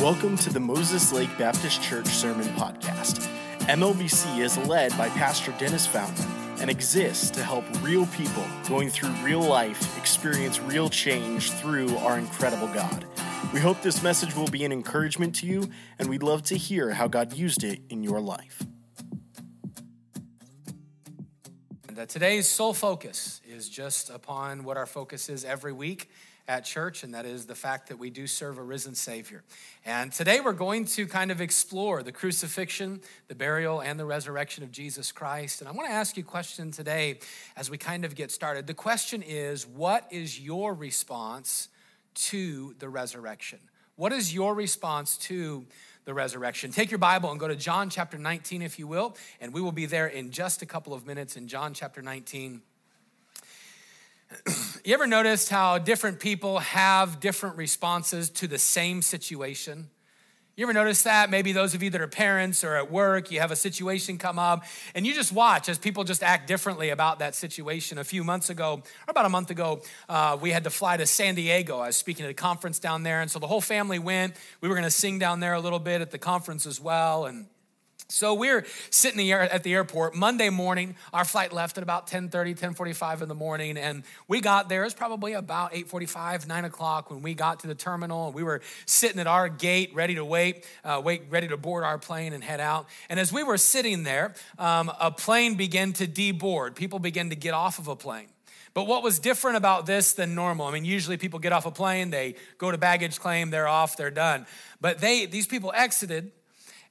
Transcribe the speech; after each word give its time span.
Welcome 0.00 0.36
to 0.38 0.52
the 0.52 0.60
Moses 0.60 1.10
Lake 1.10 1.30
Baptist 1.38 1.82
Church 1.82 2.06
Sermon 2.06 2.46
Podcast. 2.48 3.26
MLBC 3.60 4.40
is 4.40 4.58
led 4.58 4.90
by 4.98 5.08
Pastor 5.08 5.54
Dennis 5.58 5.86
Fountain 5.86 6.26
and 6.60 6.68
exists 6.68 7.30
to 7.30 7.42
help 7.42 7.64
real 7.82 8.04
people 8.08 8.44
going 8.68 8.90
through 8.90 9.08
real 9.24 9.40
life 9.40 9.96
experience 9.96 10.60
real 10.60 10.90
change 10.90 11.50
through 11.50 11.96
our 11.96 12.18
incredible 12.18 12.66
God. 12.74 13.06
We 13.54 13.58
hope 13.58 13.80
this 13.80 14.02
message 14.02 14.36
will 14.36 14.48
be 14.48 14.66
an 14.66 14.70
encouragement 14.70 15.34
to 15.36 15.46
you, 15.46 15.70
and 15.98 16.10
we'd 16.10 16.22
love 16.22 16.42
to 16.44 16.58
hear 16.58 16.90
how 16.90 17.08
God 17.08 17.32
used 17.32 17.64
it 17.64 17.80
in 17.88 18.02
your 18.02 18.20
life. 18.20 18.62
And, 21.88 21.98
uh, 21.98 22.04
today's 22.04 22.46
sole 22.46 22.74
focus 22.74 23.40
is 23.48 23.66
just 23.70 24.10
upon 24.10 24.64
what 24.64 24.76
our 24.76 24.86
focus 24.86 25.30
is 25.30 25.42
every 25.42 25.72
week 25.72 26.10
at 26.48 26.64
church, 26.64 27.02
and 27.02 27.12
that 27.14 27.26
is 27.26 27.46
the 27.46 27.54
fact 27.54 27.88
that 27.88 27.98
we 27.98 28.08
do 28.08 28.26
serve 28.26 28.58
a 28.58 28.62
risen 28.62 28.94
Savior. 28.94 29.42
And 29.84 30.12
today 30.12 30.40
we're 30.40 30.52
going 30.52 30.84
to 30.86 31.06
kind 31.06 31.30
of 31.30 31.40
explore 31.40 32.02
the 32.02 32.12
crucifixion, 32.12 33.00
the 33.28 33.34
burial, 33.34 33.80
and 33.80 33.98
the 33.98 34.04
resurrection 34.04 34.62
of 34.62 34.70
Jesus 34.70 35.10
Christ. 35.10 35.60
And 35.60 35.68
I 35.68 35.72
want 35.72 35.88
to 35.88 35.94
ask 35.94 36.16
you 36.16 36.22
a 36.22 36.26
question 36.26 36.70
today 36.70 37.18
as 37.56 37.68
we 37.68 37.78
kind 37.78 38.04
of 38.04 38.14
get 38.14 38.30
started. 38.30 38.66
The 38.66 38.74
question 38.74 39.22
is 39.22 39.66
what 39.66 40.06
is 40.10 40.38
your 40.40 40.72
response 40.72 41.68
to 42.14 42.74
the 42.78 42.88
resurrection? 42.88 43.58
What 43.96 44.12
is 44.12 44.32
your 44.32 44.54
response 44.54 45.16
to 45.18 45.66
the 46.04 46.14
resurrection? 46.14 46.70
Take 46.70 46.90
your 46.90 46.98
Bible 46.98 47.30
and 47.30 47.40
go 47.40 47.48
to 47.48 47.56
John 47.56 47.90
chapter 47.90 48.18
19, 48.18 48.62
if 48.62 48.78
you 48.78 48.86
will, 48.86 49.16
and 49.40 49.52
we 49.52 49.60
will 49.60 49.72
be 49.72 49.86
there 49.86 50.06
in 50.06 50.30
just 50.30 50.62
a 50.62 50.66
couple 50.66 50.94
of 50.94 51.06
minutes 51.06 51.36
in 51.36 51.48
John 51.48 51.74
chapter 51.74 52.02
19 52.02 52.60
you 54.84 54.94
ever 54.94 55.06
noticed 55.06 55.48
how 55.48 55.78
different 55.78 56.20
people 56.20 56.58
have 56.58 57.20
different 57.20 57.56
responses 57.56 58.30
to 58.30 58.46
the 58.46 58.58
same 58.58 59.02
situation? 59.02 59.88
You 60.56 60.64
ever 60.64 60.72
notice 60.72 61.02
that? 61.02 61.28
Maybe 61.28 61.52
those 61.52 61.74
of 61.74 61.82
you 61.82 61.90
that 61.90 62.00
are 62.00 62.08
parents 62.08 62.64
or 62.64 62.76
at 62.76 62.90
work, 62.90 63.30
you 63.30 63.40
have 63.40 63.50
a 63.50 63.56
situation 63.56 64.16
come 64.16 64.38
up 64.38 64.64
and 64.94 65.06
you 65.06 65.12
just 65.12 65.30
watch 65.30 65.68
as 65.68 65.76
people 65.78 66.02
just 66.02 66.22
act 66.22 66.46
differently 66.46 66.88
about 66.88 67.18
that 67.18 67.34
situation. 67.34 67.98
A 67.98 68.04
few 68.04 68.24
months 68.24 68.48
ago, 68.48 68.82
or 69.06 69.10
about 69.10 69.26
a 69.26 69.28
month 69.28 69.50
ago, 69.50 69.82
uh, 70.08 70.38
we 70.40 70.52
had 70.52 70.64
to 70.64 70.70
fly 70.70 70.96
to 70.96 71.04
San 71.04 71.34
Diego. 71.34 71.80
I 71.80 71.88
was 71.88 71.96
speaking 71.96 72.24
at 72.24 72.30
a 72.30 72.34
conference 72.34 72.78
down 72.78 73.02
there, 73.02 73.20
and 73.20 73.30
so 73.30 73.38
the 73.38 73.46
whole 73.46 73.60
family 73.60 73.98
went. 73.98 74.34
We 74.62 74.70
were 74.70 74.74
going 74.74 74.84
to 74.84 74.90
sing 74.90 75.18
down 75.18 75.40
there 75.40 75.52
a 75.52 75.60
little 75.60 75.78
bit 75.78 76.00
at 76.00 76.10
the 76.10 76.18
conference 76.18 76.64
as 76.64 76.80
well. 76.80 77.26
And 77.26 77.48
so 78.08 78.34
we're 78.34 78.64
sitting 78.90 79.18
here 79.18 79.40
at 79.40 79.64
the 79.64 79.74
airport 79.74 80.14
Monday 80.14 80.48
morning. 80.48 80.94
Our 81.12 81.24
flight 81.24 81.52
left 81.52 81.76
at 81.76 81.82
about 81.82 82.06
10:30, 82.06 82.54
10:45 82.54 83.20
in 83.20 83.28
the 83.28 83.34
morning, 83.34 83.76
and 83.76 84.04
we 84.28 84.40
got 84.40 84.68
there. 84.68 84.84
It's 84.84 84.94
probably 84.94 85.32
about 85.32 85.74
8:45, 85.74 86.46
9 86.46 86.64
o'clock 86.64 87.10
when 87.10 87.20
we 87.20 87.34
got 87.34 87.60
to 87.60 87.66
the 87.66 87.74
terminal. 87.74 88.26
And 88.26 88.34
we 88.34 88.44
were 88.44 88.62
sitting 88.86 89.18
at 89.18 89.26
our 89.26 89.48
gate, 89.48 89.92
ready 89.92 90.14
to 90.14 90.24
wait, 90.24 90.64
uh, 90.84 91.02
wait, 91.04 91.22
ready 91.30 91.48
to 91.48 91.56
board 91.56 91.82
our 91.82 91.98
plane 91.98 92.32
and 92.32 92.44
head 92.44 92.60
out. 92.60 92.86
And 93.08 93.18
as 93.18 93.32
we 93.32 93.42
were 93.42 93.58
sitting 93.58 94.04
there, 94.04 94.34
um, 94.58 94.92
a 95.00 95.10
plane 95.10 95.56
began 95.56 95.92
to 95.94 96.06
deboard. 96.06 96.76
People 96.76 97.00
began 97.00 97.30
to 97.30 97.36
get 97.36 97.54
off 97.54 97.78
of 97.78 97.88
a 97.88 97.96
plane. 97.96 98.28
But 98.72 98.86
what 98.86 99.02
was 99.02 99.18
different 99.18 99.56
about 99.56 99.86
this 99.86 100.12
than 100.12 100.34
normal? 100.34 100.66
I 100.66 100.70
mean, 100.70 100.84
usually 100.84 101.16
people 101.16 101.38
get 101.38 101.50
off 101.50 101.64
a 101.64 101.70
plane, 101.70 102.10
they 102.10 102.34
go 102.58 102.70
to 102.70 102.76
baggage 102.76 103.18
claim, 103.18 103.48
they're 103.48 103.66
off, 103.66 103.96
they're 103.96 104.10
done. 104.10 104.46
But 104.82 104.98
they, 104.98 105.24
these 105.24 105.46
people 105.46 105.72
exited 105.74 106.30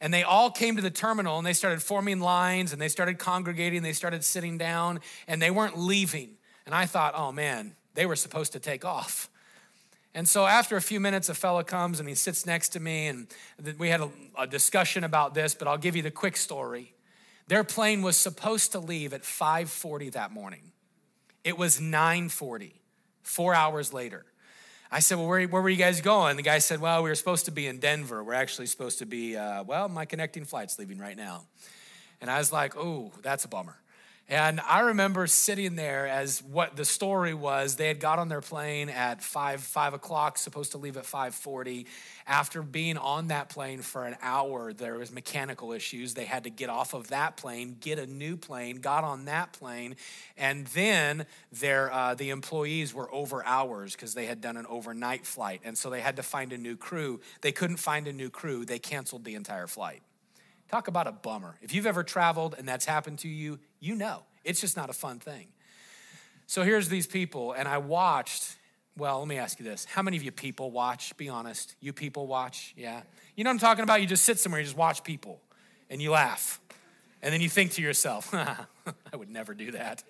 and 0.05 0.13
they 0.13 0.21
all 0.21 0.51
came 0.51 0.75
to 0.75 0.83
the 0.83 0.91
terminal 0.91 1.39
and 1.39 1.47
they 1.47 1.53
started 1.53 1.81
forming 1.81 2.19
lines 2.19 2.71
and 2.71 2.79
they 2.79 2.89
started 2.89 3.17
congregating, 3.17 3.81
they 3.81 3.91
started 3.91 4.23
sitting 4.23 4.55
down, 4.55 4.99
and 5.27 5.41
they 5.41 5.49
weren't 5.49 5.79
leaving. 5.79 6.37
And 6.67 6.75
I 6.75 6.85
thought, 6.85 7.15
oh 7.17 7.31
man, 7.31 7.71
they 7.95 8.05
were 8.05 8.15
supposed 8.15 8.53
to 8.53 8.59
take 8.59 8.85
off. 8.85 9.31
And 10.13 10.27
so 10.27 10.45
after 10.45 10.77
a 10.77 10.81
few 10.81 10.99
minutes, 10.99 11.27
a 11.27 11.33
fellow 11.33 11.63
comes 11.63 11.99
and 11.99 12.07
he 12.07 12.13
sits 12.13 12.45
next 12.45 12.69
to 12.69 12.79
me, 12.79 13.07
and 13.07 13.25
we 13.79 13.89
had 13.89 13.99
a, 13.99 14.11
a 14.37 14.45
discussion 14.45 15.03
about 15.03 15.33
this, 15.33 15.55
but 15.55 15.67
I'll 15.67 15.75
give 15.79 15.95
you 15.95 16.03
the 16.03 16.11
quick 16.11 16.37
story. 16.37 16.93
Their 17.47 17.63
plane 17.63 18.03
was 18.03 18.15
supposed 18.15 18.73
to 18.73 18.79
leave 18.79 19.11
at 19.11 19.23
5:40 19.23 20.11
that 20.11 20.31
morning. 20.31 20.71
It 21.43 21.57
was 21.57 21.79
9:40, 21.79 22.73
four 23.23 23.55
hours 23.55 23.91
later. 23.91 24.23
I 24.95 24.99
said, 24.99 25.17
Well, 25.17 25.27
where, 25.27 25.45
where, 25.45 25.61
were 25.61 25.67
you 25.67 25.75
guys 25.75 25.99
going? 25.99 26.37
The 26.37 26.41
guy 26.41 26.59
said, 26.59 26.79
Well, 26.79 27.03
we 27.03 27.09
were 27.09 27.15
supposed 27.15 27.43
to 27.45 27.51
be 27.51 27.67
in 27.67 27.79
Denver. 27.79 28.23
We're 28.23 28.33
actually 28.33 28.67
supposed 28.67 28.99
to 28.99 29.05
be, 29.05 29.35
uh, 29.35 29.65
well, 29.65 29.89
my 29.89 30.05
connecting 30.05 30.45
flight's 30.45 30.79
leaving 30.79 30.99
right 30.99 31.17
now. 31.17 31.43
And 32.21 32.31
I 32.31 32.37
was 32.37 32.53
like, 32.53 32.77
Oh, 32.77 33.11
that's 33.21 33.43
a 33.43 33.49
bummer. 33.49 33.75
And 34.27 34.59
I 34.61 34.79
remember 34.79 35.27
sitting 35.27 35.75
there 35.75 36.07
as 36.07 36.41
what 36.41 36.75
the 36.75 36.83
story 36.83 37.35
was. 37.35 37.75
They 37.75 37.87
had 37.87 37.99
got 37.99 38.17
on 38.17 38.27
their 38.27 38.41
plane 38.41 38.89
at 38.89 39.21
five 39.21 39.61
five 39.61 39.93
o'clock, 39.93 40.39
supposed 40.39 40.71
to 40.71 40.79
leave 40.79 40.97
at 40.97 41.05
five 41.05 41.35
forty. 41.35 41.85
After 42.25 42.63
being 42.63 42.97
on 42.97 43.27
that 43.27 43.49
plane 43.49 43.83
for 43.83 44.03
an 44.03 44.15
hour, 44.23 44.73
there 44.73 44.95
was 44.95 45.11
mechanical 45.11 45.73
issues. 45.73 46.15
They 46.15 46.25
had 46.25 46.45
to 46.45 46.49
get 46.49 46.71
off 46.71 46.95
of 46.95 47.09
that 47.09 47.37
plane, 47.37 47.77
get 47.79 47.99
a 47.99 48.07
new 48.07 48.35
plane, 48.35 48.77
got 48.77 49.03
on 49.03 49.25
that 49.25 49.53
plane, 49.53 49.95
and 50.35 50.65
then 50.67 51.27
their 51.51 51.93
uh, 51.93 52.15
the 52.15 52.31
employees 52.31 52.95
were 52.95 53.13
over 53.13 53.45
hours 53.45 53.91
because 53.91 54.15
they 54.15 54.25
had 54.25 54.41
done 54.41 54.57
an 54.57 54.65
overnight 54.65 55.27
flight, 55.27 55.61
and 55.63 55.77
so 55.77 55.91
they 55.91 56.01
had 56.01 56.15
to 56.15 56.23
find 56.23 56.51
a 56.51 56.57
new 56.57 56.75
crew. 56.75 57.21
They 57.41 57.51
couldn't 57.51 57.77
find 57.77 58.07
a 58.07 58.13
new 58.13 58.31
crew. 58.31 58.65
They 58.65 58.79
canceled 58.79 59.23
the 59.23 59.35
entire 59.35 59.67
flight. 59.67 60.01
Talk 60.67 60.87
about 60.87 61.05
a 61.05 61.11
bummer. 61.11 61.57
If 61.61 61.75
you've 61.75 61.85
ever 61.85 62.03
traveled 62.03 62.55
and 62.57 62.67
that's 62.67 62.85
happened 62.85 63.19
to 63.19 63.27
you, 63.27 63.59
you 63.85 63.95
know. 63.95 64.23
It's 64.43 64.61
just 64.61 64.75
not 64.75 64.89
a 64.89 64.93
fun 64.93 65.19
thing. 65.19 65.47
So 66.47 66.63
here's 66.63 66.89
these 66.89 67.07
people, 67.07 67.53
and 67.53 67.67
I 67.67 67.77
watched. 67.77 68.57
Well, 68.97 69.19
let 69.19 69.27
me 69.27 69.37
ask 69.37 69.59
you 69.59 69.65
this. 69.65 69.85
How 69.85 70.01
many 70.01 70.15
of 70.15 70.23
you 70.23 70.31
people 70.31 70.71
watch? 70.71 71.15
Be 71.17 71.27
honest. 71.27 71.75
You 71.81 71.91
people 71.91 72.27
watch? 72.27 72.73
Yeah. 72.77 73.01
You 73.35 73.43
know 73.43 73.49
what 73.49 73.55
I'm 73.55 73.59
talking 73.59 73.83
about? 73.83 74.01
You 74.01 74.07
just 74.07 74.23
sit 74.23 74.39
somewhere, 74.39 74.61
you 74.61 74.65
just 74.65 74.77
watch 74.77 75.03
people, 75.03 75.41
and 75.89 76.01
you 76.01 76.11
laugh. 76.11 76.61
And 77.21 77.33
then 77.33 77.41
you 77.41 77.49
think 77.49 77.71
to 77.71 77.81
yourself, 77.81 78.33
I 78.33 79.15
would 79.15 79.29
never 79.29 79.53
do 79.53 79.71
that. 79.71 80.03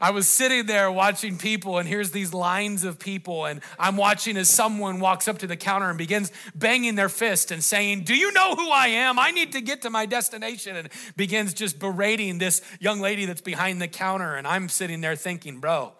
I 0.00 0.12
was 0.12 0.28
sitting 0.28 0.66
there 0.66 0.92
watching 0.92 1.38
people, 1.38 1.78
and 1.78 1.88
here's 1.88 2.12
these 2.12 2.32
lines 2.32 2.84
of 2.84 3.00
people, 3.00 3.46
and 3.46 3.60
I'm 3.80 3.96
watching 3.96 4.36
as 4.36 4.48
someone 4.48 5.00
walks 5.00 5.26
up 5.26 5.38
to 5.38 5.48
the 5.48 5.56
counter 5.56 5.88
and 5.88 5.98
begins 5.98 6.30
banging 6.54 6.94
their 6.94 7.08
fist 7.08 7.50
and 7.50 7.64
saying, 7.64 8.04
Do 8.04 8.14
you 8.14 8.32
know 8.32 8.54
who 8.54 8.70
I 8.70 8.88
am? 8.88 9.18
I 9.18 9.32
need 9.32 9.52
to 9.52 9.60
get 9.60 9.82
to 9.82 9.90
my 9.90 10.06
destination, 10.06 10.76
and 10.76 10.88
begins 11.16 11.52
just 11.52 11.80
berating 11.80 12.38
this 12.38 12.62
young 12.78 13.00
lady 13.00 13.26
that's 13.26 13.40
behind 13.40 13.82
the 13.82 13.88
counter. 13.88 14.36
And 14.36 14.46
I'm 14.46 14.68
sitting 14.68 15.00
there 15.00 15.16
thinking, 15.16 15.58
Bro, 15.58 15.92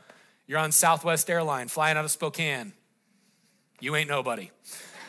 you're 0.46 0.60
on 0.60 0.70
Southwest 0.70 1.28
Airline 1.28 1.66
flying 1.66 1.96
out 1.96 2.04
of 2.04 2.12
Spokane. 2.12 2.74
You 3.80 3.96
ain't 3.96 4.08
nobody. 4.08 4.50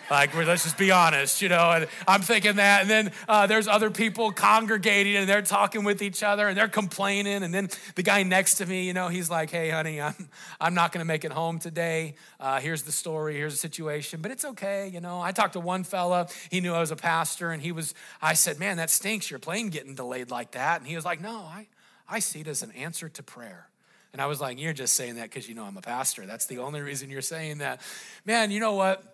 Like, 0.09 0.35
let's 0.35 0.63
just 0.63 0.77
be 0.77 0.91
honest, 0.91 1.41
you 1.41 1.49
know. 1.49 1.71
And 1.71 1.87
I'm 2.07 2.21
thinking 2.21 2.55
that. 2.55 2.81
And 2.81 2.89
then 2.89 3.11
uh, 3.27 3.47
there's 3.47 3.67
other 3.67 3.91
people 3.91 4.31
congregating 4.31 5.15
and 5.15 5.29
they're 5.29 5.41
talking 5.41 5.83
with 5.83 6.01
each 6.01 6.23
other 6.23 6.47
and 6.47 6.57
they're 6.57 6.67
complaining. 6.67 7.43
And 7.43 7.53
then 7.53 7.69
the 7.95 8.03
guy 8.03 8.23
next 8.23 8.55
to 8.55 8.65
me, 8.65 8.85
you 8.85 8.93
know, 8.93 9.07
he's 9.07 9.29
like, 9.29 9.49
hey, 9.49 9.69
honey, 9.69 10.01
I'm, 10.01 10.29
I'm 10.59 10.73
not 10.73 10.91
going 10.91 11.01
to 11.01 11.05
make 11.05 11.25
it 11.25 11.31
home 11.31 11.59
today. 11.59 12.15
Uh, 12.39 12.59
here's 12.59 12.83
the 12.83 12.91
story, 12.91 13.35
here's 13.35 13.53
the 13.53 13.59
situation, 13.59 14.21
but 14.21 14.31
it's 14.31 14.45
okay, 14.45 14.87
you 14.87 15.01
know. 15.01 15.21
I 15.21 15.31
talked 15.31 15.53
to 15.53 15.59
one 15.59 15.83
fella, 15.83 16.27
he 16.49 16.61
knew 16.61 16.73
I 16.73 16.79
was 16.79 16.91
a 16.91 16.95
pastor, 16.95 17.51
and 17.51 17.61
he 17.61 17.71
was, 17.71 17.93
I 18.21 18.33
said, 18.33 18.59
man, 18.59 18.77
that 18.77 18.89
stinks, 18.89 19.29
your 19.29 19.39
plane 19.39 19.69
getting 19.69 19.95
delayed 19.95 20.31
like 20.31 20.51
that. 20.51 20.79
And 20.79 20.87
he 20.87 20.95
was 20.95 21.05
like, 21.05 21.21
no, 21.21 21.37
I, 21.37 21.67
I 22.07 22.19
see 22.19 22.41
it 22.41 22.47
as 22.47 22.63
an 22.63 22.71
answer 22.71 23.09
to 23.09 23.23
prayer. 23.23 23.69
And 24.11 24.21
I 24.21 24.25
was 24.25 24.41
like, 24.41 24.59
You're 24.59 24.73
just 24.73 24.95
saying 24.95 25.15
that 25.15 25.23
because 25.23 25.47
you 25.47 25.55
know 25.55 25.63
I'm 25.63 25.77
a 25.77 25.81
pastor. 25.81 26.25
That's 26.25 26.47
the 26.47 26.59
only 26.59 26.81
reason 26.81 27.09
you're 27.09 27.21
saying 27.21 27.59
that. 27.59 27.81
Man, 28.25 28.51
you 28.51 28.59
know 28.59 28.73
what? 28.73 29.08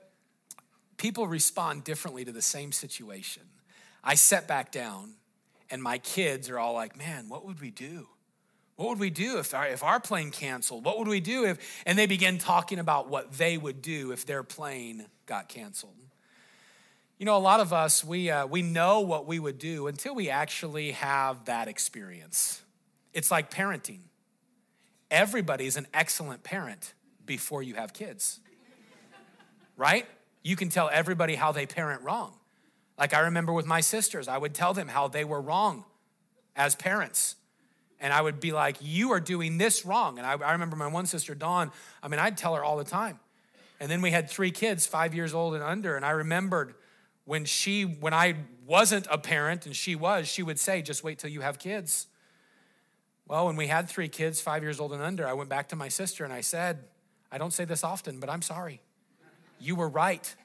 People 0.98 1.28
respond 1.28 1.84
differently 1.84 2.26
to 2.26 2.32
the 2.32 2.42
same 2.42 2.72
situation. 2.72 3.44
I 4.04 4.16
sat 4.16 4.48
back 4.48 4.72
down, 4.72 5.14
and 5.70 5.82
my 5.82 5.98
kids 5.98 6.50
are 6.50 6.60
all 6.60 6.74
like, 6.74 6.98
man, 6.98 7.30
what 7.30 7.46
would 7.46 7.60
we 7.60 7.72
do? 7.72 8.08
What 8.76 8.90
would 8.90 9.00
we 9.00 9.10
do 9.10 9.40
if 9.40 9.54
our, 9.54 9.68
if 9.68 9.84
our 9.84 10.00
plane 10.00 10.32
canceled? 10.32 10.84
What 10.84 11.00
would 11.00 11.08
we 11.08 11.22
do 11.22 11.46
if, 11.46 11.82
and 11.86 11.98
they 11.98 12.08
began 12.08 12.38
talking 12.38 12.78
about 12.78 13.10
what 13.10 13.34
they 13.34 13.58
would 13.58 13.82
do 13.82 14.12
if 14.12 14.26
their 14.26 14.44
plane 14.44 15.06
got 15.26 15.50
canceled. 15.50 15.96
You 17.18 17.26
know, 17.26 17.38
a 17.38 17.40
lot 17.40 17.60
of 17.60 17.72
us, 17.72 18.04
we, 18.04 18.30
uh, 18.30 18.46
we 18.46 18.62
know 18.62 19.00
what 19.02 19.26
we 19.26 19.40
would 19.40 19.58
do 19.58 19.88
until 19.88 20.14
we 20.14 20.30
actually 20.30 20.92
have 20.92 21.46
that 21.46 21.68
experience. 21.68 22.62
It's 23.14 23.32
like 23.32 23.50
parenting. 23.50 24.00
Everybody's 25.10 25.78
an 25.78 25.88
excellent 25.94 26.44
parent 26.44 26.94
before 27.26 27.64
you 27.64 27.76
have 27.76 27.94
kids, 27.94 28.42
right? 29.78 30.06
You 30.46 30.56
can 30.56 30.70
tell 30.70 30.92
everybody 30.94 31.34
how 31.34 31.52
they 31.52 31.66
parent 31.66 32.04
wrong. 32.04 32.32
Like 33.00 33.16
I 33.16 33.22
remember 33.22 33.52
with 33.52 33.66
my 33.66 33.82
sisters, 33.82 34.28
I 34.28 34.38
would 34.38 34.54
tell 34.54 34.76
them 34.76 34.88
how 34.88 35.08
they 35.08 35.26
were 35.26 35.42
wrong 35.42 35.86
as 36.56 36.76
parents. 36.76 37.36
And 38.00 38.14
I 38.14 38.22
would 38.22 38.40
be 38.40 38.52
like, 38.52 38.78
You 38.80 39.12
are 39.14 39.20
doing 39.20 39.58
this 39.58 39.88
wrong. 39.88 40.20
And 40.20 40.28
I, 40.28 40.34
I 40.34 40.52
remember 40.52 40.76
my 40.76 40.86
one 40.86 41.08
sister, 41.08 41.34
Dawn, 41.34 41.72
I 42.04 42.10
mean, 42.10 42.20
I'd 42.20 42.38
tell 42.38 42.54
her 42.54 42.64
all 42.64 42.78
the 42.78 42.84
time. 42.84 43.20
And 43.80 43.90
then 43.90 44.04
we 44.04 44.12
had 44.12 44.30
three 44.30 44.52
kids, 44.52 44.86
five 44.86 45.16
years 45.16 45.34
old 45.34 45.56
and 45.56 45.64
under. 45.64 45.96
And 45.96 46.06
I 46.06 46.12
remembered 46.12 46.76
when 47.26 47.46
she, 47.46 47.82
when 47.82 48.14
I 48.14 48.36
wasn't 48.68 49.08
a 49.10 49.18
parent 49.18 49.66
and 49.66 49.76
she 49.76 49.96
was, 49.96 50.28
she 50.28 50.44
would 50.44 50.60
say, 50.60 50.84
Just 50.84 51.04
wait 51.04 51.18
till 51.18 51.32
you 51.32 51.42
have 51.42 51.58
kids. 51.58 52.06
Well, 53.28 53.48
when 53.48 53.56
we 53.56 53.66
had 53.66 53.90
three 53.90 54.10
kids, 54.10 54.42
five 54.42 54.62
years 54.62 54.80
old 54.80 54.94
and 54.94 55.02
under, 55.02 55.28
I 55.28 55.34
went 55.34 55.50
back 55.50 55.70
to 55.70 55.76
my 55.76 55.88
sister 55.88 56.24
and 56.24 56.32
I 56.32 56.42
said, 56.42 56.84
I 57.32 57.40
don't 57.40 57.52
say 57.52 57.66
this 57.66 57.84
often, 57.84 58.20
but 58.20 58.30
I'm 58.30 58.44
sorry. 58.44 58.82
You 59.60 59.76
were 59.76 59.90
right. 59.90 60.36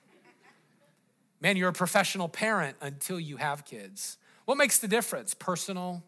Man, 1.40 1.56
you're 1.56 1.70
a 1.70 1.72
professional 1.72 2.28
parent 2.28 2.76
until 2.80 3.18
you 3.18 3.36
have 3.38 3.64
kids. 3.64 4.18
What 4.44 4.58
makes 4.58 4.78
the 4.78 4.88
difference? 4.88 5.34
Personal 5.34 6.02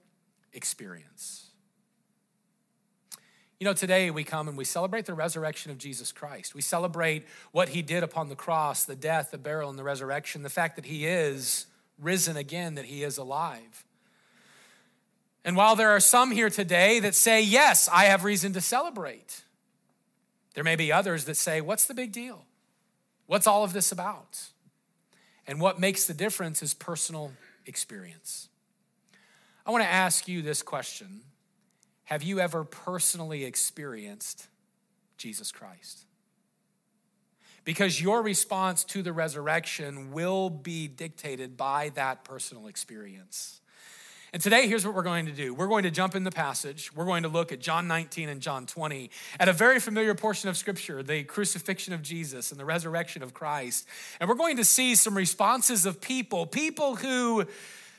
experience. 0.52 1.50
You 3.58 3.64
know, 3.66 3.72
today 3.72 4.10
we 4.10 4.24
come 4.24 4.48
and 4.48 4.58
we 4.58 4.64
celebrate 4.64 5.06
the 5.06 5.14
resurrection 5.14 5.70
of 5.70 5.78
Jesus 5.78 6.10
Christ. 6.10 6.52
We 6.52 6.62
celebrate 6.62 7.24
what 7.52 7.68
he 7.68 7.80
did 7.80 8.02
upon 8.02 8.28
the 8.28 8.34
cross, 8.34 8.84
the 8.84 8.96
death, 8.96 9.30
the 9.30 9.38
burial, 9.38 9.70
and 9.70 9.78
the 9.78 9.84
resurrection, 9.84 10.42
the 10.42 10.50
fact 10.50 10.74
that 10.74 10.84
he 10.84 11.06
is 11.06 11.66
risen 12.00 12.36
again, 12.36 12.74
that 12.74 12.86
he 12.86 13.04
is 13.04 13.18
alive. 13.18 13.84
And 15.44 15.56
while 15.56 15.76
there 15.76 15.90
are 15.90 16.00
some 16.00 16.32
here 16.32 16.50
today 16.50 16.98
that 17.00 17.14
say, 17.14 17.40
Yes, 17.40 17.88
I 17.92 18.06
have 18.06 18.24
reason 18.24 18.52
to 18.54 18.60
celebrate, 18.60 19.42
there 20.54 20.64
may 20.64 20.76
be 20.76 20.92
others 20.92 21.24
that 21.26 21.36
say, 21.36 21.60
What's 21.60 21.86
the 21.86 21.94
big 21.94 22.10
deal? 22.10 22.44
What's 23.26 23.46
all 23.46 23.64
of 23.64 23.72
this 23.72 23.92
about? 23.92 24.40
And 25.46 25.60
what 25.60 25.80
makes 25.80 26.06
the 26.06 26.14
difference 26.14 26.62
is 26.62 26.74
personal 26.74 27.32
experience. 27.66 28.48
I 29.64 29.70
want 29.70 29.84
to 29.84 29.90
ask 29.90 30.28
you 30.28 30.42
this 30.42 30.62
question 30.62 31.22
have 32.04 32.22
you 32.22 32.40
ever 32.40 32.64
personally 32.64 33.44
experienced 33.44 34.48
Jesus 35.16 35.50
Christ? 35.50 36.04
Because 37.64 38.00
your 38.00 38.22
response 38.22 38.84
to 38.84 39.02
the 39.02 39.12
resurrection 39.12 40.12
will 40.12 40.50
be 40.50 40.88
dictated 40.88 41.56
by 41.56 41.90
that 41.94 42.24
personal 42.24 42.66
experience. 42.66 43.61
And 44.32 44.40
today, 44.40 44.66
here's 44.66 44.86
what 44.86 44.94
we're 44.94 45.02
going 45.02 45.26
to 45.26 45.32
do. 45.32 45.52
We're 45.52 45.66
going 45.66 45.82
to 45.82 45.90
jump 45.90 46.14
in 46.14 46.24
the 46.24 46.30
passage. 46.30 46.90
We're 46.94 47.04
going 47.04 47.24
to 47.24 47.28
look 47.28 47.52
at 47.52 47.60
John 47.60 47.86
19 47.86 48.30
and 48.30 48.40
John 48.40 48.64
20 48.64 49.10
at 49.38 49.48
a 49.50 49.52
very 49.52 49.78
familiar 49.78 50.14
portion 50.14 50.48
of 50.48 50.56
Scripture, 50.56 51.02
the 51.02 51.22
crucifixion 51.24 51.92
of 51.92 52.00
Jesus 52.00 52.50
and 52.50 52.58
the 52.58 52.64
resurrection 52.64 53.22
of 53.22 53.34
Christ. 53.34 53.86
And 54.20 54.30
we're 54.30 54.36
going 54.36 54.56
to 54.56 54.64
see 54.64 54.94
some 54.94 55.14
responses 55.14 55.84
of 55.84 56.00
people, 56.00 56.46
people 56.46 56.96
who 56.96 57.44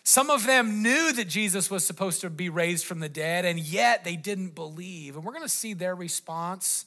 some 0.03 0.31
of 0.31 0.45
them 0.47 0.81
knew 0.81 1.13
that 1.13 1.30
Jesus 1.30 1.69
was 1.69 1.85
supposed 1.85 2.21
to 2.21 2.30
be 2.30 2.50
raised 2.50 2.86
from 2.86 3.00
the 3.00 3.07
dead, 3.07 3.45
and 3.45 3.59
yet 3.59 4.03
they 4.03 4.15
didn't 4.15 4.56
believe. 4.56 5.15
And 5.15 5.24
we're 5.24 5.31
going 5.31 5.45
to 5.45 5.50
see 5.50 5.74
their 5.74 5.95
response. 5.95 6.86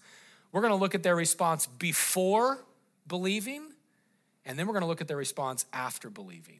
We're 0.53 0.61
going 0.61 0.73
to 0.73 0.77
look 0.77 0.95
at 0.95 1.03
their 1.03 1.17
response 1.17 1.67
before 1.67 2.59
believing, 3.07 3.63
and 4.45 4.59
then 4.59 4.67
we're 4.67 4.75
going 4.75 4.83
to 4.83 4.89
look 4.89 5.01
at 5.01 5.09
their 5.09 5.17
response 5.17 5.65
after 5.73 6.11
believing. 6.11 6.59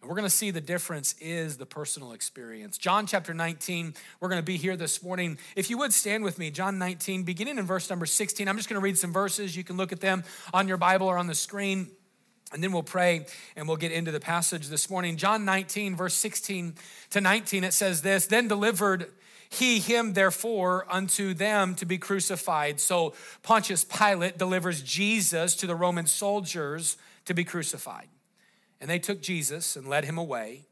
And 0.00 0.08
we're 0.08 0.16
going 0.16 0.26
to 0.26 0.34
see 0.34 0.50
the 0.50 0.60
difference 0.60 1.14
is 1.20 1.58
the 1.58 1.66
personal 1.66 2.12
experience. 2.12 2.78
John 2.78 3.06
chapter 3.06 3.34
19, 3.34 3.94
we're 4.18 4.28
going 4.28 4.40
to 4.40 4.44
be 4.44 4.56
here 4.56 4.76
this 4.76 5.02
morning. 5.02 5.38
If 5.56 5.68
you 5.68 5.76
would 5.78 5.92
stand 5.92 6.24
with 6.24 6.38
me, 6.38 6.50
John 6.50 6.78
19, 6.78 7.24
beginning 7.24 7.58
in 7.58 7.66
verse 7.66 7.90
number 7.90 8.06
16. 8.06 8.48
I'm 8.48 8.56
just 8.56 8.68
going 8.68 8.80
to 8.80 8.84
read 8.84 8.96
some 8.96 9.12
verses. 9.12 9.54
You 9.54 9.64
can 9.64 9.76
look 9.76 9.92
at 9.92 10.00
them 10.00 10.24
on 10.54 10.68
your 10.68 10.78
Bible 10.78 11.06
or 11.06 11.18
on 11.18 11.26
the 11.26 11.34
screen. 11.34 11.90
And 12.52 12.64
then 12.64 12.72
we'll 12.72 12.82
pray 12.82 13.26
and 13.56 13.68
we'll 13.68 13.76
get 13.76 13.92
into 13.92 14.10
the 14.10 14.20
passage 14.20 14.68
this 14.68 14.88
morning. 14.88 15.16
John 15.16 15.44
19, 15.44 15.96
verse 15.96 16.14
16 16.14 16.74
to 17.10 17.20
19, 17.20 17.62
it 17.62 17.74
says 17.74 18.02
this 18.02 18.26
Then 18.26 18.48
delivered 18.48 19.12
he 19.50 19.80
him, 19.80 20.14
therefore, 20.14 20.86
unto 20.88 21.34
them 21.34 21.74
to 21.74 21.84
be 21.84 21.98
crucified. 21.98 22.80
So 22.80 23.14
Pontius 23.42 23.84
Pilate 23.84 24.38
delivers 24.38 24.80
Jesus 24.80 25.56
to 25.56 25.66
the 25.66 25.74
Roman 25.74 26.06
soldiers 26.06 26.96
to 27.26 27.34
be 27.34 27.44
crucified. 27.44 28.08
And 28.80 28.88
they 28.88 28.98
took 28.98 29.20
Jesus 29.20 29.76
and 29.76 29.86
led 29.86 30.04
him 30.04 30.18
away. 30.18 30.66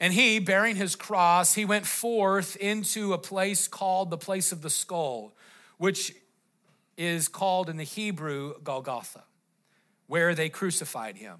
And 0.00 0.12
he, 0.12 0.38
bearing 0.38 0.76
his 0.76 0.96
cross, 0.96 1.54
he 1.54 1.64
went 1.64 1.86
forth 1.86 2.56
into 2.56 3.12
a 3.12 3.18
place 3.18 3.68
called 3.68 4.10
the 4.10 4.18
place 4.18 4.50
of 4.50 4.62
the 4.62 4.70
skull, 4.70 5.34
which 5.78 6.14
is 6.96 7.28
called 7.28 7.68
in 7.68 7.76
the 7.76 7.84
Hebrew 7.84 8.54
Golgotha 8.62 9.24
where 10.06 10.34
they 10.34 10.48
crucified 10.48 11.16
him, 11.16 11.38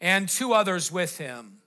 and 0.00 0.28
two 0.28 0.52
others 0.52 0.92
with 0.92 1.18
him, 1.18 1.58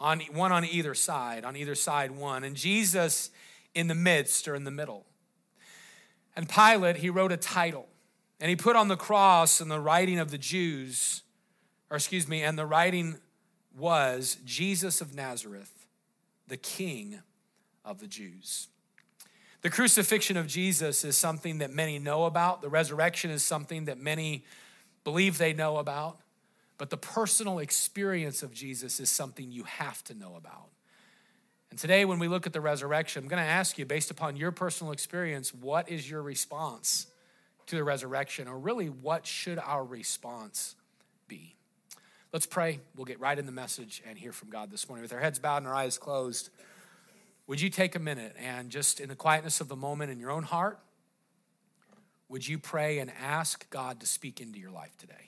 on, 0.00 0.20
one 0.32 0.52
on 0.52 0.64
either 0.64 0.94
side, 0.94 1.44
on 1.44 1.56
either 1.56 1.74
side 1.74 2.10
one, 2.10 2.44
and 2.44 2.56
Jesus 2.56 3.30
in 3.74 3.88
the 3.88 3.94
midst 3.94 4.46
or 4.48 4.54
in 4.54 4.64
the 4.64 4.70
middle. 4.70 5.06
And 6.36 6.48
Pilate, 6.48 6.98
he 6.98 7.10
wrote 7.10 7.32
a 7.32 7.36
title, 7.36 7.88
and 8.40 8.48
he 8.48 8.56
put 8.56 8.76
on 8.76 8.88
the 8.88 8.96
cross 8.96 9.60
in 9.60 9.68
the 9.68 9.80
writing 9.80 10.18
of 10.18 10.30
the 10.30 10.38
Jews, 10.38 11.22
or 11.90 11.96
excuse 11.96 12.28
me, 12.28 12.42
and 12.42 12.58
the 12.58 12.66
writing 12.66 13.16
was 13.76 14.38
Jesus 14.44 15.00
of 15.00 15.14
Nazareth, 15.14 15.86
the 16.46 16.56
King 16.56 17.20
of 17.84 18.00
the 18.00 18.06
Jews. 18.06 18.68
The 19.62 19.70
crucifixion 19.70 20.36
of 20.36 20.46
Jesus 20.46 21.04
is 21.04 21.16
something 21.16 21.58
that 21.58 21.72
many 21.72 21.98
know 21.98 22.24
about. 22.24 22.62
The 22.62 22.68
resurrection 22.68 23.30
is 23.30 23.42
something 23.42 23.86
that 23.86 23.98
many 23.98 24.44
believe 25.04 25.38
they 25.38 25.52
know 25.52 25.78
about, 25.78 26.18
but 26.76 26.90
the 26.90 26.96
personal 26.96 27.58
experience 27.58 28.42
of 28.42 28.52
Jesus 28.52 29.00
is 29.00 29.10
something 29.10 29.50
you 29.50 29.64
have 29.64 30.04
to 30.04 30.14
know 30.14 30.36
about. 30.36 30.68
And 31.70 31.78
today, 31.78 32.04
when 32.04 32.18
we 32.18 32.28
look 32.28 32.46
at 32.46 32.52
the 32.52 32.60
resurrection, 32.60 33.22
I'm 33.24 33.28
going 33.28 33.42
to 33.42 33.48
ask 33.48 33.78
you, 33.78 33.84
based 33.84 34.10
upon 34.10 34.36
your 34.36 34.52
personal 34.52 34.92
experience, 34.92 35.52
what 35.52 35.88
is 35.88 36.08
your 36.08 36.22
response 36.22 37.08
to 37.66 37.76
the 37.76 37.84
resurrection? 37.84 38.48
Or 38.48 38.58
really, 38.58 38.88
what 38.88 39.26
should 39.26 39.58
our 39.58 39.84
response 39.84 40.76
be? 41.26 41.57
Let's 42.30 42.44
pray. 42.44 42.80
We'll 42.94 43.06
get 43.06 43.20
right 43.20 43.38
in 43.38 43.46
the 43.46 43.52
message 43.52 44.02
and 44.06 44.18
hear 44.18 44.32
from 44.32 44.50
God 44.50 44.70
this 44.70 44.86
morning. 44.86 45.00
With 45.00 45.14
our 45.14 45.20
heads 45.20 45.38
bowed 45.38 45.58
and 45.58 45.66
our 45.66 45.74
eyes 45.74 45.96
closed, 45.96 46.50
would 47.46 47.58
you 47.58 47.70
take 47.70 47.94
a 47.94 47.98
minute 47.98 48.36
and 48.38 48.68
just 48.68 49.00
in 49.00 49.08
the 49.08 49.16
quietness 49.16 49.62
of 49.62 49.68
the 49.68 49.76
moment 49.76 50.12
in 50.12 50.20
your 50.20 50.30
own 50.30 50.42
heart, 50.42 50.78
would 52.28 52.46
you 52.46 52.58
pray 52.58 52.98
and 52.98 53.10
ask 53.18 53.68
God 53.70 54.00
to 54.00 54.06
speak 54.06 54.42
into 54.42 54.58
your 54.58 54.70
life 54.70 54.94
today? 54.98 55.27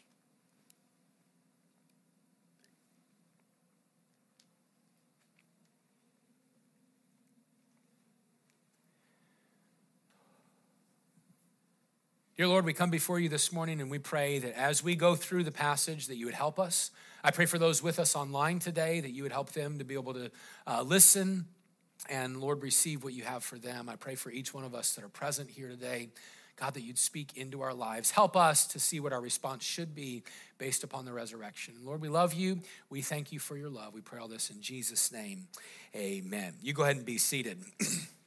Dear 12.41 12.49
Lord, 12.49 12.65
we 12.65 12.73
come 12.73 12.89
before 12.89 13.21
you 13.21 13.29
this 13.29 13.53
morning 13.53 13.83
and 13.83 13.91
we 13.91 13.99
pray 13.99 14.39
that 14.39 14.59
as 14.59 14.83
we 14.83 14.97
go 14.97 15.15
through 15.15 15.45
the 15.45 15.53
passage 15.53 16.07
that 16.07 16.17
you 16.17 16.25
would 16.25 16.35
help 16.35 16.59
us. 16.59 16.91
I 17.23 17.33
pray 17.33 17.45
for 17.45 17.59
those 17.59 17.83
with 17.83 17.99
us 17.99 18.17
online 18.17 18.61
today 18.61 19.01
that 19.01 19.11
you 19.11 19.25
would 19.25 19.33
help 19.33 19.53
them 19.53 19.77
to 19.77 19.85
be 19.85 19.93
able 19.93 20.15
to 20.15 20.31
uh, 20.67 20.81
listen 20.81 21.45
and 22.09 22.39
Lord 22.39 22.63
receive 22.63 23.05
what 23.05 23.13
you 23.13 23.25
have 23.25 23.45
for 23.45 23.59
them. 23.59 23.91
I 23.91 23.97
pray 23.97 24.15
for 24.15 24.31
each 24.31 24.55
one 24.55 24.65
of 24.65 24.75
us 24.75 24.95
that 24.95 25.05
are 25.05 25.11
present 25.11 25.51
here 25.51 25.69
today 25.69 26.09
God, 26.57 26.73
that 26.73 26.81
you'd 26.81 26.97
speak 26.97 27.37
into 27.37 27.61
our 27.61 27.75
lives. 27.75 28.11
Help 28.11 28.39
us 28.39 28.67
to 28.69 28.81
see 28.81 29.01
what 29.01 29.13
our 29.13 29.21
response 29.21 29.63
should 29.63 29.95
be 29.95 30.23
based 30.57 30.83
upon 30.83 31.05
the 31.05 31.13
resurrection. 31.13 31.75
Lord, 31.85 32.00
we 32.00 32.09
love 32.09 32.33
you. 32.33 32.61
We 32.88 33.03
thank 33.03 33.33
you 33.33 33.38
for 33.38 33.59
your 33.59 33.69
love. 33.69 33.93
We 33.93 34.00
pray 34.00 34.19
all 34.19 34.29
this 34.29 34.49
in 34.49 34.62
Jesus' 34.62 35.12
name. 35.12 35.49
Amen. 35.95 36.55
You 36.62 36.73
go 36.73 36.85
ahead 36.85 36.97
and 36.97 37.05
be 37.05 37.19
seated. 37.19 37.59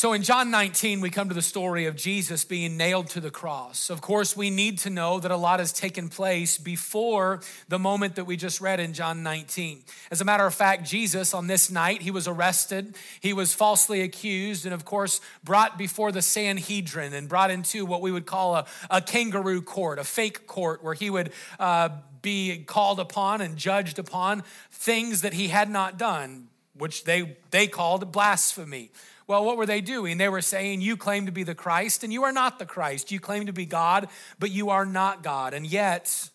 So 0.00 0.14
in 0.14 0.22
John 0.22 0.50
19, 0.50 1.02
we 1.02 1.10
come 1.10 1.28
to 1.28 1.34
the 1.34 1.42
story 1.42 1.84
of 1.84 1.94
Jesus 1.94 2.42
being 2.42 2.78
nailed 2.78 3.08
to 3.08 3.20
the 3.20 3.30
cross. 3.30 3.90
Of 3.90 4.00
course, 4.00 4.34
we 4.34 4.48
need 4.48 4.78
to 4.78 4.88
know 4.88 5.20
that 5.20 5.30
a 5.30 5.36
lot 5.36 5.60
has 5.60 5.74
taken 5.74 6.08
place 6.08 6.56
before 6.56 7.40
the 7.68 7.78
moment 7.78 8.14
that 8.14 8.24
we 8.24 8.38
just 8.38 8.62
read 8.62 8.80
in 8.80 8.94
John 8.94 9.22
19. 9.22 9.82
As 10.10 10.22
a 10.22 10.24
matter 10.24 10.46
of 10.46 10.54
fact, 10.54 10.88
Jesus, 10.88 11.34
on 11.34 11.48
this 11.48 11.70
night, 11.70 12.00
he 12.00 12.10
was 12.10 12.26
arrested, 12.26 12.96
he 13.20 13.34
was 13.34 13.52
falsely 13.52 14.00
accused, 14.00 14.64
and 14.64 14.72
of 14.72 14.86
course, 14.86 15.20
brought 15.44 15.76
before 15.76 16.12
the 16.12 16.22
Sanhedrin 16.22 17.12
and 17.12 17.28
brought 17.28 17.50
into 17.50 17.84
what 17.84 18.00
we 18.00 18.10
would 18.10 18.24
call 18.24 18.56
a, 18.56 18.64
a 18.88 19.02
kangaroo 19.02 19.60
court, 19.60 19.98
a 19.98 20.04
fake 20.04 20.46
court, 20.46 20.82
where 20.82 20.94
he 20.94 21.10
would 21.10 21.30
uh, 21.58 21.90
be 22.22 22.64
called 22.64 23.00
upon 23.00 23.42
and 23.42 23.58
judged 23.58 23.98
upon 23.98 24.44
things 24.72 25.20
that 25.20 25.34
he 25.34 25.48
had 25.48 25.68
not 25.68 25.98
done, 25.98 26.48
which 26.72 27.04
they, 27.04 27.36
they 27.50 27.66
called 27.66 28.10
blasphemy. 28.10 28.90
Well, 29.30 29.44
what 29.44 29.56
were 29.56 29.64
they 29.64 29.80
doing? 29.80 30.18
They 30.18 30.28
were 30.28 30.42
saying, 30.42 30.80
You 30.80 30.96
claim 30.96 31.26
to 31.26 31.30
be 31.30 31.44
the 31.44 31.54
Christ, 31.54 32.02
and 32.02 32.12
you 32.12 32.24
are 32.24 32.32
not 32.32 32.58
the 32.58 32.66
Christ. 32.66 33.12
You 33.12 33.20
claim 33.20 33.46
to 33.46 33.52
be 33.52 33.64
God, 33.64 34.08
but 34.40 34.50
you 34.50 34.70
are 34.70 34.84
not 34.84 35.22
God. 35.22 35.54
And 35.54 35.64
yet, 35.64 36.30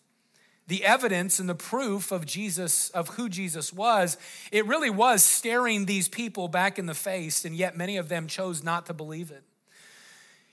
the 0.66 0.82
evidence 0.82 1.38
and 1.38 1.46
the 1.46 1.54
proof 1.54 2.10
of 2.10 2.24
Jesus, 2.24 2.88
of 2.88 3.08
who 3.10 3.28
Jesus 3.28 3.70
was, 3.70 4.16
it 4.50 4.64
really 4.64 4.88
was 4.88 5.22
staring 5.22 5.84
these 5.84 6.08
people 6.08 6.48
back 6.48 6.78
in 6.78 6.86
the 6.86 6.94
face, 6.94 7.44
and 7.44 7.54
yet 7.54 7.76
many 7.76 7.98
of 7.98 8.08
them 8.08 8.28
chose 8.28 8.64
not 8.64 8.86
to 8.86 8.94
believe 8.94 9.30
it. 9.30 9.42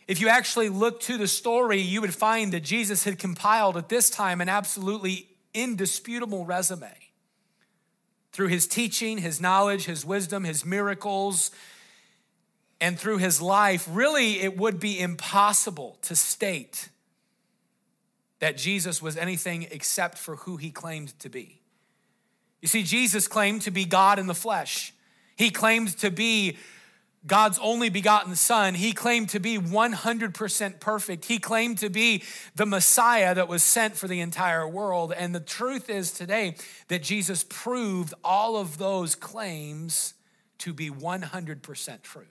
If 0.05 0.19
you 0.19 0.27
actually 0.27 0.67
look 0.67 0.99
to 1.03 1.17
the 1.17 1.29
story, 1.29 1.79
you 1.79 2.01
would 2.01 2.13
find 2.13 2.51
that 2.51 2.65
Jesus 2.65 3.05
had 3.05 3.19
compiled 3.19 3.77
at 3.77 3.87
this 3.87 4.09
time 4.09 4.41
an 4.41 4.49
absolutely 4.49 5.29
indisputable 5.53 6.43
resume. 6.43 6.91
Through 8.33 8.47
his 8.47 8.67
teaching, 8.67 9.19
his 9.19 9.39
knowledge, 9.39 9.85
his 9.85 10.03
wisdom, 10.03 10.43
his 10.43 10.65
miracles, 10.65 11.49
and 12.83 12.99
through 12.99 13.17
his 13.17 13.41
life, 13.41 13.87
really 13.89 14.41
it 14.41 14.57
would 14.57 14.77
be 14.77 14.99
impossible 14.99 15.97
to 16.01 16.17
state 16.17 16.89
that 18.39 18.57
Jesus 18.57 19.01
was 19.01 19.15
anything 19.15 19.69
except 19.71 20.17
for 20.17 20.35
who 20.35 20.57
he 20.57 20.69
claimed 20.69 21.17
to 21.19 21.29
be. 21.29 21.61
You 22.61 22.67
see, 22.67 22.83
Jesus 22.83 23.29
claimed 23.29 23.61
to 23.61 23.71
be 23.71 23.85
God 23.85 24.19
in 24.19 24.27
the 24.27 24.35
flesh. 24.35 24.93
He 25.37 25.49
claimed 25.49 25.97
to 25.99 26.11
be 26.11 26.57
God's 27.25 27.57
only 27.61 27.87
begotten 27.87 28.35
Son, 28.35 28.73
he 28.73 28.91
claimed 28.91 29.29
to 29.29 29.39
be 29.39 29.57
100% 29.57 30.79
perfect. 30.81 31.23
He 31.23 31.39
claimed 31.39 31.77
to 31.77 31.89
be 31.89 32.21
the 32.53 32.65
Messiah 32.65 33.33
that 33.33 33.47
was 33.47 33.63
sent 33.63 33.95
for 33.95 34.09
the 34.09 34.19
entire 34.19 34.67
world. 34.67 35.13
And 35.17 35.33
the 35.33 35.39
truth 35.39 35.89
is 35.89 36.11
today 36.11 36.57
that 36.89 37.01
Jesus 37.01 37.45
proved 37.47 38.13
all 38.25 38.57
of 38.57 38.77
those 38.77 39.15
claims 39.15 40.15
to 40.57 40.73
be 40.73 40.89
100% 40.89 42.01
true. 42.01 42.25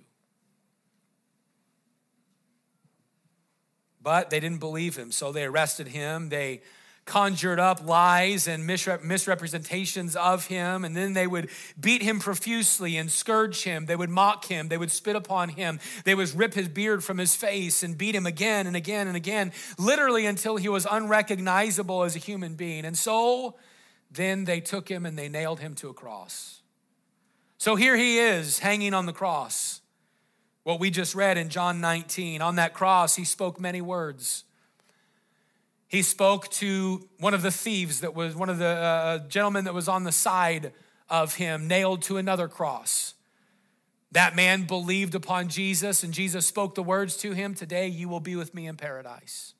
But 4.02 4.30
they 4.30 4.40
didn't 4.40 4.58
believe 4.58 4.96
him, 4.96 5.12
so 5.12 5.30
they 5.30 5.44
arrested 5.44 5.88
him. 5.88 6.28
They 6.28 6.62
conjured 7.04 7.58
up 7.58 7.84
lies 7.84 8.46
and 8.46 8.64
misrepresentations 8.64 10.14
of 10.14 10.46
him, 10.46 10.84
and 10.84 10.96
then 10.96 11.14
they 11.14 11.26
would 11.26 11.50
beat 11.78 12.00
him 12.02 12.20
profusely 12.20 12.96
and 12.96 13.10
scourge 13.10 13.64
him. 13.64 13.86
They 13.86 13.96
would 13.96 14.10
mock 14.10 14.44
him. 14.44 14.68
They 14.68 14.78
would 14.78 14.92
spit 14.92 15.16
upon 15.16 15.50
him. 15.50 15.80
They 16.04 16.14
would 16.14 16.32
rip 16.34 16.54
his 16.54 16.68
beard 16.68 17.02
from 17.02 17.18
his 17.18 17.34
face 17.34 17.82
and 17.82 17.98
beat 17.98 18.14
him 18.14 18.24
again 18.24 18.66
and 18.66 18.76
again 18.76 19.08
and 19.08 19.16
again, 19.16 19.52
literally 19.78 20.26
until 20.26 20.56
he 20.56 20.68
was 20.68 20.86
unrecognizable 20.88 22.04
as 22.04 22.14
a 22.14 22.20
human 22.20 22.54
being. 22.54 22.84
And 22.84 22.96
so 22.96 23.56
then 24.10 24.44
they 24.44 24.60
took 24.60 24.88
him 24.88 25.04
and 25.04 25.18
they 25.18 25.28
nailed 25.28 25.58
him 25.60 25.74
to 25.76 25.88
a 25.88 25.94
cross. 25.94 26.62
So 27.58 27.76
here 27.76 27.96
he 27.96 28.18
is 28.18 28.60
hanging 28.60 28.94
on 28.94 29.06
the 29.06 29.12
cross. 29.12 29.81
What 30.64 30.78
we 30.78 30.90
just 30.90 31.14
read 31.14 31.38
in 31.38 31.48
John 31.48 31.80
19. 31.80 32.40
On 32.40 32.56
that 32.56 32.72
cross, 32.72 33.16
he 33.16 33.24
spoke 33.24 33.60
many 33.60 33.80
words. 33.80 34.44
He 35.88 36.02
spoke 36.02 36.48
to 36.52 37.08
one 37.18 37.34
of 37.34 37.42
the 37.42 37.50
thieves 37.50 38.00
that 38.00 38.14
was 38.14 38.34
one 38.34 38.48
of 38.48 38.58
the 38.58 38.66
uh, 38.66 39.18
gentlemen 39.28 39.64
that 39.64 39.74
was 39.74 39.88
on 39.88 40.04
the 40.04 40.12
side 40.12 40.72
of 41.10 41.34
him, 41.34 41.68
nailed 41.68 42.02
to 42.02 42.16
another 42.16 42.48
cross. 42.48 43.14
That 44.12 44.36
man 44.36 44.64
believed 44.64 45.14
upon 45.14 45.48
Jesus, 45.48 46.02
and 46.02 46.14
Jesus 46.14 46.46
spoke 46.46 46.74
the 46.74 46.82
words 46.82 47.16
to 47.18 47.32
him 47.32 47.54
Today 47.54 47.88
you 47.88 48.08
will 48.08 48.20
be 48.20 48.36
with 48.36 48.54
me 48.54 48.66
in 48.66 48.76
paradise. 48.76 49.54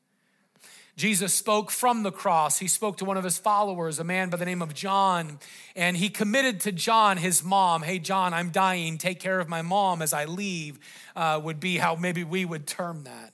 Jesus 0.96 1.32
spoke 1.32 1.70
from 1.70 2.02
the 2.02 2.12
cross. 2.12 2.58
He 2.58 2.68
spoke 2.68 2.98
to 2.98 3.04
one 3.04 3.16
of 3.16 3.24
his 3.24 3.38
followers, 3.38 3.98
a 3.98 4.04
man 4.04 4.28
by 4.28 4.36
the 4.36 4.44
name 4.44 4.60
of 4.60 4.74
John, 4.74 5.38
and 5.74 5.96
he 5.96 6.10
committed 6.10 6.60
to 6.60 6.72
John, 6.72 7.16
his 7.16 7.42
mom. 7.42 7.82
Hey, 7.82 7.98
John, 7.98 8.34
I'm 8.34 8.50
dying. 8.50 8.98
Take 8.98 9.18
care 9.18 9.40
of 9.40 9.48
my 9.48 9.62
mom 9.62 10.02
as 10.02 10.12
I 10.12 10.26
leave, 10.26 10.78
uh, 11.16 11.40
would 11.42 11.60
be 11.60 11.78
how 11.78 11.96
maybe 11.96 12.24
we 12.24 12.44
would 12.44 12.66
term 12.66 13.04
that. 13.04 13.32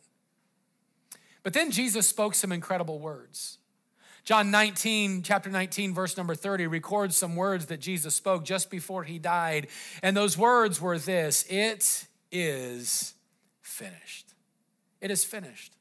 But 1.43 1.53
then 1.53 1.71
Jesus 1.71 2.07
spoke 2.07 2.35
some 2.35 2.53
incredible 2.53 3.01
words. 3.01 3.59
John 4.23 4.51
19, 4.51 5.23
chapter 5.23 5.49
19, 5.49 5.95
verse 5.95 6.17
number 6.17 6.35
30, 6.35 6.67
records 6.67 7.17
some 7.17 7.35
words 7.35 7.67
that 7.67 7.81
Jesus 7.81 8.15
spoke 8.15 8.45
just 8.45 8.71
before 8.71 9.03
he 9.03 9.19
died. 9.19 9.69
And 10.03 10.17
those 10.17 10.37
words 10.37 10.81
were 10.81 10.99
this 10.99 11.45
It 11.49 12.07
is 12.31 13.15
finished. 13.63 14.35
It 15.01 15.11
is 15.11 15.25
finished. 15.25 15.78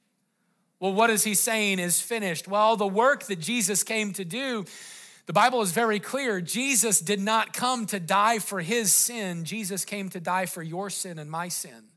Well, 0.80 0.94
what 0.94 1.10
is 1.10 1.24
he 1.24 1.34
saying 1.34 1.80
is 1.80 2.00
finished? 2.00 2.48
Well, 2.48 2.76
the 2.76 2.88
work 2.88 3.24
that 3.26 3.40
Jesus 3.40 3.84
came 3.84 4.14
to 4.14 4.24
do, 4.24 4.66
the 5.26 5.34
Bible 5.34 5.62
is 5.62 5.72
very 5.72 6.00
clear. 6.00 6.40
Jesus 6.40 7.02
did 7.02 7.20
not 7.20 7.52
come 7.54 7.86
to 7.88 8.00
die 8.00 8.40
for 8.40 8.62
his 8.62 8.94
sin, 8.94 9.44
Jesus 9.44 9.86
came 9.86 10.10
to 10.10 10.20
die 10.20 10.46
for 10.46 10.62
your 10.62 10.90
sin 10.90 11.20
and 11.20 11.30
my 11.30 11.48
sin. 11.48 11.90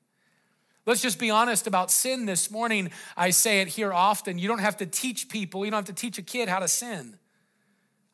Let's 0.86 1.02
just 1.02 1.18
be 1.18 1.30
honest 1.30 1.66
about 1.66 1.90
sin 1.90 2.24
this 2.24 2.50
morning. 2.50 2.90
I 3.16 3.30
say 3.30 3.60
it 3.60 3.68
here 3.68 3.92
often. 3.92 4.38
You 4.38 4.48
don't 4.48 4.60
have 4.60 4.78
to 4.78 4.86
teach 4.86 5.28
people, 5.28 5.64
you 5.64 5.70
don't 5.70 5.86
have 5.86 5.94
to 5.94 6.00
teach 6.00 6.18
a 6.18 6.22
kid 6.22 6.48
how 6.48 6.58
to 6.58 6.68
sin. 6.68 7.18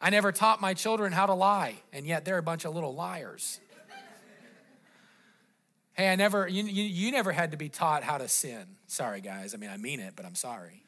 I 0.00 0.10
never 0.10 0.30
taught 0.30 0.60
my 0.60 0.74
children 0.74 1.12
how 1.12 1.26
to 1.26 1.34
lie, 1.34 1.76
and 1.92 2.06
yet 2.06 2.24
they're 2.24 2.38
a 2.38 2.42
bunch 2.42 2.64
of 2.64 2.74
little 2.74 2.94
liars. 2.94 3.60
Hey, 5.96 6.10
I 6.10 6.16
never, 6.16 6.46
you, 6.46 6.64
you, 6.64 6.84
you 6.84 7.10
never 7.10 7.32
had 7.32 7.52
to 7.52 7.56
be 7.56 7.68
taught 7.68 8.02
how 8.02 8.18
to 8.18 8.28
sin. 8.28 8.66
Sorry, 8.86 9.20
guys. 9.20 9.54
I 9.54 9.56
mean, 9.56 9.70
I 9.70 9.78
mean 9.78 9.98
it, 9.98 10.12
but 10.14 10.26
I'm 10.26 10.34
sorry. 10.34 10.82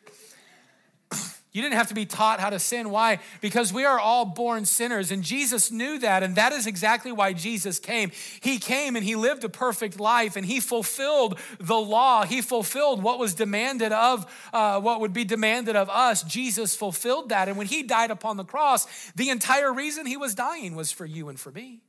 You 1.51 1.63
didn't 1.63 1.77
have 1.77 1.89
to 1.89 1.95
be 1.95 2.05
taught 2.05 2.41
how 2.41 2.51
to 2.51 2.59
sin. 2.59 2.91
Why? 2.91 3.21
Because 3.41 3.73
we 3.73 3.87
are 3.87 3.99
all 3.99 4.27
born 4.27 4.67
sinners, 4.67 5.11
and 5.11 5.25
Jesus 5.25 5.71
knew 5.71 5.99
that, 6.01 6.23
and 6.23 6.37
that 6.37 6.53
is 6.53 6.67
exactly 6.67 7.11
why 7.11 7.33
Jesus 7.33 7.79
came. 7.79 8.13
He 8.41 8.59
came 8.59 8.97
and 8.97 9.05
he 9.05 9.17
lived 9.17 9.45
a 9.45 9.49
perfect 9.49 9.99
life, 9.99 10.37
and 10.37 10.45
he 10.45 10.61
fulfilled 10.61 11.39
the 11.59 11.75
law. 11.81 12.27
He 12.27 12.43
fulfilled 12.43 13.03
what 13.03 13.19
was 13.19 13.33
demanded 13.33 13.93
of, 13.93 14.31
uh, 14.53 14.79
what 14.81 15.01
would 15.01 15.15
be 15.15 15.25
demanded 15.25 15.75
of 15.75 15.89
us. 15.89 16.23
Jesus 16.23 16.77
fulfilled 16.77 17.31
that, 17.31 17.49
and 17.49 17.57
when 17.57 17.67
he 17.67 17.83
died 17.83 18.11
upon 18.11 18.37
the 18.37 18.45
cross, 18.45 18.87
the 19.17 19.31
entire 19.31 19.73
reason 19.73 20.05
he 20.05 20.19
was 20.19 20.35
dying 20.35 20.77
was 20.77 20.93
for 20.93 21.07
you 21.07 21.31
and 21.31 21.41
for 21.41 21.51
me. 21.51 21.81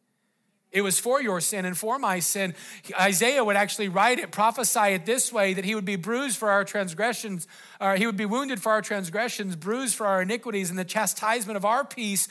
It 0.72 0.82
was 0.82 1.00
for 1.00 1.22
your 1.22 1.42
sin 1.42 1.66
and 1.66 1.78
for 1.78 1.98
my 1.98 2.20
sin. 2.20 2.54
Isaiah 3.00 3.44
would 3.44 3.56
actually 3.56 3.90
write 3.90 4.20
it, 4.20 4.32
prophesy 4.32 4.94
it 4.94 5.06
this 5.06 5.34
way 5.34 5.56
that 5.56 5.66
he 5.66 5.74
would 5.74 5.86
be 5.86 5.96
bruised 5.96 6.38
for 6.38 6.52
our 6.52 6.64
transgressions, 6.64 7.48
or 7.82 7.96
he 7.96 8.06
would 8.06 8.18
be 8.18 8.26
wounded 8.26 8.62
for 8.62 8.72
our 8.72 8.82
transgressions, 8.82 9.56
bruised 9.56 9.96
for 9.96 10.06
our 10.06 10.22
iniquities, 10.22 10.70
and 10.70 10.78
the 10.78 10.86
chastisement 10.86 11.58
of 11.58 11.66
our 11.66 11.84
peace 11.84 12.28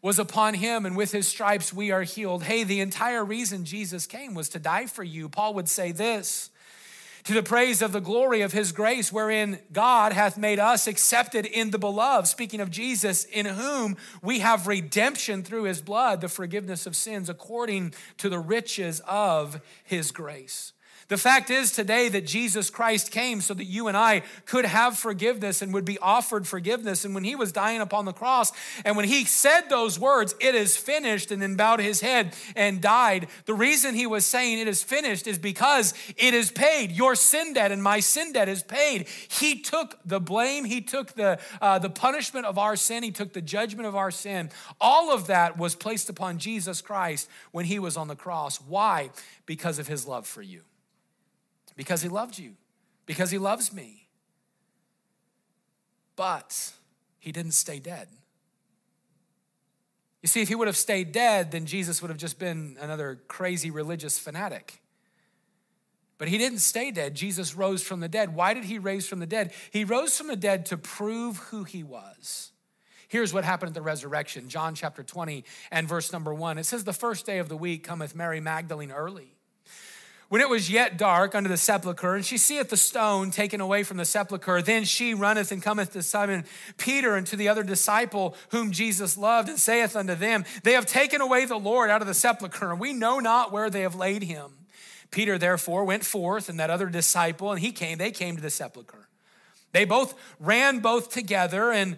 was 0.00 0.18
upon 0.18 0.54
him, 0.54 0.86
and 0.86 0.96
with 0.96 1.12
his 1.12 1.28
stripes 1.28 1.72
we 1.72 1.90
are 1.90 2.02
healed. 2.02 2.42
Hey, 2.42 2.64
the 2.64 2.80
entire 2.80 3.24
reason 3.24 3.64
Jesus 3.64 4.06
came 4.06 4.34
was 4.34 4.48
to 4.50 4.58
die 4.58 4.86
for 4.86 5.02
you. 5.02 5.28
Paul 5.28 5.54
would 5.54 5.68
say 5.68 5.92
this 5.92 6.50
to 7.24 7.32
the 7.32 7.42
praise 7.42 7.80
of 7.80 7.92
the 7.92 8.00
glory 8.00 8.42
of 8.42 8.52
his 8.52 8.70
grace, 8.70 9.10
wherein 9.10 9.58
God 9.72 10.12
hath 10.12 10.36
made 10.36 10.58
us 10.58 10.86
accepted 10.86 11.46
in 11.46 11.70
the 11.70 11.78
beloved. 11.78 12.28
Speaking 12.28 12.60
of 12.60 12.70
Jesus, 12.70 13.24
in 13.24 13.46
whom 13.46 13.96
we 14.22 14.40
have 14.40 14.66
redemption 14.66 15.42
through 15.42 15.64
his 15.64 15.80
blood, 15.80 16.20
the 16.20 16.28
forgiveness 16.28 16.86
of 16.86 16.94
sins, 16.94 17.30
according 17.30 17.94
to 18.18 18.28
the 18.28 18.38
riches 18.38 19.00
of 19.08 19.60
his 19.82 20.10
grace. 20.12 20.73
The 21.08 21.18
fact 21.18 21.50
is 21.50 21.70
today 21.70 22.08
that 22.08 22.26
Jesus 22.26 22.70
Christ 22.70 23.10
came 23.10 23.40
so 23.40 23.52
that 23.54 23.64
you 23.64 23.88
and 23.88 23.96
I 23.96 24.22
could 24.46 24.64
have 24.64 24.98
forgiveness 24.98 25.60
and 25.60 25.74
would 25.74 25.84
be 25.84 25.98
offered 25.98 26.46
forgiveness. 26.46 27.04
And 27.04 27.14
when 27.14 27.24
he 27.24 27.36
was 27.36 27.52
dying 27.52 27.80
upon 27.80 28.04
the 28.06 28.12
cross, 28.12 28.52
and 28.84 28.96
when 28.96 29.06
he 29.06 29.24
said 29.24 29.68
those 29.68 29.98
words, 29.98 30.34
it 30.40 30.54
is 30.54 30.76
finished, 30.76 31.30
and 31.30 31.42
then 31.42 31.56
bowed 31.56 31.80
his 31.80 32.00
head 32.00 32.34
and 32.56 32.80
died, 32.80 33.28
the 33.44 33.54
reason 33.54 33.94
he 33.94 34.06
was 34.06 34.24
saying 34.24 34.58
it 34.58 34.68
is 34.68 34.82
finished 34.82 35.26
is 35.26 35.38
because 35.38 35.94
it 36.16 36.32
is 36.34 36.50
paid. 36.50 36.90
Your 36.90 37.14
sin 37.14 37.52
debt 37.52 37.70
and 37.70 37.82
my 37.82 38.00
sin 38.00 38.32
debt 38.32 38.48
is 38.48 38.62
paid. 38.62 39.06
He 39.28 39.60
took 39.60 39.98
the 40.04 40.20
blame, 40.20 40.64
he 40.64 40.80
took 40.80 41.12
the, 41.12 41.38
uh, 41.60 41.78
the 41.78 41.90
punishment 41.90 42.46
of 42.46 42.58
our 42.58 42.76
sin, 42.76 43.02
he 43.02 43.10
took 43.10 43.32
the 43.32 43.42
judgment 43.42 43.86
of 43.86 43.94
our 43.94 44.10
sin. 44.10 44.50
All 44.80 45.12
of 45.12 45.26
that 45.26 45.58
was 45.58 45.74
placed 45.74 46.08
upon 46.08 46.38
Jesus 46.38 46.80
Christ 46.80 47.28
when 47.52 47.66
he 47.66 47.78
was 47.78 47.96
on 47.96 48.08
the 48.08 48.16
cross. 48.16 48.60
Why? 48.60 49.10
Because 49.46 49.78
of 49.78 49.86
his 49.86 50.06
love 50.06 50.26
for 50.26 50.42
you 50.42 50.62
because 51.76 52.02
he 52.02 52.08
loved 52.08 52.38
you, 52.38 52.54
because 53.06 53.30
he 53.30 53.38
loves 53.38 53.72
me. 53.72 54.08
But 56.16 56.72
he 57.18 57.32
didn't 57.32 57.52
stay 57.52 57.78
dead. 57.78 58.08
You 60.22 60.28
see, 60.28 60.40
if 60.40 60.48
he 60.48 60.54
would 60.54 60.68
have 60.68 60.76
stayed 60.76 61.12
dead, 61.12 61.50
then 61.50 61.66
Jesus 61.66 62.00
would 62.00 62.08
have 62.08 62.18
just 62.18 62.38
been 62.38 62.76
another 62.80 63.20
crazy 63.28 63.70
religious 63.70 64.18
fanatic. 64.18 64.80
But 66.16 66.28
he 66.28 66.38
didn't 66.38 66.60
stay 66.60 66.90
dead. 66.90 67.14
Jesus 67.14 67.54
rose 67.54 67.82
from 67.82 68.00
the 68.00 68.08
dead. 68.08 68.34
Why 68.34 68.54
did 68.54 68.64
he 68.64 68.78
raise 68.78 69.06
from 69.06 69.18
the 69.18 69.26
dead? 69.26 69.52
He 69.70 69.84
rose 69.84 70.16
from 70.16 70.28
the 70.28 70.36
dead 70.36 70.66
to 70.66 70.78
prove 70.78 71.36
who 71.36 71.64
he 71.64 71.82
was. 71.82 72.52
Here's 73.08 73.34
what 73.34 73.44
happened 73.44 73.68
at 73.68 73.74
the 73.74 73.82
resurrection 73.82 74.48
John 74.48 74.74
chapter 74.74 75.02
20 75.02 75.44
and 75.70 75.86
verse 75.86 76.12
number 76.12 76.32
1. 76.32 76.56
It 76.56 76.64
says, 76.64 76.84
The 76.84 76.92
first 76.92 77.26
day 77.26 77.38
of 77.38 77.48
the 77.48 77.56
week 77.56 77.84
cometh 77.84 78.14
Mary 78.14 78.40
Magdalene 78.40 78.92
early 78.92 79.34
when 80.28 80.40
it 80.40 80.48
was 80.48 80.70
yet 80.70 80.96
dark 80.96 81.34
under 81.34 81.48
the 81.48 81.56
sepulchre, 81.56 82.14
and 82.14 82.24
she 82.24 82.38
seeth 82.38 82.70
the 82.70 82.76
stone 82.76 83.30
taken 83.30 83.60
away 83.60 83.82
from 83.82 83.96
the 83.98 84.04
sepulchre, 84.04 84.62
then 84.62 84.84
she 84.84 85.14
runneth 85.14 85.52
and 85.52 85.62
cometh 85.62 85.92
to 85.92 86.02
Simon 86.02 86.44
Peter 86.78 87.14
and 87.16 87.26
to 87.26 87.36
the 87.36 87.48
other 87.48 87.62
disciple 87.62 88.36
whom 88.50 88.72
Jesus 88.72 89.16
loved, 89.16 89.48
and 89.48 89.58
saith 89.58 89.94
unto 89.96 90.14
them, 90.14 90.44
They 90.62 90.72
have 90.72 90.86
taken 90.86 91.20
away 91.20 91.44
the 91.44 91.56
Lord 91.56 91.90
out 91.90 92.00
of 92.00 92.06
the 92.06 92.14
sepulchre, 92.14 92.70
and 92.70 92.80
we 92.80 92.92
know 92.92 93.20
not 93.20 93.52
where 93.52 93.70
they 93.70 93.82
have 93.82 93.94
laid 93.94 94.22
him. 94.22 94.52
Peter 95.10 95.38
therefore 95.38 95.84
went 95.84 96.04
forth, 96.04 96.48
and 96.48 96.58
that 96.58 96.70
other 96.70 96.86
disciple, 96.86 97.52
and 97.52 97.60
he 97.60 97.70
came, 97.70 97.98
they 97.98 98.10
came 98.10 98.36
to 98.36 98.42
the 98.42 98.50
sepulchre. 98.50 99.08
They 99.72 99.84
both 99.84 100.14
ran 100.40 100.80
both 100.80 101.10
together, 101.10 101.70
and 101.70 101.96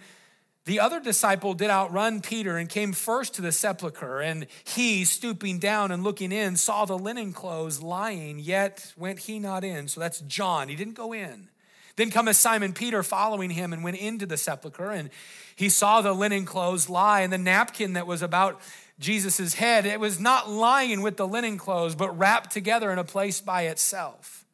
the 0.66 0.80
other 0.80 0.98
disciple 1.00 1.54
did 1.54 1.70
outrun 1.70 2.20
Peter 2.20 2.56
and 2.56 2.68
came 2.68 2.92
first 2.92 3.34
to 3.34 3.42
the 3.42 3.52
sepulchre, 3.52 4.20
and 4.20 4.48
he, 4.64 5.04
stooping 5.04 5.60
down 5.60 5.92
and 5.92 6.02
looking 6.02 6.32
in, 6.32 6.56
saw 6.56 6.84
the 6.84 6.98
linen 6.98 7.32
clothes 7.32 7.80
lying, 7.80 8.40
yet 8.40 8.92
went 8.96 9.20
he 9.20 9.38
not 9.38 9.62
in. 9.62 9.86
So 9.86 10.00
that's 10.00 10.20
John. 10.22 10.68
He 10.68 10.74
didn't 10.74 10.94
go 10.94 11.12
in. 11.12 11.48
Then 11.94 12.10
cometh 12.10 12.36
Simon 12.36 12.72
Peter 12.72 13.04
following 13.04 13.50
him 13.50 13.72
and 13.72 13.84
went 13.84 13.96
into 13.96 14.26
the 14.26 14.36
sepulchre, 14.36 14.90
and 14.90 15.10
he 15.54 15.68
saw 15.68 16.02
the 16.02 16.12
linen 16.12 16.44
clothes 16.44 16.90
lie, 16.90 17.20
and 17.20 17.32
the 17.32 17.38
napkin 17.38 17.92
that 17.92 18.08
was 18.08 18.20
about 18.20 18.60
Jesus' 18.98 19.54
head, 19.54 19.86
it 19.86 20.00
was 20.00 20.18
not 20.18 20.50
lying 20.50 21.00
with 21.00 21.16
the 21.16 21.28
linen 21.28 21.58
clothes, 21.58 21.94
but 21.94 22.18
wrapped 22.18 22.50
together 22.50 22.90
in 22.90 22.98
a 22.98 23.04
place 23.04 23.40
by 23.40 23.62
itself. 23.62 24.44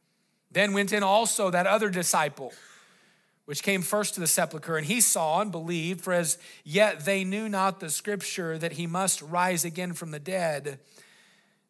Then 0.50 0.74
went 0.74 0.92
in 0.92 1.02
also 1.02 1.48
that 1.50 1.66
other 1.66 1.88
disciple 1.88 2.52
which 3.44 3.62
came 3.62 3.82
first 3.82 4.14
to 4.14 4.20
the 4.20 4.26
sepulchre, 4.26 4.76
and 4.76 4.86
he 4.86 5.00
saw 5.00 5.40
and 5.40 5.50
believed, 5.50 6.00
for 6.00 6.12
as 6.12 6.38
yet 6.64 7.04
they 7.04 7.24
knew 7.24 7.48
not 7.48 7.80
the 7.80 7.90
scripture 7.90 8.56
that 8.58 8.72
he 8.72 8.86
must 8.86 9.20
rise 9.22 9.64
again 9.64 9.92
from 9.92 10.10
the 10.10 10.20
dead. 10.20 10.78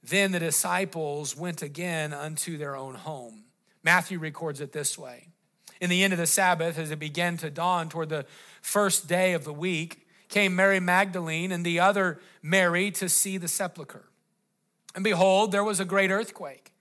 Then 0.03 0.33
the 0.33 0.39
disciples 0.39 1.37
went 1.37 1.63
again 1.63 2.13
unto 2.13 2.59
their 2.59 2.77
own 2.77 2.95
home. 2.95 3.45
Matthew 3.83 4.19
records 4.19 4.61
it 4.61 4.73
this 4.73 4.99
way. 4.99 5.29
In 5.81 5.91
the 5.91 6.05
end 6.05 6.13
of 6.13 6.19
the 6.19 6.27
Sabbath, 6.27 6.79
as 6.79 6.91
it 6.91 6.99
began 6.99 7.37
to 7.39 7.51
dawn 7.51 7.89
toward 7.89 8.09
the 8.09 8.27
first 8.61 9.09
day 9.09 9.33
of 9.33 9.45
the 9.45 9.53
week, 9.53 10.07
came 10.29 10.55
Mary 10.55 10.81
Magdalene 10.81 11.53
and 11.53 11.65
the 11.65 11.81
other 11.81 12.21
Mary 12.43 12.91
to 12.93 13.09
see 13.09 13.37
the 13.37 13.49
sepulchre. 13.49 14.05
And 14.95 15.05
behold, 15.05 15.53
there 15.53 15.65
was 15.65 15.81
a 15.81 15.85
great 15.85 16.11
earthquake. 16.11 16.72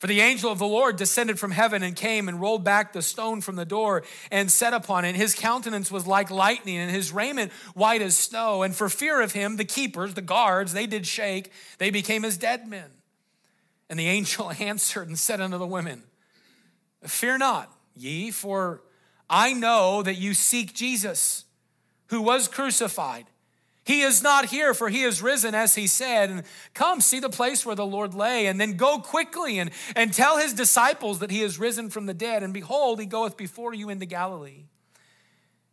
For 0.00 0.06
the 0.06 0.22
angel 0.22 0.50
of 0.50 0.58
the 0.58 0.66
Lord 0.66 0.96
descended 0.96 1.38
from 1.38 1.50
heaven 1.50 1.82
and 1.82 1.94
came 1.94 2.26
and 2.26 2.40
rolled 2.40 2.64
back 2.64 2.94
the 2.94 3.02
stone 3.02 3.42
from 3.42 3.56
the 3.56 3.66
door 3.66 4.02
and 4.30 4.50
set 4.50 4.72
upon 4.72 5.04
it. 5.04 5.14
His 5.14 5.34
countenance 5.34 5.92
was 5.92 6.06
like 6.06 6.30
lightning 6.30 6.78
and 6.78 6.90
his 6.90 7.12
raiment 7.12 7.52
white 7.74 8.00
as 8.00 8.16
snow. 8.16 8.62
And 8.62 8.74
for 8.74 8.88
fear 8.88 9.20
of 9.20 9.32
him, 9.32 9.56
the 9.56 9.64
keepers, 9.66 10.14
the 10.14 10.22
guards, 10.22 10.72
they 10.72 10.86
did 10.86 11.06
shake. 11.06 11.52
They 11.76 11.90
became 11.90 12.24
as 12.24 12.38
dead 12.38 12.66
men. 12.66 12.88
And 13.90 13.98
the 13.98 14.08
angel 14.08 14.50
answered 14.58 15.06
and 15.06 15.18
said 15.18 15.38
unto 15.38 15.58
the 15.58 15.66
women, 15.66 16.04
Fear 17.04 17.36
not, 17.36 17.70
ye, 17.94 18.30
for 18.30 18.80
I 19.28 19.52
know 19.52 20.02
that 20.02 20.16
you 20.16 20.32
seek 20.32 20.72
Jesus, 20.72 21.44
who 22.06 22.22
was 22.22 22.48
crucified. 22.48 23.26
He 23.90 24.02
is 24.02 24.22
not 24.22 24.44
here, 24.44 24.72
for 24.72 24.88
he 24.88 25.02
is 25.02 25.20
risen, 25.20 25.52
as 25.52 25.74
he 25.74 25.88
said. 25.88 26.30
And 26.30 26.44
come, 26.74 27.00
see 27.00 27.18
the 27.18 27.28
place 27.28 27.66
where 27.66 27.74
the 27.74 27.84
Lord 27.84 28.14
lay, 28.14 28.46
and 28.46 28.60
then 28.60 28.76
go 28.76 29.00
quickly 29.00 29.58
and, 29.58 29.72
and 29.96 30.14
tell 30.14 30.38
his 30.38 30.52
disciples 30.52 31.18
that 31.18 31.32
he 31.32 31.42
is 31.42 31.58
risen 31.58 31.90
from 31.90 32.06
the 32.06 32.14
dead. 32.14 32.44
And 32.44 32.54
behold, 32.54 33.00
he 33.00 33.06
goeth 33.06 33.36
before 33.36 33.74
you 33.74 33.88
into 33.88 34.06
Galilee. 34.06 34.66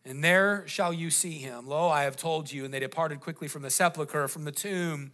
And 0.04 0.24
there 0.24 0.64
shall 0.66 0.92
you 0.92 1.12
see 1.12 1.34
him. 1.34 1.68
Lo, 1.68 1.90
I 1.90 2.06
have 2.06 2.18
told 2.18 2.52
you. 2.52 2.66
And 2.66 2.74
they 2.74 2.80
departed 2.80 3.20
quickly 3.20 3.48
from 3.48 3.62
the 3.62 3.70
sepulchre, 3.70 4.28
from 4.28 4.46
the 4.46 4.52
tomb, 4.52 5.12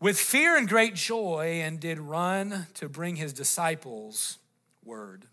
with 0.00 0.18
fear 0.18 0.56
and 0.56 0.66
great 0.66 0.94
joy, 0.94 1.60
and 1.62 1.78
did 1.78 1.98
run 1.98 2.68
to 2.72 2.88
bring 2.88 3.16
his 3.16 3.34
disciples 3.34 4.38
word. 4.82 5.26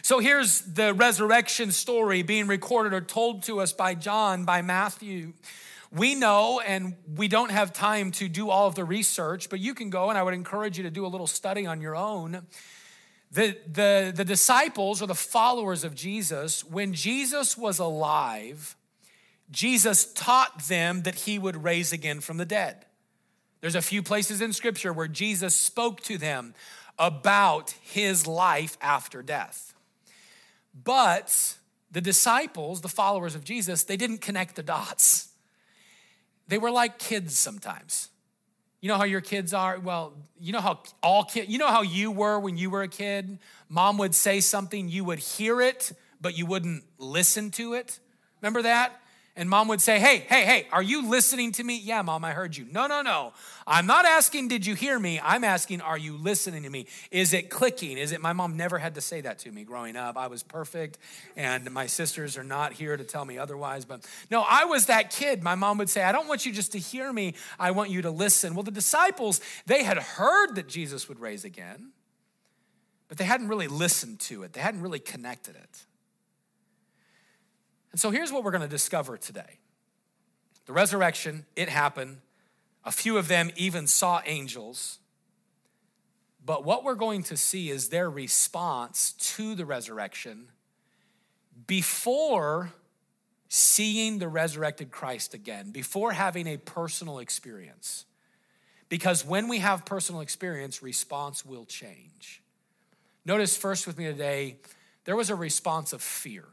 So 0.00 0.20
here's 0.20 0.62
the 0.62 0.94
resurrection 0.94 1.70
story 1.70 2.22
being 2.22 2.46
recorded 2.46 2.94
or 2.94 3.02
told 3.02 3.42
to 3.42 3.60
us 3.60 3.74
by 3.74 3.94
John, 3.94 4.46
by 4.46 4.62
Matthew. 4.62 5.34
We 5.94 6.14
know, 6.14 6.60
and 6.60 6.96
we 7.16 7.28
don't 7.28 7.50
have 7.50 7.72
time 7.72 8.12
to 8.12 8.28
do 8.28 8.48
all 8.48 8.66
of 8.66 8.74
the 8.74 8.84
research, 8.84 9.50
but 9.50 9.60
you 9.60 9.74
can 9.74 9.90
go, 9.90 10.08
and 10.08 10.18
I 10.18 10.22
would 10.22 10.32
encourage 10.32 10.78
you 10.78 10.84
to 10.84 10.90
do 10.90 11.04
a 11.04 11.08
little 11.08 11.26
study 11.26 11.66
on 11.66 11.82
your 11.82 11.94
own. 11.94 12.46
The, 13.30 13.56
the, 13.70 14.12
the 14.14 14.24
disciples 14.24 15.02
or 15.02 15.06
the 15.06 15.14
followers 15.14 15.84
of 15.84 15.94
Jesus, 15.94 16.64
when 16.64 16.94
Jesus 16.94 17.58
was 17.58 17.78
alive, 17.78 18.74
Jesus 19.50 20.10
taught 20.12 20.60
them 20.60 21.02
that 21.02 21.14
he 21.14 21.38
would 21.38 21.62
raise 21.62 21.92
again 21.92 22.20
from 22.20 22.38
the 22.38 22.46
dead. 22.46 22.86
There's 23.60 23.74
a 23.74 23.82
few 23.82 24.02
places 24.02 24.40
in 24.40 24.54
scripture 24.54 24.92
where 24.92 25.08
Jesus 25.08 25.54
spoke 25.54 26.00
to 26.02 26.16
them 26.16 26.54
about 26.98 27.74
his 27.82 28.26
life 28.26 28.78
after 28.80 29.22
death. 29.22 29.74
But 30.84 31.56
the 31.90 32.00
disciples, 32.00 32.80
the 32.80 32.88
followers 32.88 33.34
of 33.34 33.44
Jesus, 33.44 33.84
they 33.84 33.98
didn't 33.98 34.18
connect 34.22 34.56
the 34.56 34.62
dots. 34.62 35.28
They 36.48 36.58
were 36.58 36.70
like 36.70 36.98
kids 36.98 37.36
sometimes. 37.36 38.08
You 38.80 38.88
know 38.88 38.96
how 38.96 39.04
your 39.04 39.20
kids 39.20 39.54
are? 39.54 39.78
Well, 39.78 40.14
you 40.40 40.52
know 40.52 40.60
how 40.60 40.82
all 41.02 41.24
kids, 41.24 41.48
you 41.48 41.58
know 41.58 41.68
how 41.68 41.82
you 41.82 42.10
were 42.10 42.38
when 42.38 42.56
you 42.56 42.68
were 42.68 42.82
a 42.82 42.88
kid? 42.88 43.38
Mom 43.68 43.98
would 43.98 44.14
say 44.14 44.40
something, 44.40 44.88
you 44.88 45.04
would 45.04 45.20
hear 45.20 45.60
it, 45.60 45.92
but 46.20 46.36
you 46.36 46.46
wouldn't 46.46 46.84
listen 46.98 47.50
to 47.52 47.74
it. 47.74 48.00
Remember 48.40 48.62
that? 48.62 49.00
And 49.34 49.48
mom 49.48 49.68
would 49.68 49.80
say, 49.80 49.98
Hey, 49.98 50.18
hey, 50.18 50.44
hey, 50.44 50.66
are 50.72 50.82
you 50.82 51.08
listening 51.08 51.52
to 51.52 51.64
me? 51.64 51.78
Yeah, 51.78 52.02
mom, 52.02 52.22
I 52.22 52.32
heard 52.32 52.54
you. 52.54 52.66
No, 52.70 52.86
no, 52.86 53.00
no. 53.00 53.32
I'm 53.66 53.86
not 53.86 54.04
asking, 54.04 54.48
Did 54.48 54.66
you 54.66 54.74
hear 54.74 54.98
me? 54.98 55.20
I'm 55.22 55.42
asking, 55.42 55.80
Are 55.80 55.96
you 55.96 56.18
listening 56.18 56.64
to 56.64 56.70
me? 56.70 56.86
Is 57.10 57.32
it 57.32 57.48
clicking? 57.48 57.96
Is 57.96 58.12
it? 58.12 58.20
My 58.20 58.34
mom 58.34 58.58
never 58.58 58.78
had 58.78 58.94
to 58.96 59.00
say 59.00 59.22
that 59.22 59.38
to 59.40 59.50
me 59.50 59.64
growing 59.64 59.96
up. 59.96 60.18
I 60.18 60.26
was 60.26 60.42
perfect, 60.42 60.98
and 61.34 61.70
my 61.70 61.86
sisters 61.86 62.36
are 62.36 62.44
not 62.44 62.74
here 62.74 62.94
to 62.94 63.04
tell 63.04 63.24
me 63.24 63.38
otherwise. 63.38 63.86
But 63.86 64.06
no, 64.30 64.44
I 64.46 64.66
was 64.66 64.86
that 64.86 65.10
kid. 65.10 65.42
My 65.42 65.54
mom 65.54 65.78
would 65.78 65.88
say, 65.88 66.02
I 66.02 66.12
don't 66.12 66.28
want 66.28 66.44
you 66.44 66.52
just 66.52 66.72
to 66.72 66.78
hear 66.78 67.10
me, 67.10 67.34
I 67.58 67.70
want 67.70 67.88
you 67.88 68.02
to 68.02 68.10
listen. 68.10 68.54
Well, 68.54 68.64
the 68.64 68.70
disciples, 68.70 69.40
they 69.64 69.82
had 69.82 69.96
heard 69.96 70.56
that 70.56 70.68
Jesus 70.68 71.08
would 71.08 71.20
raise 71.20 71.46
again, 71.46 71.92
but 73.08 73.16
they 73.16 73.24
hadn't 73.24 73.48
really 73.48 73.68
listened 73.68 74.20
to 74.20 74.42
it, 74.42 74.52
they 74.52 74.60
hadn't 74.60 74.82
really 74.82 75.00
connected 75.00 75.56
it. 75.56 75.86
And 77.92 78.00
so 78.00 78.10
here's 78.10 78.32
what 78.32 78.42
we're 78.42 78.50
going 78.50 78.62
to 78.62 78.68
discover 78.68 79.16
today 79.16 79.58
the 80.66 80.72
resurrection, 80.72 81.46
it 81.56 81.68
happened. 81.68 82.18
A 82.84 82.90
few 82.90 83.16
of 83.16 83.28
them 83.28 83.50
even 83.56 83.86
saw 83.86 84.22
angels. 84.26 84.98
But 86.44 86.64
what 86.64 86.82
we're 86.82 86.96
going 86.96 87.22
to 87.24 87.36
see 87.36 87.70
is 87.70 87.88
their 87.88 88.10
response 88.10 89.12
to 89.12 89.54
the 89.54 89.64
resurrection 89.64 90.48
before 91.68 92.72
seeing 93.48 94.18
the 94.18 94.28
resurrected 94.28 94.90
Christ 94.90 95.34
again, 95.34 95.70
before 95.70 96.12
having 96.12 96.46
a 96.48 96.56
personal 96.56 97.20
experience. 97.20 98.06
Because 98.88 99.24
when 99.24 99.46
we 99.46 99.58
have 99.58 99.84
personal 99.84 100.20
experience, 100.20 100.82
response 100.82 101.44
will 101.44 101.64
change. 101.64 102.42
Notice 103.24 103.56
first 103.56 103.86
with 103.86 103.96
me 103.96 104.06
today, 104.06 104.56
there 105.04 105.14
was 105.14 105.30
a 105.30 105.34
response 105.34 105.92
of 105.92 106.02
fear. 106.02 106.44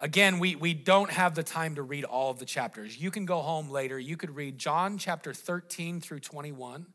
Again, 0.00 0.38
we, 0.38 0.54
we 0.54 0.74
don't 0.74 1.10
have 1.10 1.34
the 1.34 1.42
time 1.42 1.74
to 1.74 1.82
read 1.82 2.04
all 2.04 2.30
of 2.30 2.38
the 2.38 2.44
chapters. 2.44 3.00
You 3.00 3.10
can 3.10 3.24
go 3.24 3.40
home 3.40 3.68
later. 3.68 3.98
You 3.98 4.16
could 4.16 4.36
read 4.36 4.56
John 4.56 4.96
chapter 4.96 5.34
13 5.34 6.00
through 6.00 6.20
21. 6.20 6.86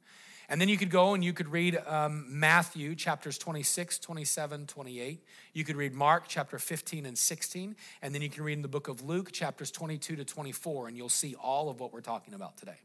And 0.50 0.62
then 0.62 0.70
you 0.70 0.78
could 0.78 0.89
go 0.89 1.13
and 1.13 1.24
you 1.24 1.34
could 1.34 1.50
read 1.50 1.82
um, 1.86 2.26
Matthew 2.30 2.96
chapters 2.96 3.38
26, 3.38 4.00
27, 4.00 4.68
28. 4.68 5.24
You 5.54 5.63
could 5.66 5.76
read 5.76 5.94
Mark 5.94 6.26
chapter 6.28 6.58
15 6.60 7.06
and 7.06 7.18
16. 7.18 7.76
And 8.02 8.16
then 8.16 8.22
you 8.22 8.30
can 8.30 8.44
read 8.44 8.54
in 8.54 8.62
the 8.62 8.68
book 8.68 8.88
of 8.88 9.02
Luke 9.02 9.32
chapters 9.32 9.72
22 9.72 10.18
to 10.18 10.26
24, 10.26 10.88
and 10.88 10.96
you'll 10.96 11.10
see 11.10 11.36
all 11.36 11.70
of 11.70 11.80
what 11.80 11.92
we're 11.92 12.02
talking 12.02 12.34
about 12.34 12.58
today. 12.58 12.78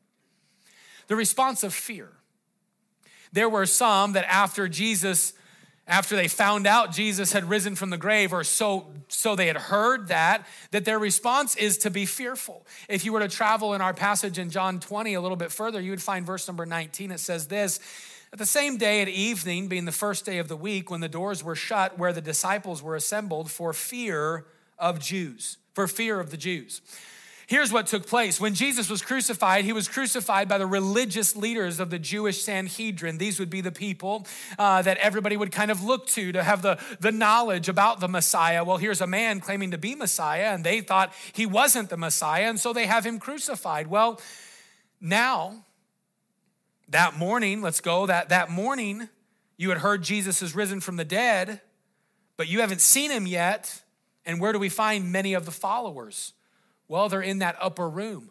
The 1.07 1.17
response 1.17 1.63
of 1.63 1.73
fear. 1.73 2.11
There 3.33 3.49
were 3.49 3.67
some 3.67 4.13
that 4.13 4.25
after 4.29 4.69
Jesus 4.69 5.33
after 5.89 6.15
they 6.15 6.29
found 6.29 6.67
out 6.67 6.93
Jesus 6.93 7.33
had 7.33 7.49
risen 7.49 7.75
from 7.75 7.89
the 7.89 7.97
grave, 7.97 8.35
or 8.35 8.45
so, 8.45 8.87
so 9.09 9.35
they 9.35 9.47
had 9.47 9.57
heard 9.57 10.09
that, 10.09 10.47
that 10.71 10.85
their 10.85 10.99
response 10.99 11.57
is 11.57 11.79
to 11.79 11.91
be 11.91 12.05
fearful. 12.05 12.67
If 12.89 13.07
you 13.07 13.13
were 13.15 13.21
to 13.21 13.29
travel 13.29 13.73
in 13.73 13.81
our 13.81 13.95
passage 13.95 14.39
in 14.39 14.51
John 14.51 14.81
20 14.81 15.15
a 15.15 15.21
little 15.21 15.37
bit 15.37 15.51
further, 15.51 15.81
you 15.81 15.91
would 15.91 16.03
find 16.03 16.27
verse 16.27 16.47
number 16.47 16.67
19. 16.67 17.11
It 17.11 17.21
says 17.21 17.49
this 17.49 17.81
At 18.35 18.39
the 18.39 18.47
same 18.47 18.77
day 18.77 19.01
at 19.01 19.09
evening, 19.09 19.69
being 19.69 19.87
the 19.87 19.93
first 19.93 20.27
day 20.27 20.37
of 20.39 20.49
the 20.49 20.57
week, 20.57 20.91
when 20.91 21.01
the 21.01 21.09
doors 21.09 21.43
were 21.43 21.57
shut 21.57 21.99
where 21.99 22.13
the 22.13 22.21
disciples 22.21 22.83
were 22.83 22.95
assembled 22.95 23.51
for 23.51 23.73
fear 23.73 24.45
of 24.79 25.01
Jews, 25.01 25.57
for 25.73 25.89
fear 25.89 26.21
of 26.21 26.31
the 26.31 26.37
Jews. 26.37 26.83
Here's 27.49 27.73
what 27.73 27.87
took 27.87 28.07
place. 28.07 28.39
When 28.39 28.53
Jesus 28.53 28.91
was 28.91 29.01
crucified, 29.01 29.65
he 29.65 29.73
was 29.73 29.89
crucified 29.89 30.51
by 30.51 30.59
the 30.59 30.67
religious 30.67 31.35
leaders 31.35 31.81
of 31.81 31.89
the 31.89 31.99
Jewish 31.99 32.43
Sanhedrin. 32.43 33.17
These 33.17 33.41
would 33.41 33.49
be 33.49 33.63
the 33.63 33.73
people 33.73 34.27
uh, 34.59 34.83
that 34.83 34.99
everybody 34.99 35.35
would 35.35 35.51
kind 35.51 35.71
of 35.71 35.83
look 35.83 36.07
to 36.09 36.31
to 36.33 36.43
have 36.43 36.61
the, 36.61 36.79
the 37.01 37.11
knowledge 37.11 37.71
about 37.71 38.01
the 38.01 38.09
Messiah. 38.09 38.65
Well, 38.65 38.77
here's 38.77 39.01
a 39.01 39.07
man 39.07 39.41
claiming 39.41 39.71
to 39.71 39.79
be 39.79 39.95
Messiah, 39.95 40.53
and 40.53 40.63
they 40.63 40.83
thought 40.83 41.15
he 41.33 41.47
wasn't 41.47 41.89
the 41.89 41.97
Messiah, 41.97 42.51
and 42.51 42.61
so 42.61 42.75
they 42.75 42.85
have 42.85 43.07
him 43.07 43.19
crucified. 43.19 43.87
Well, 43.87 44.21
now, 45.01 45.65
that 46.91 47.17
morning, 47.17 47.63
let's 47.63 47.81
go, 47.81 48.05
that, 48.05 48.29
that 48.29 48.51
morning, 48.51 49.09
you 49.57 49.71
had 49.71 49.79
heard 49.79 50.03
Jesus 50.03 50.43
is 50.43 50.55
risen 50.55 50.81
from 50.81 50.97
the 50.97 51.05
dead, 51.05 51.63
but 52.37 52.47
you 52.47 52.61
haven't 52.61 52.83
seen 52.83 53.11
him 53.11 53.27
yet. 53.27 53.83
And 54.27 54.39
where 54.39 54.53
do 54.53 54.59
we 54.59 54.69
find 54.69 55.11
many 55.11 55.33
of 55.33 55.47
the 55.47 55.51
followers? 55.51 56.35
Well, 56.89 57.09
they're 57.09 57.21
in 57.21 57.39
that 57.39 57.57
upper 57.61 57.89
room. 57.89 58.31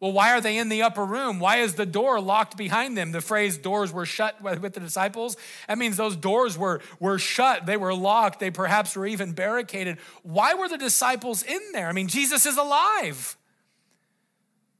Well, 0.00 0.12
why 0.12 0.32
are 0.32 0.40
they 0.40 0.58
in 0.58 0.68
the 0.68 0.82
upper 0.82 1.04
room? 1.04 1.40
Why 1.40 1.56
is 1.56 1.74
the 1.74 1.86
door 1.86 2.20
locked 2.20 2.56
behind 2.56 2.96
them? 2.96 3.10
The 3.10 3.20
phrase 3.20 3.58
doors 3.58 3.92
were 3.92 4.06
shut 4.06 4.40
with 4.40 4.74
the 4.74 4.80
disciples. 4.80 5.36
That 5.66 5.78
means 5.78 5.96
those 5.96 6.14
doors 6.14 6.56
were, 6.56 6.80
were 7.00 7.18
shut. 7.18 7.66
They 7.66 7.76
were 7.76 7.94
locked. 7.94 8.38
They 8.38 8.52
perhaps 8.52 8.94
were 8.94 9.06
even 9.06 9.32
barricaded. 9.32 9.98
Why 10.22 10.54
were 10.54 10.68
the 10.68 10.78
disciples 10.78 11.42
in 11.42 11.60
there? 11.72 11.88
I 11.88 11.92
mean, 11.92 12.06
Jesus 12.06 12.46
is 12.46 12.56
alive. 12.56 13.36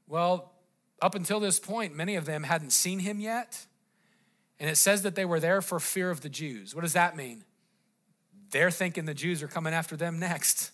Well, 0.06 0.52
up 1.02 1.16
until 1.16 1.40
this 1.40 1.58
point, 1.58 1.96
many 1.96 2.14
of 2.14 2.24
them 2.24 2.44
hadn't 2.44 2.70
seen 2.70 3.00
him 3.00 3.18
yet. 3.18 3.66
And 4.60 4.70
it 4.70 4.76
says 4.76 5.02
that 5.02 5.16
they 5.16 5.24
were 5.24 5.40
there 5.40 5.60
for 5.60 5.80
fear 5.80 6.10
of 6.10 6.20
the 6.20 6.28
Jews. 6.28 6.76
What 6.76 6.82
does 6.82 6.92
that 6.92 7.16
mean? 7.16 7.44
They're 8.50 8.70
thinking 8.70 9.04
the 9.04 9.14
Jews 9.14 9.42
are 9.42 9.48
coming 9.48 9.74
after 9.74 9.96
them 9.96 10.20
next. 10.20 10.70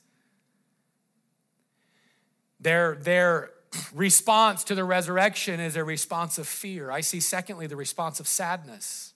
Their, 2.65 2.97
their 2.97 3.51
response 3.95 4.65
to 4.65 4.75
the 4.75 4.83
resurrection 4.83 5.61
is 5.61 5.77
a 5.77 5.85
response 5.85 6.39
of 6.39 6.49
fear. 6.49 6.91
I 6.91 7.01
see, 7.01 7.21
secondly, 7.21 7.69
the 7.69 7.77
response 7.77 8.19
of 8.19 8.27
sadness. 8.27 9.15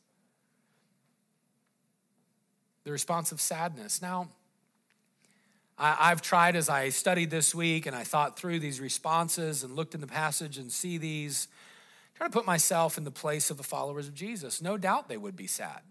The 2.84 2.92
response 2.92 3.32
of 3.32 3.40
sadness. 3.40 4.00
Now, 4.00 4.28
I, 5.76 6.11
have 6.11 6.22
tried 6.22 6.54
as 6.54 6.68
I 6.68 6.90
studied 6.90 7.30
this 7.30 7.52
week 7.54 7.87
and 7.87 7.96
I 7.96 8.04
thought 8.04 8.38
through 8.38 8.61
these 8.61 8.80
responses 8.80 9.64
and 9.64 9.74
looked 9.74 9.96
in 9.96 10.00
the 10.00 10.06
passage 10.06 10.58
and 10.58 10.70
see 10.70 10.96
these 10.96 11.48
Trying 12.18 12.30
to 12.30 12.37
put 12.37 12.46
myself 12.46 12.98
in 12.98 13.04
the 13.04 13.12
place 13.12 13.48
of 13.48 13.58
the 13.58 13.62
followers 13.62 14.08
of 14.08 14.14
Jesus. 14.14 14.61
No 14.61 14.76
doubt 14.76 15.08
they 15.08 15.16
would 15.16 15.37
be 15.37 15.46
sad. 15.46 15.82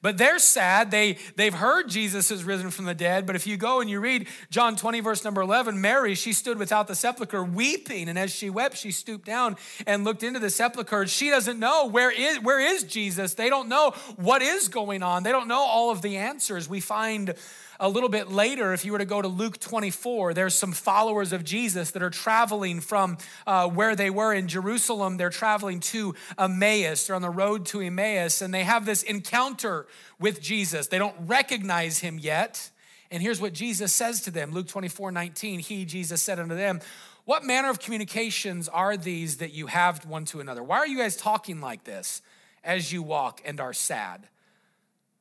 But 0.00 0.18
they're 0.18 0.38
sad. 0.38 0.90
They, 0.90 1.18
they've 1.36 1.54
heard 1.54 1.88
Jesus 1.88 2.30
is 2.30 2.44
risen 2.44 2.70
from 2.70 2.86
the 2.86 2.94
dead. 2.94 3.26
But 3.26 3.36
if 3.36 3.46
you 3.46 3.56
go 3.56 3.80
and 3.80 3.90
you 3.90 4.00
read 4.00 4.28
John 4.50 4.76
20, 4.76 5.00
verse 5.00 5.24
number 5.24 5.42
11, 5.42 5.80
Mary, 5.80 6.14
she 6.14 6.32
stood 6.32 6.58
without 6.58 6.88
the 6.88 6.94
sepulchre 6.94 7.44
weeping. 7.44 8.08
And 8.08 8.18
as 8.18 8.32
she 8.32 8.50
wept, 8.50 8.76
she 8.76 8.90
stooped 8.90 9.26
down 9.26 9.56
and 9.86 10.04
looked 10.04 10.22
into 10.22 10.40
the 10.40 10.50
sepulchre. 10.50 11.06
She 11.06 11.30
doesn't 11.30 11.58
know 11.58 11.86
where 11.86 12.10
is, 12.10 12.40
where 12.40 12.60
is 12.60 12.84
Jesus. 12.84 13.34
They 13.34 13.50
don't 13.50 13.68
know 13.68 13.92
what 14.16 14.42
is 14.42 14.68
going 14.68 15.02
on. 15.02 15.22
They 15.22 15.32
don't 15.32 15.48
know 15.48 15.60
all 15.60 15.90
of 15.90 16.02
the 16.02 16.16
answers. 16.16 16.68
We 16.68 16.80
find 16.80 17.34
a 17.82 17.88
little 17.88 18.08
bit 18.08 18.30
later, 18.30 18.72
if 18.72 18.84
you 18.84 18.92
were 18.92 18.98
to 18.98 19.04
go 19.04 19.20
to 19.20 19.26
Luke 19.26 19.58
24, 19.58 20.34
there's 20.34 20.54
some 20.54 20.70
followers 20.70 21.32
of 21.32 21.42
Jesus 21.42 21.90
that 21.90 22.02
are 22.02 22.10
traveling 22.10 22.78
from 22.78 23.18
uh, 23.44 23.68
where 23.68 23.96
they 23.96 24.08
were 24.08 24.32
in 24.32 24.46
Jerusalem. 24.46 25.16
They're 25.16 25.30
traveling 25.30 25.80
to 25.80 26.14
Emmaus. 26.38 27.08
They're 27.08 27.16
on 27.16 27.22
the 27.22 27.28
road 27.28 27.66
to 27.66 27.80
Emmaus, 27.80 28.40
and 28.40 28.54
they 28.54 28.62
have 28.62 28.86
this 28.86 29.02
encounter 29.02 29.88
with 30.20 30.40
Jesus. 30.40 30.86
They 30.86 30.98
don't 30.98 31.16
recognize 31.26 31.98
him 31.98 32.20
yet. 32.20 32.70
And 33.10 33.20
here's 33.20 33.40
what 33.40 33.52
Jesus 33.52 33.92
says 33.92 34.20
to 34.22 34.30
them 34.30 34.52
Luke 34.52 34.68
24 34.68 35.10
19. 35.10 35.58
He, 35.58 35.84
Jesus, 35.84 36.22
said 36.22 36.38
unto 36.38 36.54
them, 36.54 36.78
What 37.24 37.44
manner 37.44 37.68
of 37.68 37.80
communications 37.80 38.68
are 38.68 38.96
these 38.96 39.38
that 39.38 39.52
you 39.52 39.66
have 39.66 40.06
one 40.06 40.24
to 40.26 40.38
another? 40.38 40.62
Why 40.62 40.78
are 40.78 40.86
you 40.86 40.98
guys 40.98 41.16
talking 41.16 41.60
like 41.60 41.82
this 41.82 42.22
as 42.62 42.92
you 42.92 43.02
walk 43.02 43.42
and 43.44 43.58
are 43.58 43.72
sad? 43.72 44.28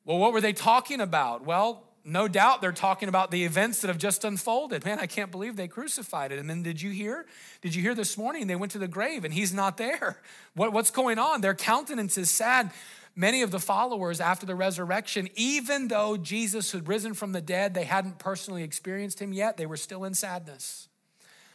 Well, 0.05 0.19
what 0.19 0.31
were 0.31 0.41
they 0.41 0.53
talking 0.53 1.01
about? 1.01 1.43
Well, 1.43 1.87
no 2.03 2.27
doubt 2.27 2.61
they're 2.61 2.71
talking 2.71 3.09
about 3.09 3.29
the 3.29 3.43
events 3.43 3.81
that 3.81 3.87
have 3.87 3.97
just 3.97 4.23
unfolded. 4.23 4.83
Man, 4.85 4.99
I 4.99 5.05
can't 5.05 5.31
believe 5.31 5.55
they 5.55 5.67
crucified 5.67 6.31
it. 6.31 6.39
And 6.39 6.49
then 6.49 6.63
did 6.63 6.81
you 6.81 6.89
hear? 6.89 7.25
Did 7.61 7.75
you 7.75 7.81
hear 7.81 7.93
this 7.93 8.17
morning 8.17 8.47
they 8.47 8.55
went 8.55 8.71
to 8.71 8.79
the 8.79 8.87
grave 8.87 9.23
and 9.23 9.33
he's 9.33 9.53
not 9.53 9.77
there? 9.77 10.17
What, 10.53 10.73
what's 10.73 10.91
going 10.91 11.17
on? 11.17 11.39
Their 11.39 11.55
countenance 11.55 12.17
is 12.17 12.29
sad. 12.29 12.71
Many 13.15 13.41
of 13.41 13.51
the 13.51 13.59
followers 13.59 14.19
after 14.19 14.45
the 14.45 14.53
resurrection, 14.53 15.29
even 15.35 15.87
though 15.87 16.17
Jesus 16.17 16.73
had 16.73 16.89
risen 16.89 17.13
from 17.13 17.31
the 17.31 17.39
dead, 17.39 17.73
they 17.73 17.85
hadn't 17.85 18.19
personally 18.19 18.61
experienced 18.61 19.21
him 19.21 19.31
yet, 19.31 19.55
they 19.55 19.65
were 19.65 19.77
still 19.77 20.03
in 20.03 20.13
sadness. 20.13 20.89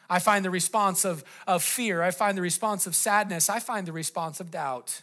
I 0.08 0.18
find 0.18 0.46
the 0.46 0.50
response 0.50 1.04
of, 1.04 1.24
of 1.46 1.62
fear. 1.62 2.00
I 2.00 2.10
find 2.10 2.38
the 2.38 2.42
response 2.42 2.86
of 2.86 2.96
sadness. 2.96 3.50
I 3.50 3.58
find 3.58 3.86
the 3.86 3.92
response 3.92 4.40
of 4.40 4.50
doubt. 4.50 5.02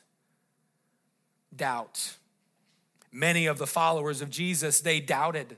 Doubt 1.55 2.15
many 3.13 3.45
of 3.45 3.57
the 3.57 3.67
followers 3.67 4.21
of 4.21 4.29
Jesus, 4.29 4.81
they 4.81 4.99
doubted. 4.99 5.57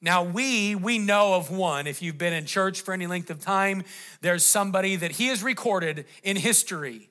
Now, 0.00 0.22
we, 0.22 0.74
we 0.74 0.98
know 0.98 1.34
of 1.34 1.50
one. 1.50 1.86
If 1.86 2.00
you've 2.00 2.18
been 2.18 2.32
in 2.32 2.46
church 2.46 2.80
for 2.80 2.94
any 2.94 3.06
length 3.06 3.30
of 3.30 3.40
time, 3.40 3.82
there's 4.20 4.44
somebody 4.44 4.96
that 4.96 5.12
he 5.12 5.28
is 5.28 5.42
recorded 5.42 6.06
in 6.22 6.36
history, 6.36 7.08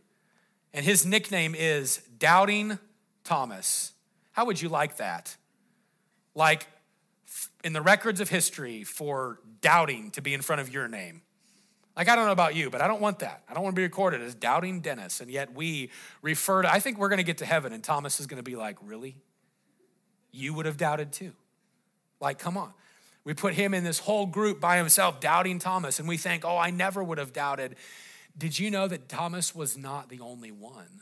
and 0.73 0.85
his 0.85 1.05
nickname 1.05 1.55
is 1.55 2.01
Doubting 2.17 2.79
Thomas. 3.23 3.91
How 4.31 4.45
would 4.45 4.61
you 4.61 4.69
like 4.69 4.97
that? 4.97 5.35
Like 6.35 6.67
in 7.63 7.73
the 7.73 7.81
records 7.81 8.21
of 8.21 8.29
history 8.29 8.83
for 8.83 9.39
doubting 9.61 10.11
to 10.11 10.21
be 10.21 10.33
in 10.33 10.41
front 10.41 10.61
of 10.61 10.71
your 10.71 10.87
name. 10.87 11.21
Like, 11.97 12.09
I 12.09 12.15
don't 12.15 12.25
know 12.25 12.33
about 12.33 12.55
you, 12.55 12.69
but 12.69 12.81
I 12.81 12.87
don't 12.87 13.01
want 13.01 13.19
that. 13.19 13.43
I 13.49 13.53
don't 13.53 13.63
want 13.63 13.75
to 13.75 13.79
be 13.79 13.83
recorded 13.83 14.21
as 14.21 14.35
doubting 14.35 14.81
Dennis. 14.81 15.21
And 15.21 15.31
yet 15.31 15.53
we 15.53 15.89
refer 16.21 16.61
to, 16.61 16.71
I 16.71 16.79
think 16.79 16.97
we're 16.97 17.07
going 17.07 17.17
to 17.17 17.23
get 17.23 17.37
to 17.37 17.45
heaven 17.45 17.71
and 17.71 17.83
Thomas 17.83 18.19
is 18.19 18.27
going 18.27 18.37
to 18.37 18.43
be 18.43 18.55
like, 18.55 18.77
really? 18.81 19.15
You 20.35 20.53
would 20.53 20.65
have 20.65 20.77
doubted 20.77 21.11
too. 21.11 21.33
Like, 22.19 22.39
come 22.39 22.57
on. 22.57 22.73
We 23.23 23.33
put 23.33 23.55
him 23.55 23.73
in 23.73 23.83
this 23.83 23.99
whole 23.99 24.27
group 24.27 24.61
by 24.61 24.77
himself, 24.77 25.19
doubting 25.19 25.57
Thomas, 25.57 25.99
and 25.99 26.07
we 26.07 26.17
think, 26.17 26.45
oh, 26.45 26.57
I 26.57 26.69
never 26.69 27.03
would 27.03 27.17
have 27.17 27.33
doubted. 27.33 27.75
Did 28.37 28.59
you 28.59 28.69
know 28.69 28.87
that 28.87 29.09
Thomas 29.09 29.55
was 29.55 29.77
not 29.77 30.09
the 30.09 30.19
only 30.19 30.51
one? 30.51 31.01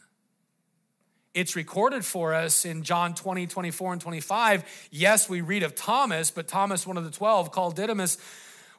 It's 1.34 1.56
recorded 1.56 2.06
for 2.06 2.34
us 2.34 2.64
in 2.64 2.84
John 2.84 3.16
20, 3.16 3.48
24, 3.48 3.94
and 3.94 4.02
25. 4.02 4.88
Yes, 4.92 5.28
we 5.28 5.42
read 5.42 5.64
of 5.64 5.76
Thomas, 5.76 6.30
but 6.30 6.48
Thomas, 6.48 6.86
one 6.86 6.96
of 6.96 7.04
the 7.04 7.12
12, 7.12 7.52
called 7.52 7.76
Didymus, 7.76 8.18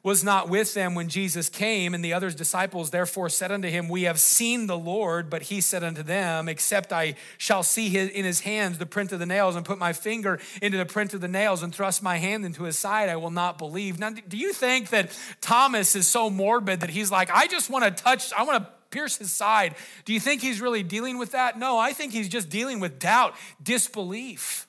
was 0.05 0.23
not 0.23 0.49
with 0.49 0.75
them 0.75 0.93
when 0.93 1.09
Jesus 1.09 1.49
came, 1.49 1.95
and 1.95 2.05
the 2.05 2.13
other 2.13 2.29
disciples 2.29 2.91
therefore 2.91 3.27
said 3.27 3.51
unto 3.51 3.67
him, 3.67 3.89
We 3.89 4.03
have 4.03 4.19
seen 4.19 4.67
the 4.67 4.77
Lord. 4.77 5.31
But 5.31 5.41
he 5.41 5.61
said 5.61 5.83
unto 5.83 6.03
them, 6.03 6.47
Except 6.47 6.93
I 6.93 7.15
shall 7.39 7.63
see 7.63 7.89
his, 7.89 8.11
in 8.11 8.23
his 8.23 8.41
hands 8.41 8.77
the 8.77 8.85
print 8.85 9.11
of 9.13 9.17
the 9.17 9.25
nails, 9.25 9.55
and 9.55 9.65
put 9.65 9.79
my 9.79 9.93
finger 9.93 10.39
into 10.61 10.77
the 10.77 10.85
print 10.85 11.15
of 11.15 11.21
the 11.21 11.27
nails, 11.27 11.63
and 11.63 11.73
thrust 11.73 12.03
my 12.03 12.17
hand 12.17 12.45
into 12.45 12.65
his 12.65 12.77
side, 12.77 13.09
I 13.09 13.15
will 13.15 13.31
not 13.31 13.57
believe. 13.57 13.97
Now, 13.97 14.11
do 14.11 14.37
you 14.37 14.53
think 14.53 14.91
that 14.91 15.09
Thomas 15.41 15.95
is 15.95 16.07
so 16.07 16.29
morbid 16.29 16.81
that 16.81 16.91
he's 16.91 17.09
like, 17.09 17.31
I 17.31 17.47
just 17.47 17.71
want 17.71 17.85
to 17.85 18.03
touch, 18.03 18.31
I 18.31 18.43
want 18.43 18.63
to 18.63 18.69
pierce 18.91 19.17
his 19.17 19.33
side? 19.33 19.73
Do 20.05 20.13
you 20.13 20.19
think 20.19 20.39
he's 20.39 20.61
really 20.61 20.83
dealing 20.83 21.17
with 21.17 21.31
that? 21.31 21.57
No, 21.57 21.79
I 21.79 21.93
think 21.93 22.13
he's 22.13 22.29
just 22.29 22.49
dealing 22.49 22.79
with 22.79 22.99
doubt, 22.99 23.33
disbelief. 23.59 24.67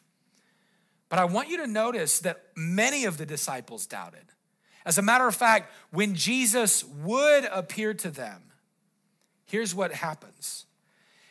But 1.11 1.18
I 1.18 1.27
want 1.27 1.51
you 1.51 1.59
to 1.59 1.66
notice 1.66 2.20
that 2.20 2.42
many 2.57 3.05
of 3.05 3.18
the 3.18 3.27
disciples 3.27 3.85
doubted. 3.85 4.33
As 4.87 4.99
a 4.99 5.03
matter 5.03 5.27
of 5.27 5.35
fact, 5.35 5.72
when 5.90 6.14
Jesus 6.14 6.85
would 6.85 7.44
appear 7.46 7.92
to 7.92 8.11
them, 8.11 8.40
here's 9.44 9.75
what 9.75 9.92
happens. 9.92 10.64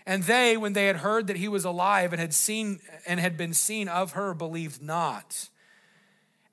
And 0.06 0.24
they, 0.24 0.58
when 0.58 0.74
they 0.74 0.88
had 0.88 0.98
heard 0.98 1.28
that 1.28 1.38
he 1.38 1.48
was 1.48 1.63
alive 1.63 2.12
and 2.12 2.20
had 2.20 2.34
seen 2.34 2.80
and 3.08 3.18
had 3.20 3.38
been 3.38 3.54
seen 3.54 3.88
of 3.88 4.12
her, 4.12 4.34
believed 4.34 4.84
not. 4.84 5.50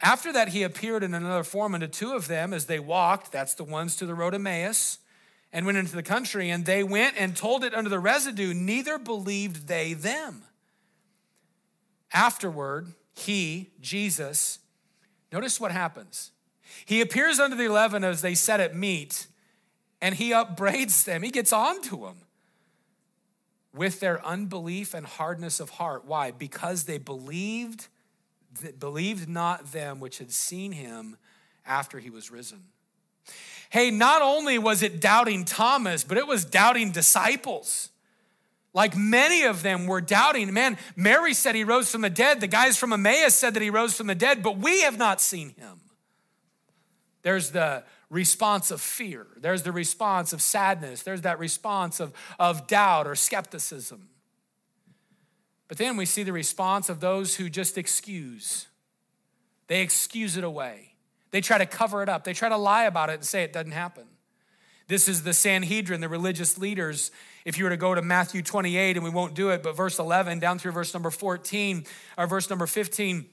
After 0.00 0.32
that, 0.32 0.48
he 0.48 0.62
appeared 0.62 1.02
in 1.02 1.12
another 1.12 1.44
form 1.44 1.74
unto 1.74 1.88
two 1.88 2.12
of 2.12 2.28
them 2.28 2.54
as 2.54 2.66
they 2.66 2.78
walked, 2.78 3.32
that's 3.32 3.54
the 3.54 3.64
ones 3.64 3.96
to 3.96 4.06
the 4.06 4.14
road 4.14 4.34
Emmaus, 4.34 4.98
and 5.52 5.66
went 5.66 5.78
into 5.78 5.94
the 5.94 6.02
country, 6.02 6.50
and 6.50 6.64
they 6.64 6.82
went 6.82 7.16
and 7.18 7.36
told 7.36 7.62
it 7.62 7.74
unto 7.74 7.90
the 7.90 8.00
residue, 8.00 8.54
neither 8.54 8.98
believed 8.98 9.68
they 9.68 9.92
them. 9.92 10.44
Afterward, 12.12 12.94
he, 13.14 13.70
Jesus, 13.80 14.60
notice 15.30 15.60
what 15.60 15.72
happens. 15.72 16.31
He 16.84 17.00
appears 17.00 17.38
unto 17.38 17.56
the 17.56 17.64
eleven 17.64 18.04
as 18.04 18.22
they 18.22 18.34
sat 18.34 18.60
at 18.60 18.74
meat, 18.74 19.26
and 20.00 20.14
he 20.14 20.32
upbraids 20.32 21.04
them. 21.04 21.22
He 21.22 21.30
gets 21.30 21.52
on 21.52 21.82
to 21.82 21.96
them 21.96 22.16
with 23.74 24.00
their 24.00 24.24
unbelief 24.24 24.94
and 24.94 25.06
hardness 25.06 25.60
of 25.60 25.70
heart. 25.70 26.04
Why? 26.04 26.30
Because 26.30 26.84
they 26.84 26.98
believed, 26.98 27.88
believed 28.78 29.28
not 29.28 29.72
them 29.72 30.00
which 30.00 30.18
had 30.18 30.30
seen 30.30 30.72
him 30.72 31.16
after 31.64 31.98
he 31.98 32.10
was 32.10 32.30
risen. 32.30 32.64
Hey, 33.70 33.90
not 33.90 34.20
only 34.20 34.58
was 34.58 34.82
it 34.82 35.00
doubting 35.00 35.44
Thomas, 35.44 36.04
but 36.04 36.18
it 36.18 36.26
was 36.26 36.44
doubting 36.44 36.90
disciples. 36.90 37.88
Like 38.74 38.96
many 38.96 39.44
of 39.44 39.62
them 39.62 39.86
were 39.86 40.00
doubting. 40.00 40.52
Man, 40.52 40.76
Mary 40.96 41.34
said 41.34 41.54
he 41.54 41.64
rose 41.64 41.90
from 41.90 42.00
the 42.00 42.10
dead. 42.10 42.40
The 42.40 42.46
guys 42.46 42.76
from 42.76 42.92
Emmaus 42.92 43.34
said 43.34 43.54
that 43.54 43.62
he 43.62 43.70
rose 43.70 43.96
from 43.96 44.08
the 44.08 44.14
dead, 44.14 44.42
but 44.42 44.58
we 44.58 44.82
have 44.82 44.98
not 44.98 45.20
seen 45.20 45.50
him. 45.50 45.81
There's 47.22 47.50
the 47.50 47.84
response 48.10 48.70
of 48.70 48.80
fear. 48.80 49.26
There's 49.36 49.62
the 49.62 49.72
response 49.72 50.32
of 50.32 50.42
sadness. 50.42 51.02
There's 51.02 51.22
that 51.22 51.38
response 51.38 51.98
of, 52.00 52.12
of 52.38 52.66
doubt 52.66 53.06
or 53.06 53.14
skepticism. 53.14 54.08
But 55.68 55.78
then 55.78 55.96
we 55.96 56.04
see 56.04 56.22
the 56.22 56.32
response 56.32 56.88
of 56.88 57.00
those 57.00 57.36
who 57.36 57.48
just 57.48 57.78
excuse. 57.78 58.66
They 59.68 59.80
excuse 59.80 60.36
it 60.36 60.44
away. 60.44 60.92
They 61.30 61.40
try 61.40 61.56
to 61.56 61.64
cover 61.64 62.02
it 62.02 62.10
up. 62.10 62.24
They 62.24 62.34
try 62.34 62.50
to 62.50 62.58
lie 62.58 62.84
about 62.84 63.08
it 63.08 63.14
and 63.14 63.24
say 63.24 63.42
it 63.42 63.54
doesn't 63.54 63.72
happen. 63.72 64.04
This 64.88 65.08
is 65.08 65.22
the 65.22 65.32
Sanhedrin, 65.32 66.02
the 66.02 66.08
religious 66.10 66.58
leaders. 66.58 67.10
If 67.46 67.56
you 67.56 67.64
were 67.64 67.70
to 67.70 67.78
go 67.78 67.94
to 67.94 68.02
Matthew 68.02 68.42
28, 68.42 68.96
and 68.98 69.04
we 69.04 69.10
won't 69.10 69.32
do 69.32 69.48
it, 69.48 69.62
but 69.62 69.74
verse 69.74 69.98
11 69.98 70.38
down 70.38 70.58
through 70.58 70.72
verse 70.72 70.92
number 70.92 71.10
14 71.10 71.84
or 72.18 72.26
verse 72.26 72.50
number 72.50 72.66
15, 72.66 73.24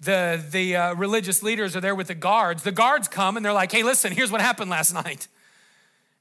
the, 0.00 0.44
the 0.50 0.76
uh, 0.76 0.94
religious 0.94 1.42
leaders 1.42 1.74
are 1.76 1.80
there 1.80 1.94
with 1.94 2.08
the 2.08 2.14
guards. 2.14 2.62
The 2.62 2.72
guards 2.72 3.08
come 3.08 3.36
and 3.36 3.44
they're 3.44 3.52
like, 3.52 3.72
hey, 3.72 3.82
listen, 3.82 4.12
here's 4.12 4.30
what 4.30 4.40
happened 4.40 4.70
last 4.70 4.92
night. 5.06 5.28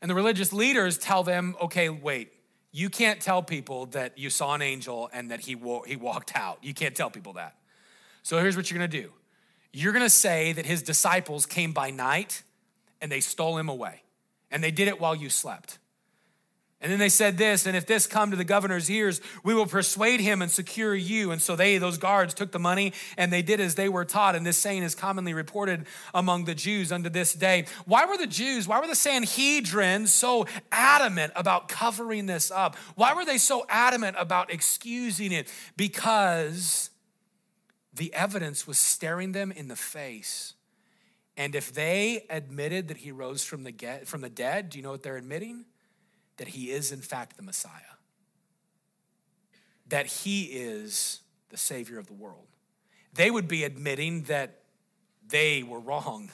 And 0.01 0.09
the 0.09 0.15
religious 0.15 0.53
leaders 0.53 0.97
tell 0.97 1.23
them, 1.23 1.55
okay, 1.61 1.89
wait, 1.89 2.31
you 2.71 2.89
can't 2.89 3.21
tell 3.21 3.41
people 3.41 3.87
that 3.87 4.17
you 4.17 4.29
saw 4.29 4.53
an 4.53 4.61
angel 4.61 5.09
and 5.13 5.31
that 5.31 5.39
he, 5.41 5.55
wo- 5.55 5.83
he 5.87 5.95
walked 5.95 6.35
out. 6.35 6.59
You 6.61 6.73
can't 6.73 6.95
tell 6.95 7.09
people 7.09 7.33
that. 7.33 7.55
So 8.21 8.39
here's 8.39 8.57
what 8.57 8.69
you're 8.69 8.77
gonna 8.77 8.87
do 8.87 9.11
you're 9.71 9.93
gonna 9.93 10.09
say 10.09 10.53
that 10.53 10.65
his 10.65 10.81
disciples 10.81 11.45
came 11.45 11.73
by 11.73 11.91
night 11.91 12.43
and 13.01 13.11
they 13.11 13.19
stole 13.19 13.57
him 13.57 13.69
away, 13.69 14.01
and 14.49 14.63
they 14.63 14.71
did 14.71 14.87
it 14.87 14.99
while 14.99 15.13
you 15.13 15.29
slept. 15.29 15.79
And 16.81 16.91
then 16.91 16.99
they 16.99 17.09
said 17.09 17.37
this, 17.37 17.65
and 17.65 17.75
if 17.75 17.87
this 17.87 18.05
come 18.05 18.31
to 18.31 18.37
the 18.37 18.43
governor's 18.43 18.91
ears, 18.91 19.21
we 19.43 19.55
will 19.55 19.65
persuade 19.65 20.19
him 20.19 20.41
and 20.41 20.51
secure 20.51 20.93
you. 20.93 21.31
And 21.31 21.41
so 21.41 21.55
they, 21.55 21.77
those 21.77 21.97
guards, 21.97 22.33
took 22.33 22.51
the 22.51 22.59
money 22.59 22.93
and 23.17 23.31
they 23.31 23.41
did 23.41 23.59
as 23.59 23.75
they 23.75 23.87
were 23.87 24.03
taught. 24.03 24.35
And 24.35 24.45
this 24.45 24.57
saying 24.57 24.83
is 24.83 24.93
commonly 24.93 25.33
reported 25.33 25.85
among 26.13 26.45
the 26.45 26.53
Jews 26.53 26.91
unto 26.91 27.09
this 27.09 27.33
day. 27.33 27.65
Why 27.85 28.05
were 28.05 28.17
the 28.17 28.27
Jews, 28.27 28.67
why 28.67 28.79
were 28.79 28.87
the 28.87 28.95
Sanhedrin 28.95 30.05
so 30.05 30.45
adamant 30.71 31.31
about 31.35 31.69
covering 31.69 32.25
this 32.25 32.51
up? 32.51 32.75
Why 32.95 33.13
were 33.13 33.25
they 33.25 33.37
so 33.37 33.65
adamant 33.69 34.17
about 34.19 34.51
excusing 34.53 35.31
it? 35.31 35.47
Because 35.77 36.89
the 37.93 38.13
evidence 38.13 38.67
was 38.67 38.77
staring 38.77 39.31
them 39.31 39.51
in 39.51 39.69
the 39.69 39.77
face. 39.77 40.53
And 41.37 41.55
if 41.55 41.73
they 41.73 42.25
admitted 42.29 42.89
that 42.89 42.97
he 42.97 43.11
rose 43.11 43.43
from 43.43 43.63
the, 43.63 43.71
get, 43.71 44.07
from 44.07 44.21
the 44.21 44.29
dead, 44.29 44.69
do 44.69 44.77
you 44.77 44.83
know 44.83 44.91
what 44.91 45.03
they're 45.03 45.17
admitting? 45.17 45.65
That 46.37 46.49
he 46.49 46.71
is, 46.71 46.91
in 46.91 47.01
fact, 47.01 47.37
the 47.37 47.43
Messiah, 47.43 47.71
that 49.87 50.05
he 50.05 50.43
is 50.43 51.21
the 51.49 51.57
Savior 51.57 51.97
of 51.97 52.07
the 52.07 52.13
world. 52.13 52.47
They 53.13 53.31
would 53.31 53.47
be 53.47 53.63
admitting 53.63 54.23
that 54.23 54.59
they 55.27 55.63
were 55.63 55.79
wrong 55.79 56.31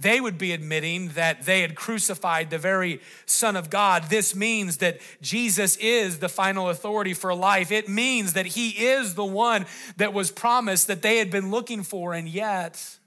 they 0.00 0.20
would 0.20 0.38
be 0.38 0.52
admitting 0.52 1.08
that 1.10 1.42
they 1.42 1.60
had 1.60 1.74
crucified 1.74 2.50
the 2.50 2.58
very 2.58 3.00
Son 3.26 3.56
of 3.56 3.70
God. 3.70 4.04
This 4.04 4.34
means 4.34 4.78
that 4.78 5.00
Jesus 5.20 5.76
is 5.76 6.18
the 6.18 6.28
final 6.28 6.70
authority 6.70 7.12
for 7.12 7.34
life. 7.34 7.70
It 7.70 7.88
means 7.88 8.32
that 8.32 8.46
He 8.46 8.70
is 8.70 9.14
the 9.14 9.24
one 9.24 9.66
that 9.96 10.12
was 10.12 10.30
promised 10.30 10.86
that 10.86 11.02
they 11.02 11.18
had 11.18 11.30
been 11.30 11.50
looking 11.50 11.82
for, 11.82 12.14
and 12.14 12.28
yet 12.28 12.98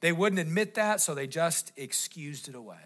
they 0.00 0.12
wouldn't 0.12 0.40
admit 0.40 0.74
that, 0.74 1.00
so 1.00 1.14
they 1.14 1.26
just 1.26 1.72
excused 1.76 2.48
it 2.48 2.54
away. 2.54 2.76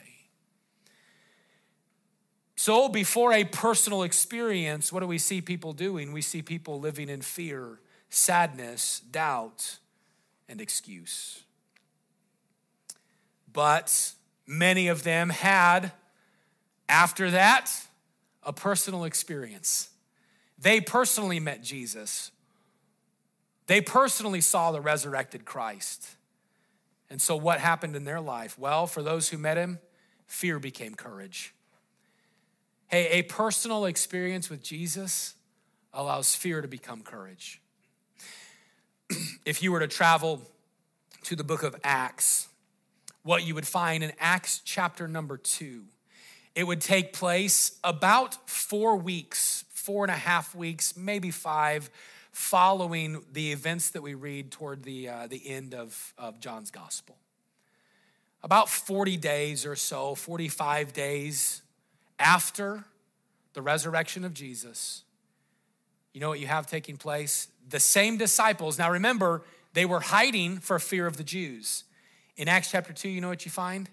So, 2.63 2.89
before 2.89 3.33
a 3.33 3.45
personal 3.45 4.05
experience, 4.05 4.93
what 4.93 5.01
do 5.01 5.07
we 5.07 5.19
see 5.19 5.41
people 5.41 5.73
doing? 5.73 6.13
We 6.13 6.23
see 6.23 6.43
people 6.43 6.79
living 6.79 7.09
in 7.09 7.23
fear, 7.23 7.81
sadness, 8.09 9.01
doubt, 9.11 9.79
and 10.49 10.61
excuse 10.61 11.43
but 13.53 14.13
many 14.47 14.89
of 14.89 15.03
them 15.03 15.31
had, 15.31 15.93
after 16.89 17.31
that, 17.31 17.71
a 18.43 18.53
personal 18.53 19.05
experience. 19.05 19.91
They 20.59 20.81
personally 20.81 21.41
met 21.41 21.63
Jesus. 21.63 22.31
They 23.67 23.81
personally 23.81 24.41
saw 24.41 24.73
the 24.73 24.81
resurrected 24.81 25.45
Christ. 25.45 26.09
And 27.11 27.21
so, 27.21 27.37
what 27.37 27.61
happened 27.61 27.95
in 27.95 28.05
their 28.05 28.21
life? 28.21 28.59
Well, 28.59 28.87
for 28.87 29.03
those 29.03 29.29
who 29.29 29.39
met 29.39 29.57
him, 29.57 29.79
fear 30.27 30.59
became 30.59 30.95
courage. 30.95 31.55
A 32.95 33.23
personal 33.23 33.87
experience 33.87 34.51
with 34.51 34.63
Jesus 34.63 35.35
allows 35.95 36.35
fear 36.35 36.61
to 36.61 36.69
become 36.69 37.01
courage. 37.01 37.63
if 39.47 39.63
you 39.63 39.73
were 39.73 39.81
to 39.81 39.89
travel 39.89 40.43
to 41.23 41.35
the 41.35 41.43
book 41.43 41.63
of 41.63 41.75
Acts, 41.85 42.49
what 43.23 43.47
you 43.47 43.55
would 43.55 43.67
find 43.67 44.05
in 44.05 44.13
Acts 44.21 44.61
chapter 44.63 45.09
number 45.09 45.39
two. 45.39 45.85
It 46.55 46.65
would 46.65 46.83
take 46.83 47.15
place 47.15 47.79
about 47.83 48.47
four 48.47 48.97
weeks, 48.97 49.65
four 49.71 50.05
and 50.05 50.11
a 50.11 50.17
half 50.17 50.55
weeks, 50.55 50.95
maybe 50.95 51.31
five, 51.31 51.89
following 52.31 53.25
the 53.33 53.53
events 53.53 53.89
that 53.93 54.03
we 54.03 54.13
read 54.13 54.51
toward 54.51 54.83
the, 54.83 55.09
uh, 55.09 55.27
the 55.29 55.49
end 55.49 55.73
of, 55.73 56.13
of 56.19 56.41
John's 56.41 56.71
gospel. 56.71 57.17
About 58.43 58.69
40 58.69 59.17
days 59.17 59.65
or 59.65 59.77
so, 59.77 60.15
45 60.15 60.93
days 60.93 61.62
after 62.23 62.85
the 63.53 63.61
resurrection 63.61 64.25
of 64.25 64.33
Jesus, 64.33 65.03
you 66.13 66.21
know 66.21 66.29
what 66.29 66.41
you 66.41 66.47
have 66.47 66.67
taking 66.67 66.97
place? 66.97 67.49
The 67.69 67.81
same 67.81 68.17
disciples, 68.17 68.79
now 68.79 68.91
remember, 68.91 69.43
they 69.75 69.85
were 69.85 70.01
hiding 70.01 70.59
for 70.59 70.79
fear 70.79 71.07
of 71.07 71.17
the 71.17 71.25
Jews. 71.25 71.85
In 72.37 72.49
Acts 72.49 72.71
chapter 72.71 72.93
2, 72.93 73.09
you 73.09 73.21
know 73.21 73.29
what 73.29 73.45
you 73.45 73.51
find? 73.51 73.89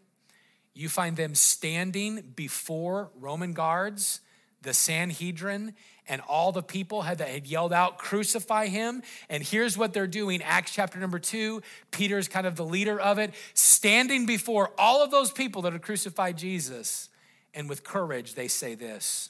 You 0.73 0.89
find 0.89 1.17
them 1.17 1.35
standing 1.35 2.33
before 2.35 3.09
Roman 3.19 3.53
guards, 3.53 4.21
the 4.61 4.73
Sanhedrin, 4.73 5.73
and 6.07 6.21
all 6.21 6.51
the 6.51 6.63
people 6.63 7.03
had, 7.03 7.19
that 7.19 7.29
had 7.29 7.47
yelled 7.47 7.71
out, 7.71 7.97
Crucify 7.97 8.67
him. 8.67 9.03
And 9.29 9.43
here's 9.43 9.77
what 9.77 9.93
they're 9.93 10.07
doing 10.07 10.41
Acts 10.41 10.73
chapter 10.73 10.99
number 10.99 11.19
two. 11.19 11.61
Peter's 11.91 12.27
kind 12.27 12.47
of 12.47 12.55
the 12.55 12.65
leader 12.65 12.99
of 12.99 13.19
it, 13.19 13.33
standing 13.53 14.25
before 14.25 14.71
all 14.77 15.03
of 15.03 15.11
those 15.11 15.31
people 15.31 15.61
that 15.63 15.73
had 15.73 15.81
crucified 15.81 16.37
Jesus. 16.37 17.09
And 17.53 17.67
with 17.67 17.83
courage, 17.83 18.35
they 18.35 18.47
say 18.47 18.75
this 18.75 19.29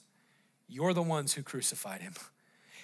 You're 0.67 0.93
the 0.93 1.01
ones 1.01 1.34
who 1.34 1.43
crucified 1.43 2.01
him. 2.01 2.13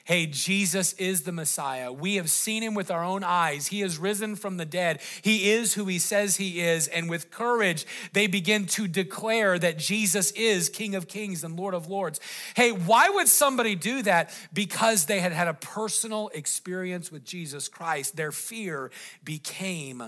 Hey, 0.05 0.27
Jesus 0.27 0.93
is 0.93 1.23
the 1.23 1.31
Messiah. 1.31 1.91
We 1.91 2.17
have 2.17 2.29
seen 2.29 2.61
him 2.61 2.75
with 2.75 2.91
our 2.91 3.03
own 3.03 3.23
eyes. 3.23 3.65
He 3.65 3.79
has 3.79 3.97
risen 3.97 4.35
from 4.35 4.57
the 4.57 4.65
dead. 4.65 5.01
He 5.23 5.49
is 5.49 5.73
who 5.73 5.85
he 5.85 5.97
says 5.97 6.35
he 6.35 6.61
is. 6.61 6.87
And 6.87 7.09
with 7.09 7.31
courage, 7.31 7.87
they 8.13 8.27
begin 8.27 8.67
to 8.67 8.87
declare 8.87 9.57
that 9.57 9.79
Jesus 9.79 10.29
is 10.33 10.69
King 10.69 10.93
of 10.93 11.07
Kings 11.07 11.43
and 11.43 11.57
Lord 11.57 11.73
of 11.73 11.87
Lords. 11.87 12.19
Hey, 12.55 12.71
why 12.71 13.09
would 13.09 13.27
somebody 13.27 13.73
do 13.73 14.03
that? 14.03 14.29
Because 14.53 15.07
they 15.07 15.21
had 15.21 15.31
had 15.31 15.47
a 15.47 15.55
personal 15.55 16.29
experience 16.35 17.11
with 17.11 17.25
Jesus 17.25 17.67
Christ. 17.67 18.15
Their 18.15 18.31
fear 18.31 18.91
became 19.23 20.03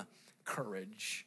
courage. 0.45 1.26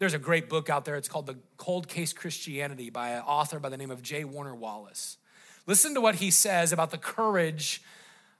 There's 0.00 0.14
a 0.14 0.18
great 0.18 0.48
book 0.48 0.70
out 0.70 0.86
there. 0.86 0.96
It's 0.96 1.10
called 1.10 1.26
The 1.26 1.36
Cold 1.58 1.86
Case 1.86 2.14
Christianity 2.14 2.88
by 2.88 3.10
an 3.10 3.22
author 3.22 3.60
by 3.60 3.68
the 3.68 3.76
name 3.76 3.90
of 3.90 4.02
J. 4.02 4.24
Warner 4.24 4.54
Wallace. 4.54 5.18
Listen 5.66 5.92
to 5.92 6.00
what 6.00 6.14
he 6.14 6.30
says 6.30 6.72
about 6.72 6.90
the 6.90 6.96
courage 6.96 7.82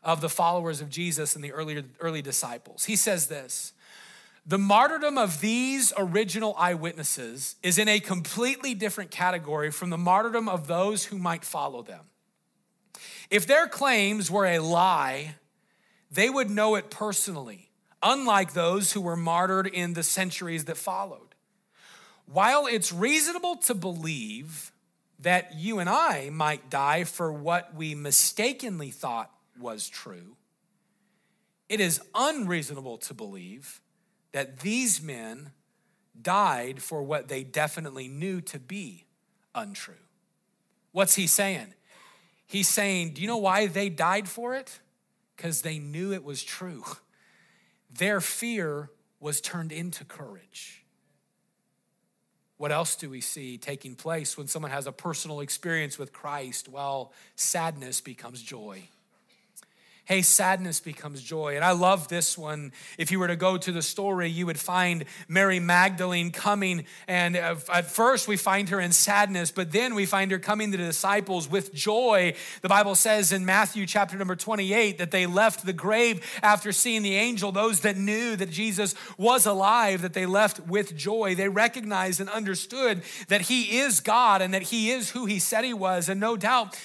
of 0.02 0.22
the 0.22 0.30
followers 0.30 0.80
of 0.80 0.88
Jesus 0.88 1.34
and 1.36 1.44
the 1.44 1.52
early, 1.52 1.84
early 2.00 2.22
disciples. 2.22 2.86
He 2.86 2.96
says 2.96 3.26
this 3.26 3.74
The 4.46 4.56
martyrdom 4.56 5.18
of 5.18 5.42
these 5.42 5.92
original 5.98 6.54
eyewitnesses 6.56 7.56
is 7.62 7.76
in 7.76 7.88
a 7.88 8.00
completely 8.00 8.72
different 8.72 9.10
category 9.10 9.70
from 9.70 9.90
the 9.90 9.98
martyrdom 9.98 10.48
of 10.48 10.66
those 10.66 11.04
who 11.04 11.18
might 11.18 11.44
follow 11.44 11.82
them. 11.82 12.06
If 13.28 13.46
their 13.46 13.68
claims 13.68 14.30
were 14.30 14.46
a 14.46 14.60
lie, 14.60 15.34
they 16.10 16.30
would 16.30 16.48
know 16.48 16.76
it 16.76 16.88
personally, 16.88 17.68
unlike 18.02 18.54
those 18.54 18.92
who 18.92 19.02
were 19.02 19.14
martyred 19.14 19.66
in 19.66 19.92
the 19.92 20.02
centuries 20.02 20.64
that 20.64 20.78
followed. 20.78 21.30
While 22.32 22.66
it's 22.66 22.92
reasonable 22.92 23.56
to 23.56 23.74
believe 23.74 24.70
that 25.18 25.56
you 25.56 25.80
and 25.80 25.90
I 25.90 26.30
might 26.30 26.70
die 26.70 27.02
for 27.02 27.32
what 27.32 27.74
we 27.74 27.96
mistakenly 27.96 28.92
thought 28.92 29.32
was 29.58 29.88
true, 29.88 30.36
it 31.68 31.80
is 31.80 32.00
unreasonable 32.14 32.98
to 32.98 33.14
believe 33.14 33.80
that 34.30 34.60
these 34.60 35.02
men 35.02 35.50
died 36.22 36.80
for 36.80 37.02
what 37.02 37.26
they 37.26 37.42
definitely 37.42 38.06
knew 38.06 38.40
to 38.42 38.60
be 38.60 39.06
untrue. 39.52 39.94
What's 40.92 41.16
he 41.16 41.26
saying? 41.26 41.74
He's 42.46 42.68
saying, 42.68 43.14
Do 43.14 43.22
you 43.22 43.26
know 43.26 43.38
why 43.38 43.66
they 43.66 43.88
died 43.88 44.28
for 44.28 44.54
it? 44.54 44.78
Because 45.36 45.62
they 45.62 45.80
knew 45.80 46.12
it 46.12 46.22
was 46.22 46.44
true. 46.44 46.84
Their 47.90 48.20
fear 48.20 48.90
was 49.18 49.40
turned 49.40 49.72
into 49.72 50.04
courage. 50.04 50.79
What 52.60 52.72
else 52.72 52.94
do 52.94 53.08
we 53.08 53.22
see 53.22 53.56
taking 53.56 53.94
place 53.94 54.36
when 54.36 54.46
someone 54.46 54.70
has 54.70 54.86
a 54.86 54.92
personal 54.92 55.40
experience 55.40 55.98
with 55.98 56.12
Christ? 56.12 56.68
Well, 56.68 57.14
sadness 57.34 58.02
becomes 58.02 58.42
joy 58.42 58.90
hey, 60.10 60.22
sadness 60.22 60.80
becomes 60.80 61.22
joy. 61.22 61.54
And 61.54 61.64
I 61.64 61.70
love 61.70 62.08
this 62.08 62.36
one. 62.36 62.72
If 62.98 63.12
you 63.12 63.20
were 63.20 63.28
to 63.28 63.36
go 63.36 63.56
to 63.56 63.70
the 63.70 63.80
story, 63.80 64.28
you 64.28 64.44
would 64.44 64.58
find 64.58 65.04
Mary 65.28 65.60
Magdalene 65.60 66.32
coming. 66.32 66.84
And 67.06 67.36
at 67.36 67.86
first, 67.86 68.26
we 68.26 68.36
find 68.36 68.70
her 68.70 68.80
in 68.80 68.90
sadness, 68.90 69.52
but 69.52 69.70
then 69.70 69.94
we 69.94 70.06
find 70.06 70.32
her 70.32 70.40
coming 70.40 70.72
to 70.72 70.76
the 70.76 70.82
disciples 70.82 71.48
with 71.48 71.72
joy. 71.72 72.34
The 72.60 72.68
Bible 72.68 72.96
says 72.96 73.30
in 73.30 73.46
Matthew 73.46 73.86
chapter 73.86 74.18
number 74.18 74.34
28 74.34 74.98
that 74.98 75.12
they 75.12 75.26
left 75.26 75.64
the 75.64 75.72
grave 75.72 76.28
after 76.42 76.72
seeing 76.72 77.02
the 77.02 77.14
angel. 77.14 77.52
Those 77.52 77.78
that 77.82 77.96
knew 77.96 78.34
that 78.34 78.50
Jesus 78.50 78.96
was 79.16 79.46
alive, 79.46 80.02
that 80.02 80.14
they 80.14 80.26
left 80.26 80.58
with 80.66 80.96
joy. 80.96 81.36
They 81.36 81.48
recognized 81.48 82.18
and 82.18 82.28
understood 82.28 83.02
that 83.28 83.42
he 83.42 83.78
is 83.78 84.00
God 84.00 84.42
and 84.42 84.54
that 84.54 84.62
he 84.62 84.90
is 84.90 85.10
who 85.10 85.26
he 85.26 85.38
said 85.38 85.64
he 85.64 85.72
was. 85.72 86.08
And 86.08 86.18
no 86.18 86.36
doubt, 86.36 86.76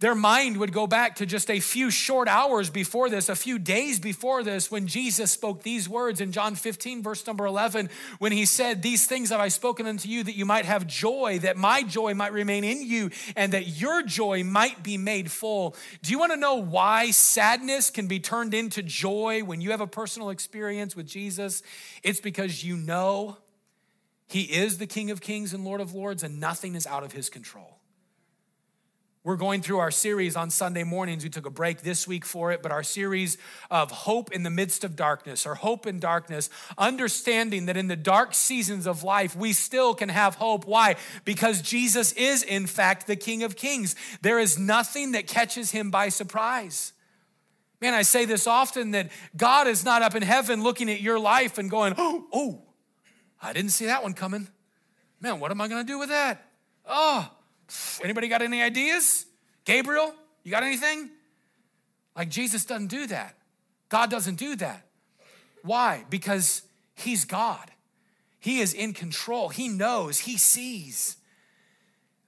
their 0.00 0.14
mind 0.14 0.56
would 0.56 0.72
go 0.72 0.86
back 0.86 1.16
to 1.16 1.26
just 1.26 1.50
a 1.50 1.60
few 1.60 1.90
short 1.90 2.26
hours 2.26 2.70
before 2.70 3.10
this, 3.10 3.28
a 3.28 3.36
few 3.36 3.58
days 3.58 4.00
before 4.00 4.42
this, 4.42 4.70
when 4.70 4.86
Jesus 4.86 5.30
spoke 5.30 5.62
these 5.62 5.90
words 5.90 6.22
in 6.22 6.32
John 6.32 6.54
15, 6.54 7.02
verse 7.02 7.26
number 7.26 7.44
11, 7.44 7.90
when 8.18 8.32
he 8.32 8.46
said, 8.46 8.82
These 8.82 9.06
things 9.06 9.28
have 9.28 9.40
I 9.40 9.48
spoken 9.48 9.86
unto 9.86 10.08
you 10.08 10.24
that 10.24 10.34
you 10.34 10.46
might 10.46 10.64
have 10.64 10.86
joy, 10.86 11.38
that 11.42 11.58
my 11.58 11.82
joy 11.82 12.14
might 12.14 12.32
remain 12.32 12.64
in 12.64 12.82
you, 12.82 13.10
and 13.36 13.52
that 13.52 13.78
your 13.78 14.02
joy 14.02 14.42
might 14.42 14.82
be 14.82 14.96
made 14.96 15.30
full. 15.30 15.76
Do 16.02 16.12
you 16.12 16.18
want 16.18 16.32
to 16.32 16.38
know 16.38 16.56
why 16.56 17.10
sadness 17.10 17.90
can 17.90 18.06
be 18.06 18.20
turned 18.20 18.54
into 18.54 18.82
joy 18.82 19.42
when 19.44 19.60
you 19.60 19.70
have 19.70 19.82
a 19.82 19.86
personal 19.86 20.30
experience 20.30 20.96
with 20.96 21.06
Jesus? 21.06 21.62
It's 22.02 22.20
because 22.20 22.64
you 22.64 22.78
know 22.78 23.36
he 24.26 24.44
is 24.44 24.78
the 24.78 24.86
King 24.86 25.10
of 25.10 25.20
Kings 25.20 25.52
and 25.52 25.62
Lord 25.62 25.82
of 25.82 25.92
Lords, 25.94 26.22
and 26.22 26.40
nothing 26.40 26.74
is 26.74 26.86
out 26.86 27.04
of 27.04 27.12
his 27.12 27.28
control. 27.28 27.79
We're 29.22 29.36
going 29.36 29.60
through 29.60 29.80
our 29.80 29.90
series 29.90 30.34
on 30.34 30.48
Sunday 30.48 30.82
mornings. 30.82 31.24
We 31.24 31.28
took 31.28 31.44
a 31.44 31.50
break 31.50 31.82
this 31.82 32.08
week 32.08 32.24
for 32.24 32.52
it, 32.52 32.62
but 32.62 32.72
our 32.72 32.82
series 32.82 33.36
of 33.70 33.90
hope 33.90 34.32
in 34.32 34.44
the 34.44 34.50
midst 34.50 34.82
of 34.82 34.96
darkness, 34.96 35.44
or 35.44 35.56
hope 35.56 35.86
in 35.86 36.00
darkness, 36.00 36.48
understanding 36.78 37.66
that 37.66 37.76
in 37.76 37.88
the 37.88 37.96
dark 37.96 38.32
seasons 38.32 38.86
of 38.86 39.02
life, 39.02 39.36
we 39.36 39.52
still 39.52 39.94
can 39.94 40.08
have 40.08 40.36
hope. 40.36 40.66
Why? 40.66 40.96
Because 41.26 41.60
Jesus 41.60 42.12
is, 42.12 42.42
in 42.42 42.66
fact, 42.66 43.06
the 43.06 43.14
King 43.14 43.42
of 43.42 43.56
Kings. 43.56 43.94
There 44.22 44.38
is 44.38 44.58
nothing 44.58 45.12
that 45.12 45.26
catches 45.26 45.70
him 45.70 45.90
by 45.90 46.08
surprise. 46.08 46.94
Man, 47.78 47.92
I 47.92 48.02
say 48.02 48.24
this 48.24 48.46
often 48.46 48.92
that 48.92 49.10
God 49.36 49.66
is 49.66 49.84
not 49.84 50.00
up 50.00 50.14
in 50.14 50.22
heaven 50.22 50.62
looking 50.62 50.90
at 50.90 51.02
your 51.02 51.18
life 51.18 51.58
and 51.58 51.70
going, 51.70 51.92
oh, 51.98 52.24
oh, 52.32 52.62
I 53.42 53.52
didn't 53.52 53.72
see 53.72 53.84
that 53.84 54.02
one 54.02 54.14
coming. 54.14 54.48
Man, 55.20 55.40
what 55.40 55.50
am 55.50 55.60
I 55.60 55.68
going 55.68 55.84
to 55.84 55.92
do 55.92 55.98
with 55.98 56.08
that? 56.08 56.42
Oh, 56.86 57.30
Anybody 58.02 58.28
got 58.28 58.42
any 58.42 58.62
ideas? 58.62 59.26
Gabriel, 59.64 60.14
you 60.42 60.50
got 60.50 60.62
anything? 60.62 61.10
Like 62.16 62.28
Jesus 62.28 62.64
doesn't 62.64 62.88
do 62.88 63.06
that. 63.06 63.36
God 63.88 64.10
doesn't 64.10 64.36
do 64.36 64.56
that. 64.56 64.86
Why? 65.62 66.04
Because 66.10 66.62
he's 66.94 67.24
God. 67.24 67.70
He 68.38 68.60
is 68.60 68.72
in 68.72 68.94
control. 68.94 69.50
He 69.50 69.68
knows, 69.68 70.20
he 70.20 70.36
sees. 70.36 71.16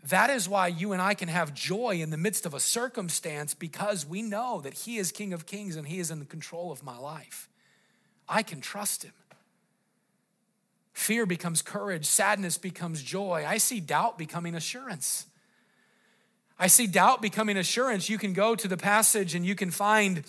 That 0.05 0.31
is 0.31 0.49
why 0.49 0.67
you 0.67 0.93
and 0.93 1.01
I 1.01 1.15
can 1.15 1.29
have 1.29 1.55
joy 1.55 2.01
in 2.01 2.11
the 2.11 2.17
midst 2.17 2.45
of 2.45 2.55
a 2.55 2.61
circumstance 2.61 3.55
because 3.55 4.05
we 4.05 4.21
know 4.21 4.61
that 4.63 4.75
He 4.75 4.99
is 4.99 5.13
King 5.13 5.33
of 5.33 5.47
Kings 5.47 5.77
and 5.77 5.87
He 5.87 6.01
is 6.01 6.11
in 6.11 6.19
the 6.19 6.25
control 6.25 6.73
of 6.73 6.83
my 6.83 6.99
life. 6.99 7.49
I 8.29 8.43
can 8.43 8.61
trust 8.61 9.05
Him. 9.05 9.13
Fear 10.93 11.27
becomes 11.27 11.63
courage, 11.63 12.05
sadness 12.05 12.59
becomes 12.59 13.03
joy. 13.03 13.45
I 13.47 13.59
see 13.59 13.79
doubt 13.79 14.19
becoming 14.19 14.57
assurance. 14.57 15.27
I 16.59 16.67
see 16.67 16.87
doubt 16.87 17.23
becoming 17.23 17.57
assurance. 17.57 18.09
You 18.09 18.19
can 18.19 18.33
go 18.33 18.55
to 18.55 18.69
the 18.69 18.77
passage 18.77 19.35
and 19.35 19.45
you 19.45 19.55
can 19.55 19.71
find 19.71 20.25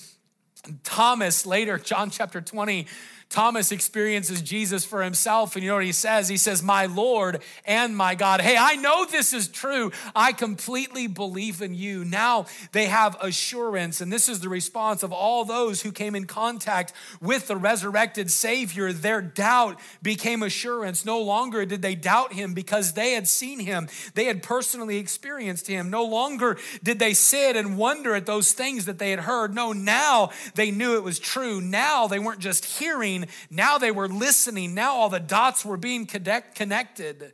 Thomas 0.83 1.45
later, 1.45 1.77
John 1.77 2.09
chapter 2.09 2.41
20, 2.41 2.88
Thomas 3.33 3.71
experiences 3.71 4.43
Jesus 4.43 4.85
for 4.85 5.01
himself, 5.01 5.55
and 5.55 5.63
you 5.63 5.69
know 5.71 5.77
what 5.77 5.85
he 5.85 5.91
says? 5.91 6.29
He 6.29 6.37
says, 6.37 6.61
My 6.61 6.85
Lord 6.85 7.41
and 7.65 7.97
my 7.97 8.13
God. 8.13 8.41
Hey, 8.41 8.55
I 8.55 8.75
know 8.75 9.05
this 9.05 9.33
is 9.33 9.47
true. 9.47 9.91
I 10.15 10.33
completely 10.33 11.07
believe 11.07 11.59
in 11.59 11.73
you. 11.73 12.05
Now 12.05 12.45
they 12.73 12.85
have 12.85 13.17
assurance, 13.19 14.01
and 14.01 14.13
this 14.13 14.29
is 14.29 14.41
the 14.41 14.49
response 14.49 15.01
of 15.01 15.11
all 15.11 15.45
those 15.45 15.81
who 15.81 15.91
came 15.91 16.13
in 16.13 16.25
contact 16.27 16.93
with 17.21 17.47
the 17.47 17.57
resurrected 17.57 18.29
Savior. 18.29 18.93
Their 18.93 19.23
doubt 19.23 19.79
became 20.03 20.43
assurance. 20.43 21.03
No 21.03 21.19
longer 21.19 21.65
did 21.65 21.81
they 21.81 21.95
doubt 21.95 22.33
him 22.33 22.53
because 22.53 22.93
they 22.93 23.13
had 23.13 23.27
seen 23.27 23.59
him, 23.59 23.87
they 24.13 24.25
had 24.25 24.43
personally 24.43 24.97
experienced 24.97 25.65
him. 25.65 25.89
No 25.89 26.05
longer 26.05 26.59
did 26.83 26.99
they 26.99 27.15
sit 27.15 27.55
and 27.55 27.79
wonder 27.79 28.13
at 28.13 28.27
those 28.27 28.51
things 28.51 28.85
that 28.85 28.99
they 28.99 29.09
had 29.09 29.21
heard. 29.21 29.55
No, 29.55 29.73
now 29.73 30.29
they 30.53 30.69
knew 30.69 30.97
it 30.97 31.03
was 31.03 31.17
true. 31.17 31.59
Now 31.61 32.05
they 32.05 32.19
weren't 32.19 32.37
just 32.37 32.65
hearing 32.65 33.22
now 33.49 33.77
they 33.77 33.91
were 33.91 34.07
listening. 34.07 34.73
Now 34.73 34.95
all 34.95 35.09
the 35.09 35.19
dots 35.19 35.65
were 35.65 35.77
being 35.77 36.05
connected. 36.05 37.33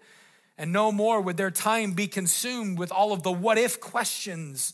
And 0.57 0.73
no 0.73 0.91
more 0.91 1.21
would 1.21 1.37
their 1.37 1.51
time 1.51 1.93
be 1.93 2.07
consumed 2.07 2.77
with 2.77 2.91
all 2.91 3.13
of 3.13 3.23
the 3.23 3.31
what 3.31 3.57
if 3.57 3.79
questions. 3.79 4.73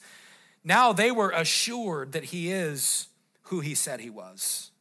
Now 0.63 0.93
they 0.93 1.12
were 1.12 1.30
assured 1.30 2.13
that 2.13 2.25
He 2.25 2.51
is 2.51 3.08
who 3.43 3.60
He 3.60 3.75
said 3.75 3.99
He 3.99 4.10
was. 4.10 4.71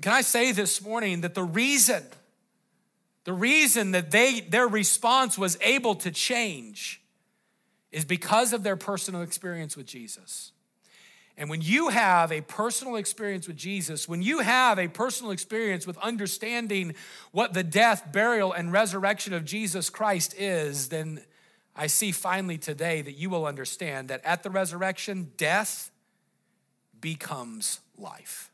Can 0.00 0.12
I 0.12 0.20
say 0.20 0.52
this 0.52 0.82
morning 0.82 1.22
that 1.22 1.34
the 1.34 1.42
reason, 1.42 2.04
the 3.24 3.32
reason 3.32 3.92
that 3.92 4.10
they, 4.10 4.40
their 4.40 4.68
response 4.68 5.36
was 5.38 5.58
able 5.60 5.94
to 5.96 6.10
change 6.10 7.00
is 7.90 8.04
because 8.04 8.52
of 8.52 8.62
their 8.62 8.76
personal 8.76 9.22
experience 9.22 9.76
with 9.76 9.86
Jesus. 9.86 10.52
And 11.38 11.48
when 11.48 11.60
you 11.62 11.88
have 11.88 12.32
a 12.32 12.40
personal 12.40 12.96
experience 12.96 13.46
with 13.46 13.56
Jesus, 13.56 14.08
when 14.08 14.22
you 14.22 14.40
have 14.40 14.76
a 14.76 14.88
personal 14.88 15.30
experience 15.30 15.86
with 15.86 15.96
understanding 15.98 16.96
what 17.30 17.54
the 17.54 17.62
death, 17.62 18.10
burial, 18.10 18.52
and 18.52 18.72
resurrection 18.72 19.32
of 19.32 19.44
Jesus 19.44 19.88
Christ 19.88 20.34
is, 20.36 20.88
then 20.88 21.20
I 21.76 21.86
see 21.86 22.10
finally 22.10 22.58
today 22.58 23.02
that 23.02 23.12
you 23.12 23.30
will 23.30 23.46
understand 23.46 24.08
that 24.08 24.20
at 24.24 24.42
the 24.42 24.50
resurrection, 24.50 25.30
death 25.36 25.92
becomes 27.00 27.78
life. 27.96 28.50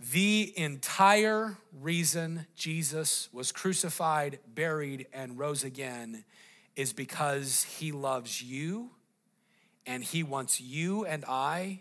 The 0.00 0.54
entire 0.56 1.58
reason 1.78 2.46
Jesus 2.56 3.28
was 3.34 3.52
crucified, 3.52 4.38
buried, 4.54 5.08
and 5.12 5.38
rose 5.38 5.62
again 5.62 6.24
is 6.74 6.94
because 6.94 7.64
he 7.64 7.92
loves 7.92 8.40
you 8.42 8.92
and 9.86 10.02
He 10.02 10.22
wants 10.22 10.60
you 10.60 11.04
and 11.04 11.24
I 11.26 11.80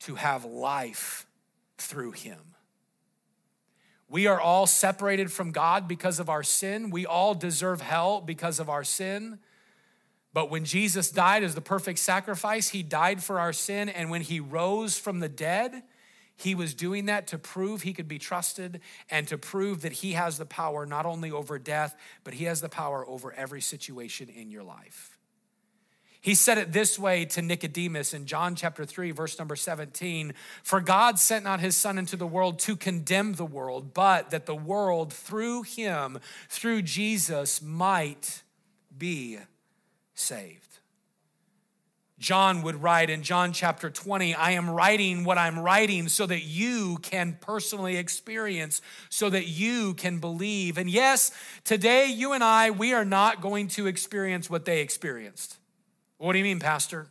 to 0.00 0.14
have 0.16 0.44
life 0.44 1.26
through 1.78 2.12
Him. 2.12 2.38
We 4.08 4.26
are 4.26 4.40
all 4.40 4.66
separated 4.66 5.30
from 5.30 5.52
God 5.52 5.86
because 5.86 6.18
of 6.18 6.30
our 6.30 6.42
sin. 6.42 6.90
We 6.90 7.04
all 7.04 7.34
deserve 7.34 7.80
hell 7.80 8.20
because 8.20 8.58
of 8.58 8.70
our 8.70 8.84
sin. 8.84 9.38
But 10.32 10.50
when 10.50 10.64
Jesus 10.64 11.10
died 11.10 11.42
as 11.42 11.54
the 11.54 11.60
perfect 11.60 11.98
sacrifice, 11.98 12.68
He 12.68 12.82
died 12.82 13.22
for 13.22 13.38
our 13.38 13.52
sin. 13.52 13.88
And 13.88 14.10
when 14.10 14.22
He 14.22 14.40
rose 14.40 14.98
from 14.98 15.20
the 15.20 15.28
dead, 15.28 15.82
He 16.36 16.54
was 16.54 16.74
doing 16.74 17.06
that 17.06 17.26
to 17.28 17.38
prove 17.38 17.82
He 17.82 17.92
could 17.92 18.08
be 18.08 18.18
trusted 18.18 18.80
and 19.10 19.28
to 19.28 19.36
prove 19.36 19.82
that 19.82 19.92
He 19.92 20.12
has 20.12 20.38
the 20.38 20.46
power 20.46 20.86
not 20.86 21.04
only 21.04 21.30
over 21.30 21.58
death, 21.58 21.94
but 22.24 22.34
He 22.34 22.44
has 22.44 22.60
the 22.60 22.68
power 22.68 23.06
over 23.06 23.32
every 23.32 23.60
situation 23.60 24.28
in 24.28 24.50
your 24.50 24.62
life. 24.62 25.18
He 26.20 26.34
said 26.34 26.58
it 26.58 26.72
this 26.72 26.98
way 26.98 27.24
to 27.26 27.42
Nicodemus 27.42 28.12
in 28.12 28.26
John 28.26 28.56
chapter 28.56 28.84
3, 28.84 29.12
verse 29.12 29.38
number 29.38 29.54
17 29.54 30.34
For 30.64 30.80
God 30.80 31.18
sent 31.18 31.44
not 31.44 31.60
his 31.60 31.76
Son 31.76 31.96
into 31.96 32.16
the 32.16 32.26
world 32.26 32.58
to 32.60 32.76
condemn 32.76 33.34
the 33.34 33.46
world, 33.46 33.94
but 33.94 34.30
that 34.30 34.46
the 34.46 34.54
world 34.54 35.12
through 35.12 35.62
him, 35.62 36.18
through 36.48 36.82
Jesus, 36.82 37.62
might 37.62 38.42
be 38.96 39.38
saved. 40.14 40.64
John 42.18 42.62
would 42.62 42.82
write 42.82 43.10
in 43.10 43.22
John 43.22 43.52
chapter 43.52 43.90
20, 43.90 44.34
I 44.34 44.52
am 44.52 44.68
writing 44.68 45.22
what 45.22 45.38
I'm 45.38 45.56
writing 45.56 46.08
so 46.08 46.26
that 46.26 46.42
you 46.42 46.98
can 47.00 47.38
personally 47.40 47.96
experience, 47.96 48.82
so 49.08 49.30
that 49.30 49.46
you 49.46 49.94
can 49.94 50.18
believe. 50.18 50.78
And 50.78 50.90
yes, 50.90 51.30
today 51.62 52.06
you 52.06 52.32
and 52.32 52.42
I, 52.42 52.70
we 52.70 52.92
are 52.92 53.04
not 53.04 53.40
going 53.40 53.68
to 53.68 53.86
experience 53.86 54.50
what 54.50 54.64
they 54.64 54.80
experienced. 54.80 55.57
What 56.18 56.32
do 56.32 56.38
you 56.38 56.44
mean, 56.44 56.60
Pastor? 56.60 57.06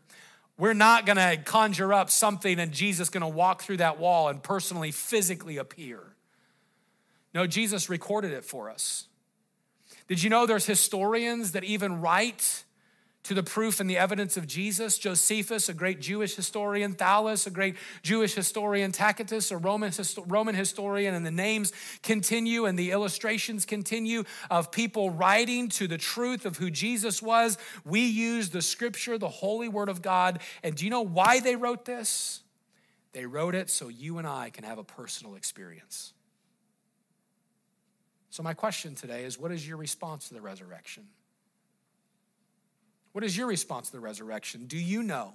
We're 0.58 0.74
not 0.74 1.06
going 1.06 1.18
to 1.18 1.38
conjure 1.44 1.94
up 1.94 2.10
something 2.10 2.60
and 2.60 2.72
Jesus 2.72 3.10
going 3.10 3.22
to 3.22 3.28
walk 3.28 3.62
through 3.62 3.78
that 3.78 4.00
wall 4.00 4.28
and 4.28 4.42
personally, 4.42 4.92
physically 4.92 5.58
appear. 5.58 6.00
No, 7.34 7.46
Jesus 7.46 7.90
recorded 7.90 8.32
it 8.32 8.44
for 8.44 8.70
us. 8.70 9.06
Did 10.08 10.24
you 10.24 10.30
know 10.30 10.46
there's 10.46 10.66
historians 10.66 11.52
that 11.52 11.64
even 11.64 12.02
write 12.02 12.64
to 13.28 13.34
the 13.34 13.44
proof 13.44 13.82
and 13.82 13.90
the 13.90 13.98
evidence 13.98 14.38
of 14.38 14.48
Jesus. 14.48 14.98
Josephus, 14.98 15.68
a 15.68 15.74
great 15.74 16.00
Jewish 16.00 16.36
historian, 16.36 16.94
Thallus, 16.94 17.46
a 17.46 17.50
great 17.50 17.76
Jewish 18.02 18.34
historian, 18.34 18.94
Tacitus, 18.94 19.52
a 19.52 19.58
Roman, 19.58 19.92
Roman 20.26 20.56
historian, 20.56 21.14
and 21.14 21.26
the 21.26 21.32
names 21.32 21.74
continue 22.04 22.66
and 22.66 22.80
the 22.80 22.92
illustrations 22.92 23.66
continue 23.66 24.24
of 24.50 24.72
people 24.72 25.12
writing 25.12 25.68
to 25.70 25.88
the 25.88 25.98
truth 25.98 26.46
of 26.46 26.58
who 26.58 26.72
Jesus 26.72 27.22
was. 27.22 27.58
We 27.84 28.06
use 28.06 28.50
the 28.50 28.62
scripture, 28.62 29.18
the 29.18 29.28
holy 29.28 29.68
word 29.68 29.90
of 29.90 30.02
God. 30.02 30.40
And 30.64 30.76
do 30.76 30.86
you 30.86 30.92
know 30.92 31.02
why 31.02 31.42
they 31.42 31.58
wrote 31.58 31.84
this? 31.84 32.42
They 33.12 33.26
wrote 33.26 33.56
it 33.56 33.70
so 33.70 33.90
you 33.90 34.20
and 34.20 34.28
I 34.28 34.52
can 34.52 34.64
have 34.64 34.78
a 34.78 34.86
personal 34.86 35.36
experience. 35.36 36.14
So, 38.30 38.42
my 38.42 38.54
question 38.54 38.96
today 38.96 39.26
is 39.26 39.38
what 39.38 39.52
is 39.52 39.68
your 39.68 39.78
response 39.78 40.30
to 40.30 40.34
the 40.34 40.42
resurrection? 40.42 41.08
What 43.18 43.24
is 43.24 43.36
your 43.36 43.48
response 43.48 43.88
to 43.88 43.94
the 43.94 44.00
resurrection? 44.00 44.68
Do 44.68 44.78
you 44.78 45.02
know? 45.02 45.34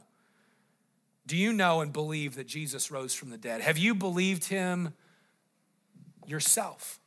Do 1.27 1.37
you 1.37 1.53
know 1.53 1.81
and 1.81 1.93
believe 1.93 2.37
that 2.37 2.47
Jesus 2.47 2.93
rose 2.93 3.13
from 3.13 3.31
the 3.31 3.37
dead? 3.37 3.61
Have 3.61 3.77
you 3.77 3.93
believed 3.97 4.45
him 4.45 4.95
yourself? 6.25 7.01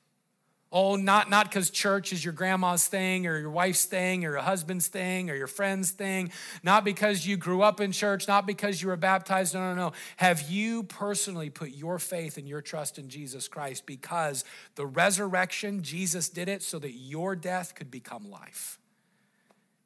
Oh, 0.74 0.98
not 0.98 1.30
not 1.30 1.50
because 1.50 1.70
church 1.70 2.12
is 2.12 2.26
your 2.26 2.34
grandma's 2.34 2.90
thing 2.90 3.26
or 3.26 3.40
your 3.40 3.52
wife's 3.52 3.86
thing 3.86 4.26
or 4.26 4.32
your 4.32 4.42
husband's 4.42 4.90
thing 4.90 5.30
or 5.30 5.36
your 5.36 5.48
friend's 5.48 5.92
thing, 5.92 6.30
not 6.62 6.84
because 6.84 7.26
you 7.26 7.38
grew 7.38 7.62
up 7.62 7.80
in 7.80 7.94
church, 7.94 8.28
not 8.28 8.46
because 8.46 8.82
you 8.82 8.90
were 8.90 8.98
baptized. 8.98 9.54
No, 9.54 9.74
no, 9.74 9.76
no. 9.76 9.92
Have 10.18 10.52
you 10.52 10.84
personally 10.84 11.50
put 11.50 11.70
your 11.70 12.00
faith 12.00 12.38
and 12.38 12.50
your 12.50 12.62
trust 12.62 13.00
in 13.00 13.08
Jesus 13.08 13.48
Christ 13.48 13.86
because 13.86 14.44
the 14.76 14.86
resurrection, 14.86 15.84
Jesus 15.84 16.28
did 16.28 16.50
it 16.50 16.62
so 16.62 16.80
that 16.80 16.92
your 16.92 17.34
death 17.34 17.76
could 17.76 17.90
become 17.90 18.30
life? 18.30 18.78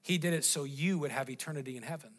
He 0.01 0.17
did 0.17 0.33
it 0.33 0.45
so 0.45 0.63
you 0.63 0.97
would 0.99 1.11
have 1.11 1.29
eternity 1.29 1.77
in 1.77 1.83
heaven. 1.83 2.11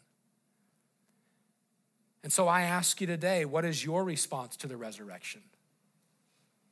And 2.23 2.31
so 2.31 2.47
I 2.47 2.61
ask 2.61 3.01
you 3.01 3.07
today 3.07 3.45
what 3.45 3.65
is 3.65 3.83
your 3.83 4.03
response 4.03 4.55
to 4.57 4.67
the 4.67 4.77
resurrection? 4.77 5.41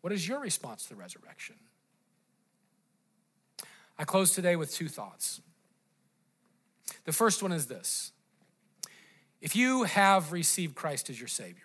What 0.01 0.14
is 0.14 0.28
your 0.28 0.39
response 0.39 0.84
to 0.84 0.89
the 0.89 0.95
resurrection? 0.95 1.55
I 3.97 4.05
close 4.05 4.34
today 4.34 4.55
with 4.55 4.74
two 4.74 4.88
thoughts. 4.88 5.41
The 7.05 7.12
first 7.12 7.43
one 7.43 7.51
is 7.51 7.66
this 7.66 8.12
if 9.41 9.55
you 9.55 9.84
have 9.84 10.32
received 10.32 10.76
Christ 10.76 11.10
as 11.10 11.20
your 11.20 11.28
Savior, 11.28 11.64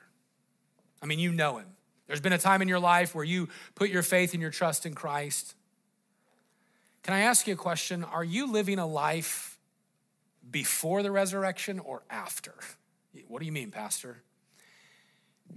I 1.02 1.06
mean, 1.06 1.18
you 1.18 1.32
know 1.32 1.58
Him. 1.58 1.66
There's 2.06 2.20
been 2.20 2.32
a 2.32 2.38
time 2.38 2.62
in 2.62 2.68
your 2.68 2.80
life 2.80 3.14
where 3.14 3.24
you 3.24 3.48
put 3.74 3.90
your 3.90 4.02
faith 4.02 4.32
and 4.32 4.42
your 4.42 4.50
trust 4.50 4.84
in 4.84 4.94
Christ. 4.94 5.54
Can 7.04 7.12
I 7.12 7.20
ask 7.20 7.46
you 7.46 7.52
a 7.52 7.56
question? 7.56 8.02
Are 8.02 8.24
you 8.24 8.50
living 8.50 8.78
a 8.78 8.86
life 8.86 9.58
before 10.50 11.02
the 11.02 11.10
resurrection 11.10 11.78
or 11.78 12.02
after? 12.08 12.54
What 13.28 13.40
do 13.40 13.46
you 13.46 13.52
mean, 13.52 13.70
Pastor? 13.70 14.22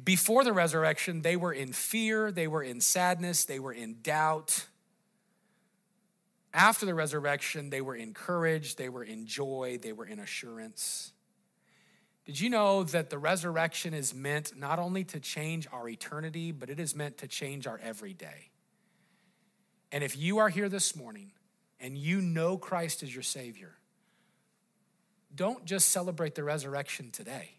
Before 0.03 0.43
the 0.43 0.51
resurrection, 0.51 1.21
they 1.21 1.37
were 1.37 1.53
in 1.53 1.71
fear, 1.71 2.33
they 2.33 2.47
were 2.47 2.63
in 2.63 2.81
sadness, 2.81 3.45
they 3.45 3.59
were 3.59 3.71
in 3.71 3.99
doubt. 4.01 4.65
After 6.53 6.85
the 6.85 6.93
resurrection, 6.93 7.69
they 7.69 7.81
were 7.81 7.95
encouraged, 7.95 8.77
they 8.77 8.89
were 8.89 9.03
in 9.03 9.25
joy, 9.25 9.79
they 9.81 9.93
were 9.93 10.05
in 10.05 10.19
assurance. 10.19 11.13
Did 12.25 12.41
you 12.41 12.49
know 12.49 12.83
that 12.83 13.09
the 13.09 13.17
resurrection 13.17 13.93
is 13.93 14.13
meant 14.13 14.51
not 14.57 14.79
only 14.79 15.05
to 15.05 15.19
change 15.21 15.65
our 15.71 15.87
eternity, 15.87 16.51
but 16.51 16.69
it 16.69 16.77
is 16.77 16.93
meant 16.93 17.19
to 17.19 17.27
change 17.27 17.67
our 17.67 17.79
everyday? 17.81 18.49
And 19.93 20.03
if 20.03 20.17
you 20.17 20.39
are 20.39 20.49
here 20.49 20.67
this 20.67 20.93
morning 20.93 21.31
and 21.79 21.97
you 21.97 22.21
know 22.21 22.57
Christ 22.57 23.03
as 23.03 23.13
your 23.13 23.23
Savior, 23.23 23.75
don't 25.33 25.65
just 25.65 25.89
celebrate 25.89 26.35
the 26.35 26.43
resurrection 26.43 27.11
today. 27.11 27.51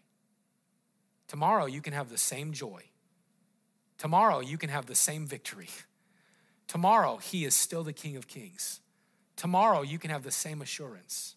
Tomorrow, 1.27 1.67
you 1.67 1.81
can 1.81 1.93
have 1.93 2.09
the 2.09 2.17
same 2.17 2.53
joy. 2.53 2.83
Tomorrow, 3.97 4.39
you 4.39 4.57
can 4.57 4.69
have 4.69 4.87
the 4.87 4.95
same 4.95 5.27
victory. 5.27 5.69
Tomorrow, 6.67 7.17
He 7.17 7.45
is 7.45 7.55
still 7.55 7.83
the 7.83 7.93
King 7.93 8.15
of 8.15 8.27
Kings. 8.27 8.81
Tomorrow, 9.35 9.83
you 9.83 9.99
can 9.99 10.09
have 10.09 10.23
the 10.23 10.31
same 10.31 10.61
assurance. 10.61 11.35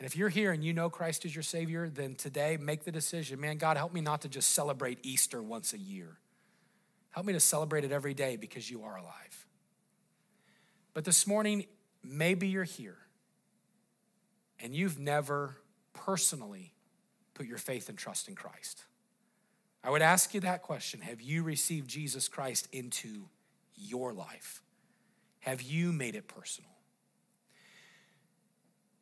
And 0.00 0.06
if 0.06 0.16
you're 0.16 0.30
here 0.30 0.50
and 0.50 0.64
you 0.64 0.72
know 0.72 0.88
Christ 0.88 1.26
is 1.26 1.36
your 1.36 1.42
Savior, 1.42 1.90
then 1.90 2.14
today 2.14 2.56
make 2.56 2.84
the 2.84 2.90
decision 2.90 3.38
man, 3.38 3.58
God, 3.58 3.76
help 3.76 3.92
me 3.92 4.00
not 4.00 4.22
to 4.22 4.30
just 4.30 4.50
celebrate 4.50 4.98
Easter 5.02 5.42
once 5.42 5.74
a 5.74 5.78
year. 5.78 6.16
Help 7.10 7.26
me 7.26 7.34
to 7.34 7.40
celebrate 7.40 7.84
it 7.84 7.92
every 7.92 8.14
day 8.14 8.36
because 8.36 8.70
you 8.70 8.82
are 8.82 8.96
alive. 8.96 9.39
But 10.92 11.04
this 11.04 11.26
morning, 11.26 11.66
maybe 12.02 12.48
you're 12.48 12.64
here 12.64 12.98
and 14.58 14.74
you've 14.74 14.98
never 14.98 15.56
personally 15.92 16.74
put 17.34 17.46
your 17.46 17.58
faith 17.58 17.88
and 17.88 17.96
trust 17.96 18.28
in 18.28 18.34
Christ. 18.34 18.84
I 19.82 19.90
would 19.90 20.02
ask 20.02 20.34
you 20.34 20.40
that 20.40 20.62
question 20.62 21.00
Have 21.00 21.20
you 21.20 21.42
received 21.42 21.88
Jesus 21.88 22.28
Christ 22.28 22.68
into 22.72 23.28
your 23.74 24.12
life? 24.12 24.62
Have 25.40 25.62
you 25.62 25.92
made 25.92 26.14
it 26.14 26.28
personal? 26.28 26.70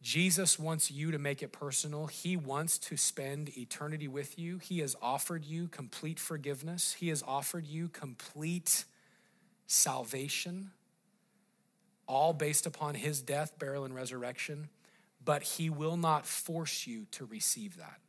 Jesus 0.01 0.59
wants 0.59 0.91
you 0.91 1.11
to 1.11 1.19
make 1.19 1.43
it 1.43 1.53
personal. 1.53 2.07
He 2.07 2.37
wants 2.37 2.79
to 2.79 2.97
spend 2.97 3.59
eternity 3.59 4.07
with 4.07 4.39
you. 4.39 4.59
He 4.59 4.79
has 4.79 4.95
offered 5.03 5.45
you 5.45 5.67
complete 5.67 6.21
forgiveness, 6.21 6.95
He 6.95 7.09
has 7.09 7.23
offered 7.27 7.67
you 7.67 7.89
complete 7.89 8.85
salvation, 9.67 10.71
all 12.09 12.33
based 12.33 12.67
upon 12.67 12.97
His 12.97 13.23
death, 13.23 13.57
burial, 13.59 13.85
and 13.85 13.95
resurrection. 13.95 14.69
But 15.25 15.45
He 15.45 15.71
will 15.71 15.97
not 15.97 16.27
force 16.27 16.87
you 16.87 17.07
to 17.13 17.25
receive 17.25 17.77
that. 17.77 18.01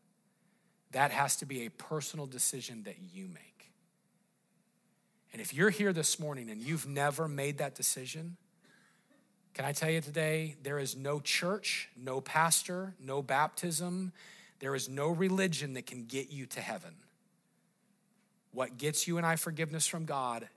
That 0.92 1.12
has 1.12 1.36
to 1.38 1.46
be 1.46 1.66
a 1.66 1.70
personal 1.70 2.26
decision 2.26 2.84
that 2.84 2.96
you 3.14 3.28
make. 3.28 3.72
And 5.32 5.42
if 5.42 5.54
you're 5.54 5.70
here 5.70 5.94
this 5.94 6.20
morning 6.20 6.50
and 6.50 6.60
you've 6.60 6.88
never 6.88 7.28
made 7.28 7.60
that 7.60 7.76
decision, 7.76 8.38
can 9.54 9.66
I 9.66 9.74
tell 9.74 9.90
you 9.90 10.02
today, 10.02 10.56
there 10.64 10.80
is 10.80 10.96
no 10.96 11.20
church, 11.20 11.90
no 11.96 12.22
pastor, 12.22 12.96
no 13.00 13.22
baptism, 13.22 14.14
there 14.60 14.74
is 14.74 14.90
no 14.90 15.10
religion 15.10 15.74
that 15.74 15.86
can 15.86 16.06
get 16.06 16.32
you 16.32 16.46
to 16.48 16.62
heaven. 16.62 16.96
What 18.52 18.78
gets 18.78 19.08
you 19.08 19.18
and 19.18 19.26
I 19.26 19.36
forgiveness 19.36 19.86
from 19.86 20.06
God, 20.06 20.48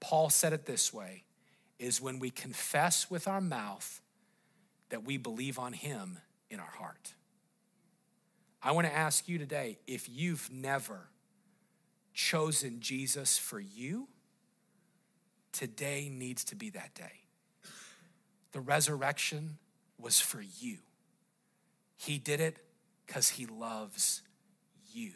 Paul 0.00 0.30
said 0.30 0.52
it 0.52 0.66
this 0.66 0.92
way, 0.92 1.24
is 1.78 2.00
when 2.00 2.18
we 2.18 2.30
confess 2.30 3.10
with 3.10 3.28
our 3.28 3.40
mouth 3.40 4.00
that 4.88 5.04
we 5.04 5.16
believe 5.16 5.58
on 5.58 5.72
Him 5.72 6.18
in 6.50 6.60
our 6.60 6.66
heart. 6.78 7.14
I 8.62 8.72
want 8.72 8.86
to 8.86 8.94
ask 8.94 9.28
you 9.28 9.38
today 9.38 9.78
if 9.86 10.08
you've 10.08 10.50
never 10.52 11.08
chosen 12.12 12.80
Jesus 12.80 13.38
for 13.38 13.60
you, 13.60 14.08
today 15.52 16.10
needs 16.12 16.44
to 16.44 16.56
be 16.56 16.70
that 16.70 16.94
day. 16.94 17.22
The 18.52 18.60
resurrection 18.60 19.58
was 20.00 20.18
for 20.18 20.42
you. 20.60 20.78
He 21.96 22.18
did 22.18 22.40
it 22.40 22.58
because 23.06 23.30
he 23.30 23.46
loves 23.46 24.22
you. 24.92 25.12